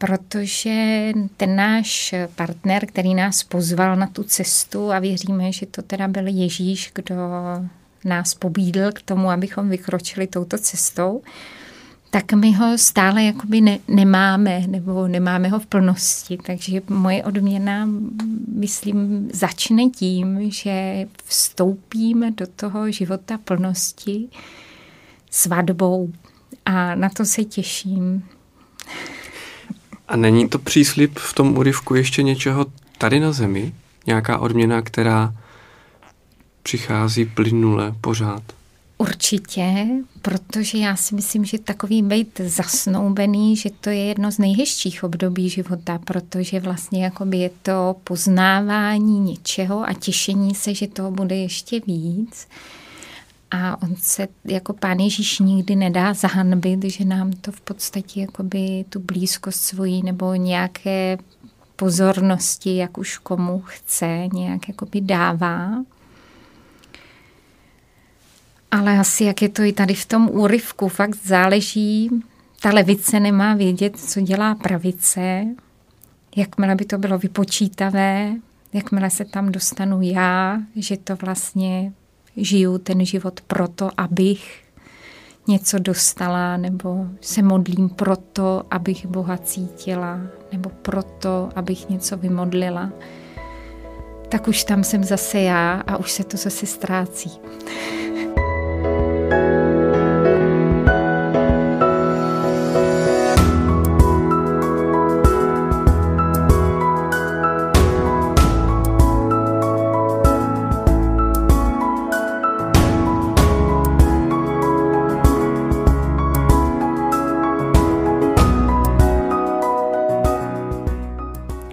protože 0.01 1.13
ten 1.37 1.57
náš 1.57 2.15
partner, 2.35 2.87
který 2.87 3.15
nás 3.15 3.43
pozval 3.43 3.97
na 3.97 4.07
tu 4.07 4.23
cestu 4.23 4.93
a 4.93 4.99
věříme, 4.99 5.53
že 5.53 5.67
to 5.67 5.83
teda 5.83 6.09
byl 6.09 6.27
Ježíš, 6.27 6.93
kdo 6.95 7.15
nás 8.05 8.35
pobídl 8.35 8.93
k 8.93 9.03
tomu, 9.03 9.31
abychom 9.31 9.69
vykročili 9.69 10.27
touto 10.27 10.59
cestou, 10.59 11.23
tak 12.11 12.33
my 12.33 12.53
ho 12.53 12.79
stále 12.79 13.25
jakoby 13.25 13.61
ne, 13.61 13.79
nemáme, 13.89 14.65
nebo 14.67 15.09
nemáme 15.09 15.49
ho 15.49 15.61
v 15.61 15.67
plnosti. 15.67 16.39
Takže 16.47 16.83
moje 16.89 17.25
odměna, 17.25 17.89
myslím, 18.55 19.31
začne 19.33 19.89
tím, 19.89 20.51
že 20.51 21.07
vstoupíme 21.25 22.31
do 22.31 22.47
toho 22.47 22.91
života 22.91 23.39
plnosti 23.45 24.29
svatbou. 25.31 26.13
A 26.67 26.95
na 26.95 27.09
to 27.09 27.25
se 27.25 27.45
těším. 27.45 28.25
A 30.11 30.17
není 30.17 30.49
to 30.49 30.59
příslip 30.59 31.19
v 31.19 31.35
tom 31.35 31.59
úryvku 31.59 31.95
ještě 31.95 32.23
něčeho 32.23 32.67
tady 32.99 33.21
na 33.21 33.33
zemi? 33.33 33.73
Nějaká 34.07 34.39
odměna, 34.39 34.83
která 34.83 35.35
přichází 36.63 37.25
plynule 37.25 37.95
pořád? 38.01 38.43
Určitě, 38.99 39.87
protože 40.23 40.79
já 40.79 40.97
si 40.97 41.15
myslím, 41.15 41.45
že 41.45 41.59
takový 41.59 42.03
být 42.03 42.41
zasnoubený, 42.45 43.57
že 43.57 43.71
to 43.81 43.91
je 43.91 44.05
jedno 44.05 44.33
z 44.33 44.39
nejhezčích 44.39 45.05
období 45.05 45.49
života, 45.49 45.99
protože 46.05 46.61
vlastně 46.61 47.05
jakoby 47.05 47.37
je 47.37 47.51
to 47.63 47.97
poznávání 48.05 49.21
něčeho 49.21 49.89
a 49.89 49.93
těšení 49.93 50.55
se, 50.55 50.75
že 50.75 50.87
toho 50.87 51.11
bude 51.11 51.37
ještě 51.37 51.81
víc. 51.87 52.47
A 53.51 53.83
on 53.83 53.97
se 53.97 54.29
jako 54.45 54.73
pán 54.73 54.99
Ježíš 54.99 55.39
nikdy 55.39 55.77
nedá 55.77 56.15
zahanbit, 56.15 56.85
že 56.85 57.05
nám 57.05 57.33
to 57.33 57.53
v 57.53 57.61
podstatě 57.61 58.21
jakoby 58.21 58.85
tu 58.89 59.01
blízkost 59.01 59.61
svojí 59.61 60.03
nebo 60.03 60.35
nějaké 60.35 61.19
pozornosti, 61.77 62.77
jak 62.77 62.99
už 62.99 63.19
komu 63.19 63.63
chce, 63.67 64.29
nějak 64.33 64.69
jakoby 64.69 65.01
dává. 65.01 65.85
Ale 68.71 68.99
asi 68.99 69.25
jak 69.25 69.43
je 69.43 69.49
to 69.49 69.63
i 69.63 69.73
tady 69.73 69.95
v 69.95 70.07
tom 70.07 70.31
úryvku, 70.31 70.89
fakt 70.89 71.17
záleží, 71.25 72.11
ta 72.63 72.71
levice 72.71 73.21
nemá 73.21 73.55
vědět, 73.55 73.97
co 73.97 74.21
dělá 74.21 74.55
pravice, 74.55 75.47
jakmile 76.37 76.75
by 76.75 76.85
to 76.85 76.99
bylo 76.99 77.19
vypočítavé, 77.19 78.35
jakmile 78.73 79.11
se 79.11 79.25
tam 79.25 79.53
dostanu 79.53 80.03
já, 80.03 80.59
že 80.77 80.97
to 80.97 81.17
vlastně 81.17 81.93
žiju 82.37 82.79
ten 82.79 83.05
život 83.05 83.41
proto, 83.41 83.91
abych 83.97 84.63
něco 85.49 85.79
dostala, 85.79 86.57
nebo 86.57 87.07
se 87.21 87.43
modlím 87.43 87.89
proto, 87.89 88.63
abych 88.71 89.07
Boha 89.07 89.39
cítila, 89.39 90.21
nebo 90.53 90.71
proto, 90.83 91.49
abych 91.57 91.89
něco 91.89 92.17
vymodlila, 92.17 92.93
tak 94.29 94.49
už 94.49 94.65
tam 94.65 94.85
jsem 94.85 95.05
zase 95.05 95.41
já 95.41 95.73
a 95.87 95.97
už 95.97 96.13
se 96.13 96.25
to 96.25 96.37
zase 96.37 96.67
ztrácí. 96.67 97.31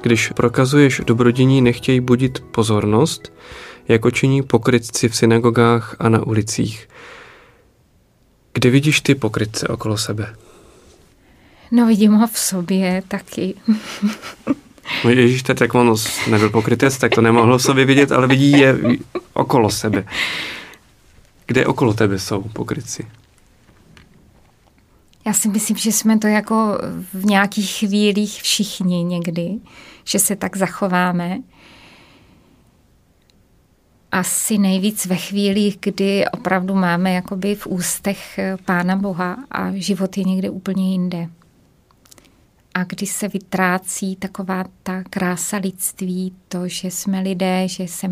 Když 0.08 0.30
prokazuješ 0.30 1.02
dobrodění, 1.06 1.62
nechtějí 1.62 2.00
budit 2.00 2.40
pozornost, 2.40 3.34
jako 3.88 4.12
činí 4.12 4.44
pokrytci 4.44 5.10
v 5.10 5.16
synagogách 5.16 5.96
a 6.00 6.10
na 6.10 6.24
ulicích. 6.24 6.90
Kde 8.54 8.70
vidíš 8.70 9.02
ty 9.02 9.16
pokrytce 9.16 9.68
okolo 9.68 9.98
sebe? 9.98 10.36
No 11.72 11.88
vidím 11.88 12.12
ho 12.12 12.28
v 12.28 12.40
sobě 12.40 13.04
taky. 13.08 13.54
No 15.04 15.10
Ježíš, 15.10 15.44
tak 15.44 15.76
on 15.76 15.96
nebyl 16.30 16.50
pokrytec, 16.50 16.98
tak 16.98 17.16
to 17.16 17.22
nemohlo 17.22 17.58
v 17.58 17.64
sobě 17.64 17.86
vidět, 17.86 18.12
ale 18.12 18.28
vidí 18.28 18.52
je 18.52 18.78
okolo 19.34 19.70
sebe. 19.70 20.06
Kde 21.46 21.66
okolo 21.66 21.94
tebe 21.94 22.20
jsou 22.20 22.42
pokrytci? 22.42 23.08
Já 25.26 25.34
si 25.34 25.50
myslím, 25.50 25.78
že 25.78 25.92
jsme 25.92 26.18
to 26.20 26.28
jako 26.28 26.78
v 27.14 27.26
nějakých 27.26 27.72
chvílích 27.72 28.42
všichni 28.42 29.04
někdy, 29.04 29.50
že 30.08 30.20
se 30.20 30.36
tak 30.36 30.58
zachováme. 30.58 31.40
Asi 34.12 34.58
nejvíc 34.58 35.06
ve 35.06 35.16
chvíli, 35.16 35.74
kdy 35.80 36.26
opravdu 36.28 36.76
máme 36.76 37.14
jakoby 37.14 37.56
v 37.56 37.68
ústech 37.68 38.40
Pána 38.66 38.96
Boha 38.96 39.38
a 39.52 39.72
život 39.74 40.18
je 40.18 40.24
někde 40.24 40.50
úplně 40.50 40.92
jinde. 40.92 41.30
A 42.74 42.84
když 42.84 43.10
se 43.10 43.28
vytrácí 43.28 44.16
taková 44.16 44.64
ta 44.84 45.04
krása 45.04 45.58
lidství, 45.58 46.34
to, 46.48 46.68
že 46.68 46.92
jsme 46.92 47.20
lidé, 47.20 47.68
že 47.68 47.88
se 47.88 48.08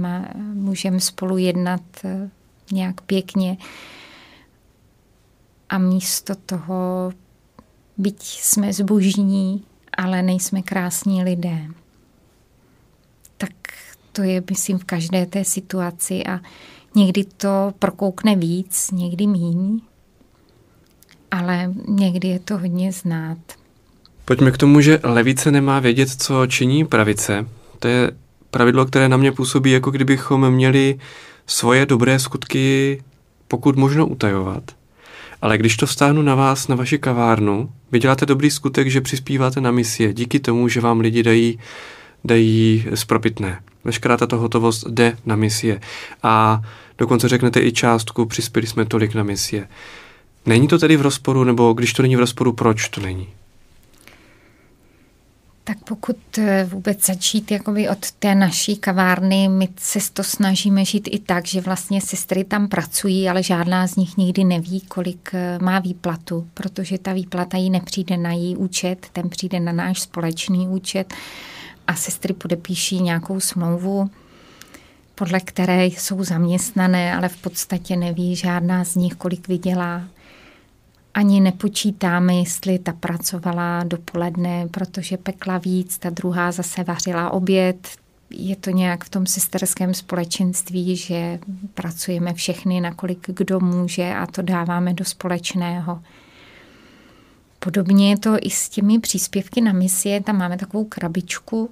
můžeme 0.54 1.00
spolu 1.00 1.38
jednat 1.38 1.82
eh, 2.06 2.30
nějak 2.72 3.02
pěkně, 3.02 3.58
a 5.70 5.78
místo 5.78 6.36
toho, 6.36 7.12
byť 7.98 8.24
jsme 8.24 8.74
zbožní, 8.74 9.64
ale 9.98 10.22
nejsme 10.22 10.62
krásní 10.62 11.24
lidé. 11.24 11.68
Tak 13.38 13.52
to 14.12 14.24
je, 14.24 14.44
myslím, 14.50 14.78
v 14.78 14.84
každé 14.84 15.26
té 15.26 15.44
situaci 15.44 16.24
a 16.26 16.40
někdy 16.96 17.24
to 17.24 17.74
prokoukne 17.80 18.36
víc, 18.36 18.92
někdy 18.92 19.28
míň, 19.28 19.82
ale 21.32 21.74
někdy 21.88 22.28
je 22.28 22.40
to 22.40 22.58
hodně 22.58 22.92
znát. 22.92 23.38
Pojďme 24.26 24.52
k 24.52 24.58
tomu, 24.58 24.82
že 24.82 25.00
levice 25.04 25.52
nemá 25.52 25.80
vědět, 25.80 26.10
co 26.10 26.48
činí 26.48 26.86
pravice. 26.86 27.48
To 27.80 27.88
je 27.88 28.12
pravidlo, 28.52 28.86
které 28.86 29.10
na 29.10 29.18
mě 29.18 29.32
působí, 29.32 29.72
jako 29.72 29.92
kdybychom 29.92 30.52
měli 30.52 31.00
svoje 31.48 31.86
dobré 31.86 32.20
skutky 32.20 33.02
pokud 33.48 33.76
možno 33.76 34.08
utajovat. 34.08 34.64
Ale 35.42 35.58
když 35.58 35.78
to 35.78 35.86
vztáhnu 35.86 36.22
na 36.22 36.36
vás, 36.36 36.68
na 36.68 36.76
vaši 36.76 36.98
kavárnu, 36.98 37.70
vy 37.92 38.00
děláte 38.00 38.26
dobrý 38.26 38.52
skutek, 38.52 38.88
že 38.88 39.02
přispíváte 39.02 39.62
na 39.62 39.72
misie 39.72 40.14
díky 40.14 40.40
tomu, 40.40 40.68
že 40.68 40.82
vám 40.82 41.00
lidi 41.00 41.24
dají, 41.24 41.60
dají 42.26 42.86
spropitné. 42.96 43.60
Veškerá 43.84 44.18
tato 44.18 44.38
hotovost 44.38 44.88
jde 44.88 45.18
na 45.26 45.36
misie. 45.36 45.82
A 46.24 46.62
dokonce 46.98 47.28
řeknete 47.28 47.62
i 47.62 47.72
částku, 47.72 48.26
přispěli 48.26 48.68
jsme 48.68 48.86
tolik 48.86 49.16
na 49.16 49.24
misie. 49.24 49.68
Není 50.46 50.68
to 50.68 50.80
tedy 50.80 50.98
v 50.98 51.02
rozporu, 51.02 51.44
nebo 51.44 51.74
když 51.74 51.94
to 51.94 52.02
není 52.02 52.16
v 52.16 52.20
rozporu, 52.20 52.54
proč 52.54 52.90
to 52.90 53.02
není? 53.02 53.28
Tak 55.68 55.78
pokud 55.84 56.38
eh, 56.38 56.68
vůbec 56.72 57.06
začít 57.06 57.52
jakoby 57.52 57.90
od 57.90 58.12
té 58.12 58.36
naší 58.36 58.78
kavárny, 58.78 59.48
my 59.48 59.70
se 59.80 60.00
to 60.14 60.24
snažíme 60.24 60.86
žít 60.86 61.10
i 61.12 61.20
tak, 61.20 61.48
že 61.48 61.62
vlastně 61.62 62.02
sestry 62.02 62.44
tam 62.44 62.68
pracují, 62.68 63.30
ale 63.30 63.44
žádná 63.44 63.88
z 63.88 63.96
nich 63.96 64.18
nikdy 64.18 64.44
neví, 64.44 64.82
kolik 64.82 65.30
eh, 65.34 65.60
má 65.62 65.80
výplatu, 65.80 66.48
protože 66.54 66.98
ta 66.98 67.14
výplata 67.14 67.58
jí 67.58 67.70
nepřijde 67.70 68.18
na 68.18 68.32
její 68.32 68.56
účet, 68.56 69.08
ten 69.14 69.30
přijde 69.30 69.60
na 69.60 69.72
náš 69.72 70.02
společný 70.02 70.68
účet 70.68 71.14
a 71.88 71.96
sestry 71.96 72.34
podepíší 72.34 73.02
nějakou 73.02 73.40
smlouvu, 73.40 74.10
podle 75.16 75.40
které 75.40 75.86
jsou 75.86 76.24
zaměstnané, 76.24 77.16
ale 77.16 77.30
v 77.30 77.38
podstatě 77.38 77.96
neví 77.96 78.36
žádná 78.36 78.86
z 78.86 78.96
nich, 78.96 79.14
kolik 79.14 79.48
vydělá 79.48 80.02
ani 81.16 81.42
nepočítáme, 81.42 82.36
jestli 82.36 82.80
ta 82.80 82.94
pracovala 82.94 83.84
dopoledne, 83.84 84.68
protože 84.72 85.18
pekla 85.18 85.58
víc, 85.58 85.98
ta 85.98 86.10
druhá 86.10 86.52
zase 86.52 86.84
vařila 86.84 87.30
oběd. 87.30 87.88
Je 88.30 88.56
to 88.56 88.70
nějak 88.70 89.04
v 89.04 89.10
tom 89.10 89.26
sesterském 89.26 89.94
společenství, 89.94 90.96
že 90.96 91.40
pracujeme 91.74 92.34
všechny, 92.34 92.82
nakolik 92.82 93.28
kdo 93.28 93.60
může 93.60 94.14
a 94.14 94.28
to 94.28 94.42
dáváme 94.42 94.94
do 94.94 95.06
společného. 95.06 96.02
Podobně 97.66 98.10
je 98.10 98.18
to 98.18 98.38
i 98.42 98.50
s 98.50 98.70
těmi 98.70 99.00
příspěvky 99.00 99.62
na 99.62 99.74
misie, 99.74 100.22
tam 100.22 100.38
máme 100.38 100.58
takovou 100.58 100.86
krabičku 100.86 101.70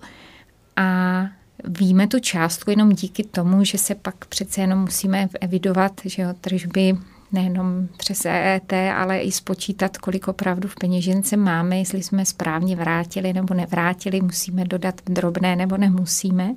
a 0.76 1.26
víme 1.64 2.08
tu 2.08 2.20
částku 2.20 2.70
jenom 2.70 2.90
díky 2.90 3.24
tomu, 3.24 3.64
že 3.64 3.78
se 3.78 3.96
pak 3.96 4.26
přece 4.26 4.62
jenom 4.62 4.80
musíme 4.80 5.30
evidovat, 5.42 6.02
že 6.06 6.22
jo, 6.22 6.30
tržby 6.42 6.98
nejenom 7.32 7.88
přes 7.98 8.26
EET, 8.26 8.74
ale 8.74 9.20
i 9.20 9.32
spočítat, 9.32 9.98
kolik 9.98 10.28
opravdu 10.28 10.68
v 10.68 10.76
peněžence 10.76 11.38
máme, 11.38 11.78
jestli 11.78 12.04
jsme 12.04 12.26
správně 12.26 12.76
vrátili 12.76 13.34
nebo 13.34 13.54
nevrátili, 13.54 14.22
musíme 14.22 14.66
dodat 14.66 15.02
drobné 15.06 15.56
nebo 15.56 15.78
nemusíme. 15.78 16.56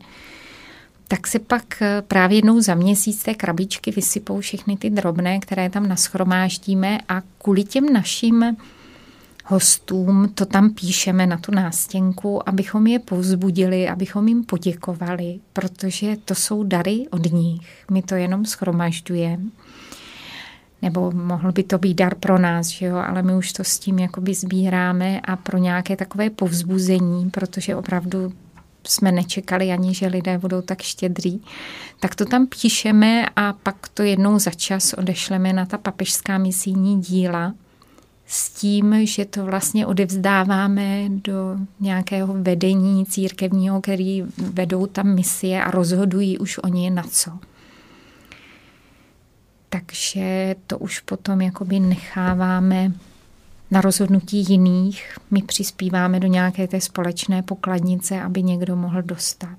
Tak 1.09 1.27
se 1.27 1.39
pak 1.39 1.83
eh, 1.83 2.03
právě 2.03 2.39
jednou 2.39 2.61
za 2.61 2.75
měsíc 2.75 3.23
té 3.23 3.35
krabičky 3.35 3.91
vysypou 3.91 4.41
všechny 4.41 4.77
ty 4.77 4.91
drobné, 4.91 5.39
které 5.39 5.71
tam 5.71 5.89
naschromáždíme 5.89 6.99
a 7.09 7.23
kvůli 7.39 7.65
těm 7.65 7.93
našim 7.93 8.57
hostům 9.49 10.29
to 10.35 10.47
tam 10.47 10.71
píšeme 10.71 11.27
na 11.27 11.37
tu 11.37 11.53
nástěnku, 11.53 12.49
abychom 12.49 12.87
je 12.87 12.99
povzbudili, 12.99 13.89
abychom 13.89 14.29
jim 14.29 14.45
poděkovali, 14.45 15.39
protože 15.53 16.17
to 16.25 16.35
jsou 16.35 16.65
dary 16.65 17.07
od 17.11 17.33
nich. 17.33 17.85
My 17.91 18.03
to 18.03 18.15
jenom 18.15 18.45
schromažďujeme 18.45 19.45
nebo 20.83 21.11
mohl 21.11 21.53
by 21.53 21.63
to 21.63 21.79
být 21.79 21.95
dar 21.95 22.15
pro 22.15 22.39
nás, 22.39 22.67
že 22.67 22.87
jo? 22.87 22.97
ale 22.97 23.23
my 23.23 23.35
už 23.35 23.53
to 23.53 23.65
s 23.65 23.79
tím 23.79 23.99
jakoby 23.99 24.35
sbíráme 24.35 25.21
a 25.21 25.37
pro 25.37 25.59
nějaké 25.59 25.97
takové 25.97 26.31
povzbuzení, 26.31 27.31
protože 27.31 27.77
opravdu 27.77 28.33
jsme 28.87 29.13
nečekali 29.13 29.73
ani, 29.73 29.95
že 29.95 30.07
lidé 30.07 30.39
budou 30.39 30.61
tak 30.63 30.83
štědří, 30.83 31.43
tak 32.01 32.15
to 32.15 32.25
tam 32.25 32.47
píšeme 32.47 33.27
a 33.37 33.53
pak 33.53 33.89
to 33.95 34.03
jednou 34.03 34.39
za 34.39 34.51
čas 34.51 34.93
odešleme 34.93 35.53
na 35.53 35.67
ta 35.67 35.79
papežská 35.79 36.39
misijní 36.39 37.01
díla 37.01 37.55
s 38.27 38.51
tím, 38.51 39.07
že 39.07 39.25
to 39.25 39.45
vlastně 39.45 39.87
odevzdáváme 39.87 41.09
do 41.09 41.57
nějakého 41.81 42.35
vedení 42.35 43.07
církevního, 43.07 43.81
který 43.81 44.23
vedou 44.53 44.87
tam 44.87 45.15
misie 45.15 45.65
a 45.65 45.71
rozhodují 45.71 46.39
už 46.39 46.59
oni 46.59 46.91
na 46.91 47.03
co 47.03 47.33
takže 49.81 50.55
to 50.67 50.79
už 50.79 51.01
potom 51.01 51.41
jakoby 51.41 51.81
necháváme 51.81 52.93
na 53.71 53.81
rozhodnutí 53.81 54.45
jiných. 54.49 55.19
My 55.31 55.43
přispíváme 55.43 56.21
do 56.21 56.27
nějaké 56.27 56.69
té 56.69 56.81
společné 56.81 57.43
pokladnice, 57.43 58.23
aby 58.23 58.43
někdo 58.43 58.77
mohl 58.77 59.03
dostat. 59.03 59.59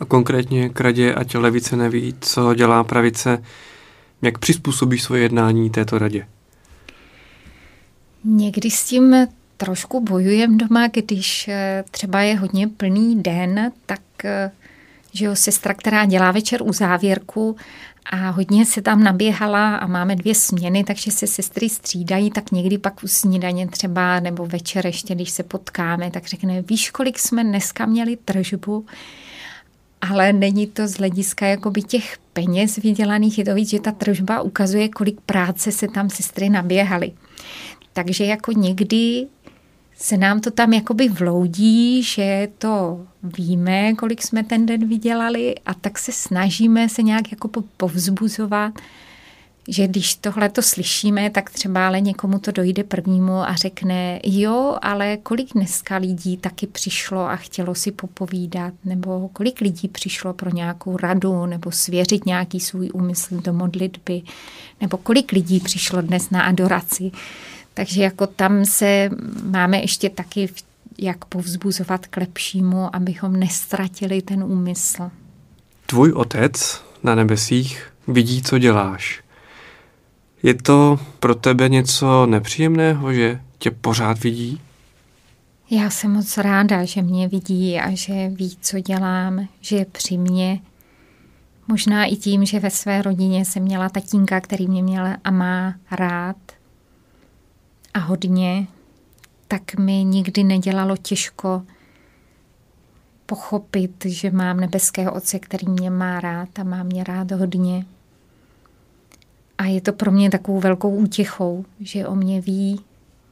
A 0.00 0.04
konkrétně 0.04 0.68
k 0.68 0.80
radě, 0.80 1.14
ať 1.14 1.34
levice 1.34 1.76
neví, 1.76 2.14
co 2.20 2.54
dělá 2.54 2.84
pravice, 2.84 3.42
jak 4.22 4.38
přizpůsobí 4.38 4.98
svoje 4.98 5.22
jednání 5.22 5.70
této 5.70 5.98
radě? 5.98 6.26
Někdy 8.24 8.70
s 8.70 8.84
tím 8.84 9.26
trošku 9.56 10.00
bojujem 10.00 10.58
doma, 10.58 10.88
když 10.88 11.48
eh, 11.48 11.84
třeba 11.90 12.20
je 12.20 12.38
hodně 12.38 12.68
plný 12.68 13.22
den, 13.22 13.72
tak 13.86 14.00
eh, 14.24 14.50
že 15.12 15.24
jo, 15.24 15.36
sestra, 15.36 15.74
která 15.74 16.04
dělá 16.04 16.32
večer 16.32 16.62
u 16.62 16.72
závěrku 16.72 17.56
a 18.06 18.30
hodně 18.30 18.66
se 18.66 18.82
tam 18.82 19.02
naběhala 19.02 19.76
a 19.76 19.86
máme 19.86 20.16
dvě 20.16 20.34
směny, 20.34 20.84
takže 20.84 21.10
se 21.10 21.26
sestry 21.26 21.68
střídají, 21.68 22.30
tak 22.30 22.52
někdy 22.52 22.78
pak 22.78 23.04
u 23.04 23.08
snídaně 23.08 23.68
třeba 23.68 24.20
nebo 24.20 24.46
večer 24.46 24.86
ještě, 24.86 25.14
když 25.14 25.30
se 25.30 25.42
potkáme, 25.42 26.10
tak 26.10 26.26
řekne, 26.26 26.62
víš, 26.62 26.90
kolik 26.90 27.18
jsme 27.18 27.44
dneska 27.44 27.86
měli 27.86 28.16
tržbu, 28.16 28.86
ale 30.00 30.32
není 30.32 30.66
to 30.66 30.88
z 30.88 30.94
hlediska 30.94 31.46
jakoby 31.46 31.82
těch 31.82 32.18
peněz 32.32 32.76
vydělaných, 32.76 33.38
je 33.38 33.44
to 33.44 33.54
víc, 33.54 33.70
že 33.70 33.80
ta 33.80 33.92
tržba 33.92 34.42
ukazuje, 34.42 34.88
kolik 34.88 35.20
práce 35.20 35.72
se 35.72 35.88
tam 35.88 36.10
sestry 36.10 36.48
naběhaly. 36.48 37.12
Takže 37.94 38.24
jako 38.24 38.52
někdy 38.52 39.26
se 39.96 40.16
nám 40.16 40.40
to 40.40 40.50
tam 40.50 40.72
jakoby 40.72 41.08
vloudí, 41.08 42.02
že 42.02 42.48
to 42.58 43.00
víme, 43.22 43.94
kolik 43.94 44.22
jsme 44.22 44.44
ten 44.44 44.66
den 44.66 44.88
vydělali 44.88 45.54
a 45.66 45.74
tak 45.74 45.98
se 45.98 46.12
snažíme 46.12 46.88
se 46.88 47.02
nějak 47.02 47.30
jako 47.32 47.48
povzbuzovat, 47.76 48.74
že 49.68 49.88
když 49.88 50.14
tohle 50.14 50.48
to 50.48 50.62
slyšíme, 50.62 51.30
tak 51.30 51.50
třeba 51.50 51.86
ale 51.86 52.00
někomu 52.00 52.38
to 52.38 52.52
dojde 52.52 52.84
prvnímu 52.84 53.32
a 53.32 53.54
řekne, 53.54 54.20
jo, 54.24 54.76
ale 54.82 55.16
kolik 55.16 55.52
dneska 55.54 55.96
lidí 55.96 56.36
taky 56.36 56.66
přišlo 56.66 57.20
a 57.20 57.36
chtělo 57.36 57.74
si 57.74 57.92
popovídat, 57.92 58.74
nebo 58.84 59.30
kolik 59.32 59.60
lidí 59.60 59.88
přišlo 59.88 60.32
pro 60.32 60.50
nějakou 60.50 60.96
radu, 60.96 61.46
nebo 61.46 61.70
svěřit 61.70 62.26
nějaký 62.26 62.60
svůj 62.60 62.90
úmysl 62.94 63.40
do 63.40 63.52
modlitby, 63.52 64.22
nebo 64.80 64.96
kolik 64.96 65.32
lidí 65.32 65.60
přišlo 65.60 66.02
dnes 66.02 66.30
na 66.30 66.42
adoraci. 66.42 67.10
Takže 67.74 68.02
jako 68.02 68.26
tam 68.26 68.64
se 68.64 69.10
máme 69.42 69.80
ještě 69.80 70.10
taky 70.10 70.48
jak 70.98 71.24
povzbuzovat 71.24 72.06
k 72.06 72.16
lepšímu, 72.16 72.96
abychom 72.96 73.36
nestratili 73.36 74.22
ten 74.22 74.44
úmysl. 74.44 75.10
Tvůj 75.86 76.12
otec 76.12 76.84
na 77.02 77.14
nebesích 77.14 77.92
vidí, 78.08 78.42
co 78.42 78.58
děláš. 78.58 79.22
Je 80.42 80.54
to 80.54 81.00
pro 81.20 81.34
tebe 81.34 81.68
něco 81.68 82.26
nepříjemného, 82.26 83.12
že 83.12 83.40
tě 83.58 83.70
pořád 83.70 84.18
vidí? 84.18 84.60
Já 85.70 85.90
jsem 85.90 86.10
moc 86.10 86.38
ráda, 86.38 86.84
že 86.84 87.02
mě 87.02 87.28
vidí 87.28 87.78
a 87.78 87.94
že 87.94 88.28
ví, 88.28 88.56
co 88.60 88.80
dělám, 88.80 89.48
že 89.60 89.76
je 89.76 89.84
při 89.84 90.18
mně. 90.18 90.60
Možná 91.68 92.04
i 92.04 92.16
tím, 92.16 92.44
že 92.44 92.60
ve 92.60 92.70
své 92.70 93.02
rodině 93.02 93.44
jsem 93.44 93.62
měla 93.62 93.88
tatínka, 93.88 94.40
který 94.40 94.68
mě 94.68 94.82
měl 94.82 95.06
a 95.24 95.30
má 95.30 95.74
rád 95.90 96.36
a 97.94 97.98
hodně, 97.98 98.66
tak 99.48 99.74
mi 99.74 100.04
nikdy 100.04 100.44
nedělalo 100.44 100.96
těžko 100.96 101.62
pochopit, 103.26 104.04
že 104.04 104.30
mám 104.30 104.60
nebeského 104.60 105.12
otce, 105.12 105.38
který 105.38 105.68
mě 105.68 105.90
má 105.90 106.20
rád 106.20 106.58
a 106.58 106.64
má 106.64 106.82
mě 106.82 107.04
rád 107.04 107.30
hodně. 107.30 107.86
A 109.58 109.64
je 109.64 109.80
to 109.80 109.92
pro 109.92 110.12
mě 110.12 110.30
takovou 110.30 110.60
velkou 110.60 110.96
útěchou, 110.96 111.64
že 111.80 112.06
o 112.06 112.14
mě 112.14 112.40
ví, 112.40 112.80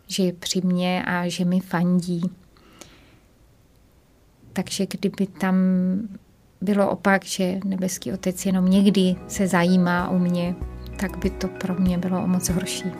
že 0.06 0.22
je 0.22 0.32
při 0.32 0.60
mně 0.60 1.04
a 1.06 1.28
že 1.28 1.44
mi 1.44 1.60
fandí. 1.60 2.22
Takže 4.52 4.86
kdyby 4.86 5.26
tam 5.26 5.56
bylo 6.60 6.90
opak, 6.90 7.24
že 7.24 7.60
nebeský 7.64 8.12
otec 8.12 8.46
jenom 8.46 8.70
někdy 8.70 9.16
se 9.28 9.46
zajímá 9.46 10.08
o 10.08 10.18
mě, 10.18 10.54
tak 10.96 11.18
by 11.18 11.30
to 11.30 11.48
pro 11.48 11.74
mě 11.74 11.98
bylo 11.98 12.24
o 12.24 12.26
moc 12.26 12.48
horší. 12.48 12.92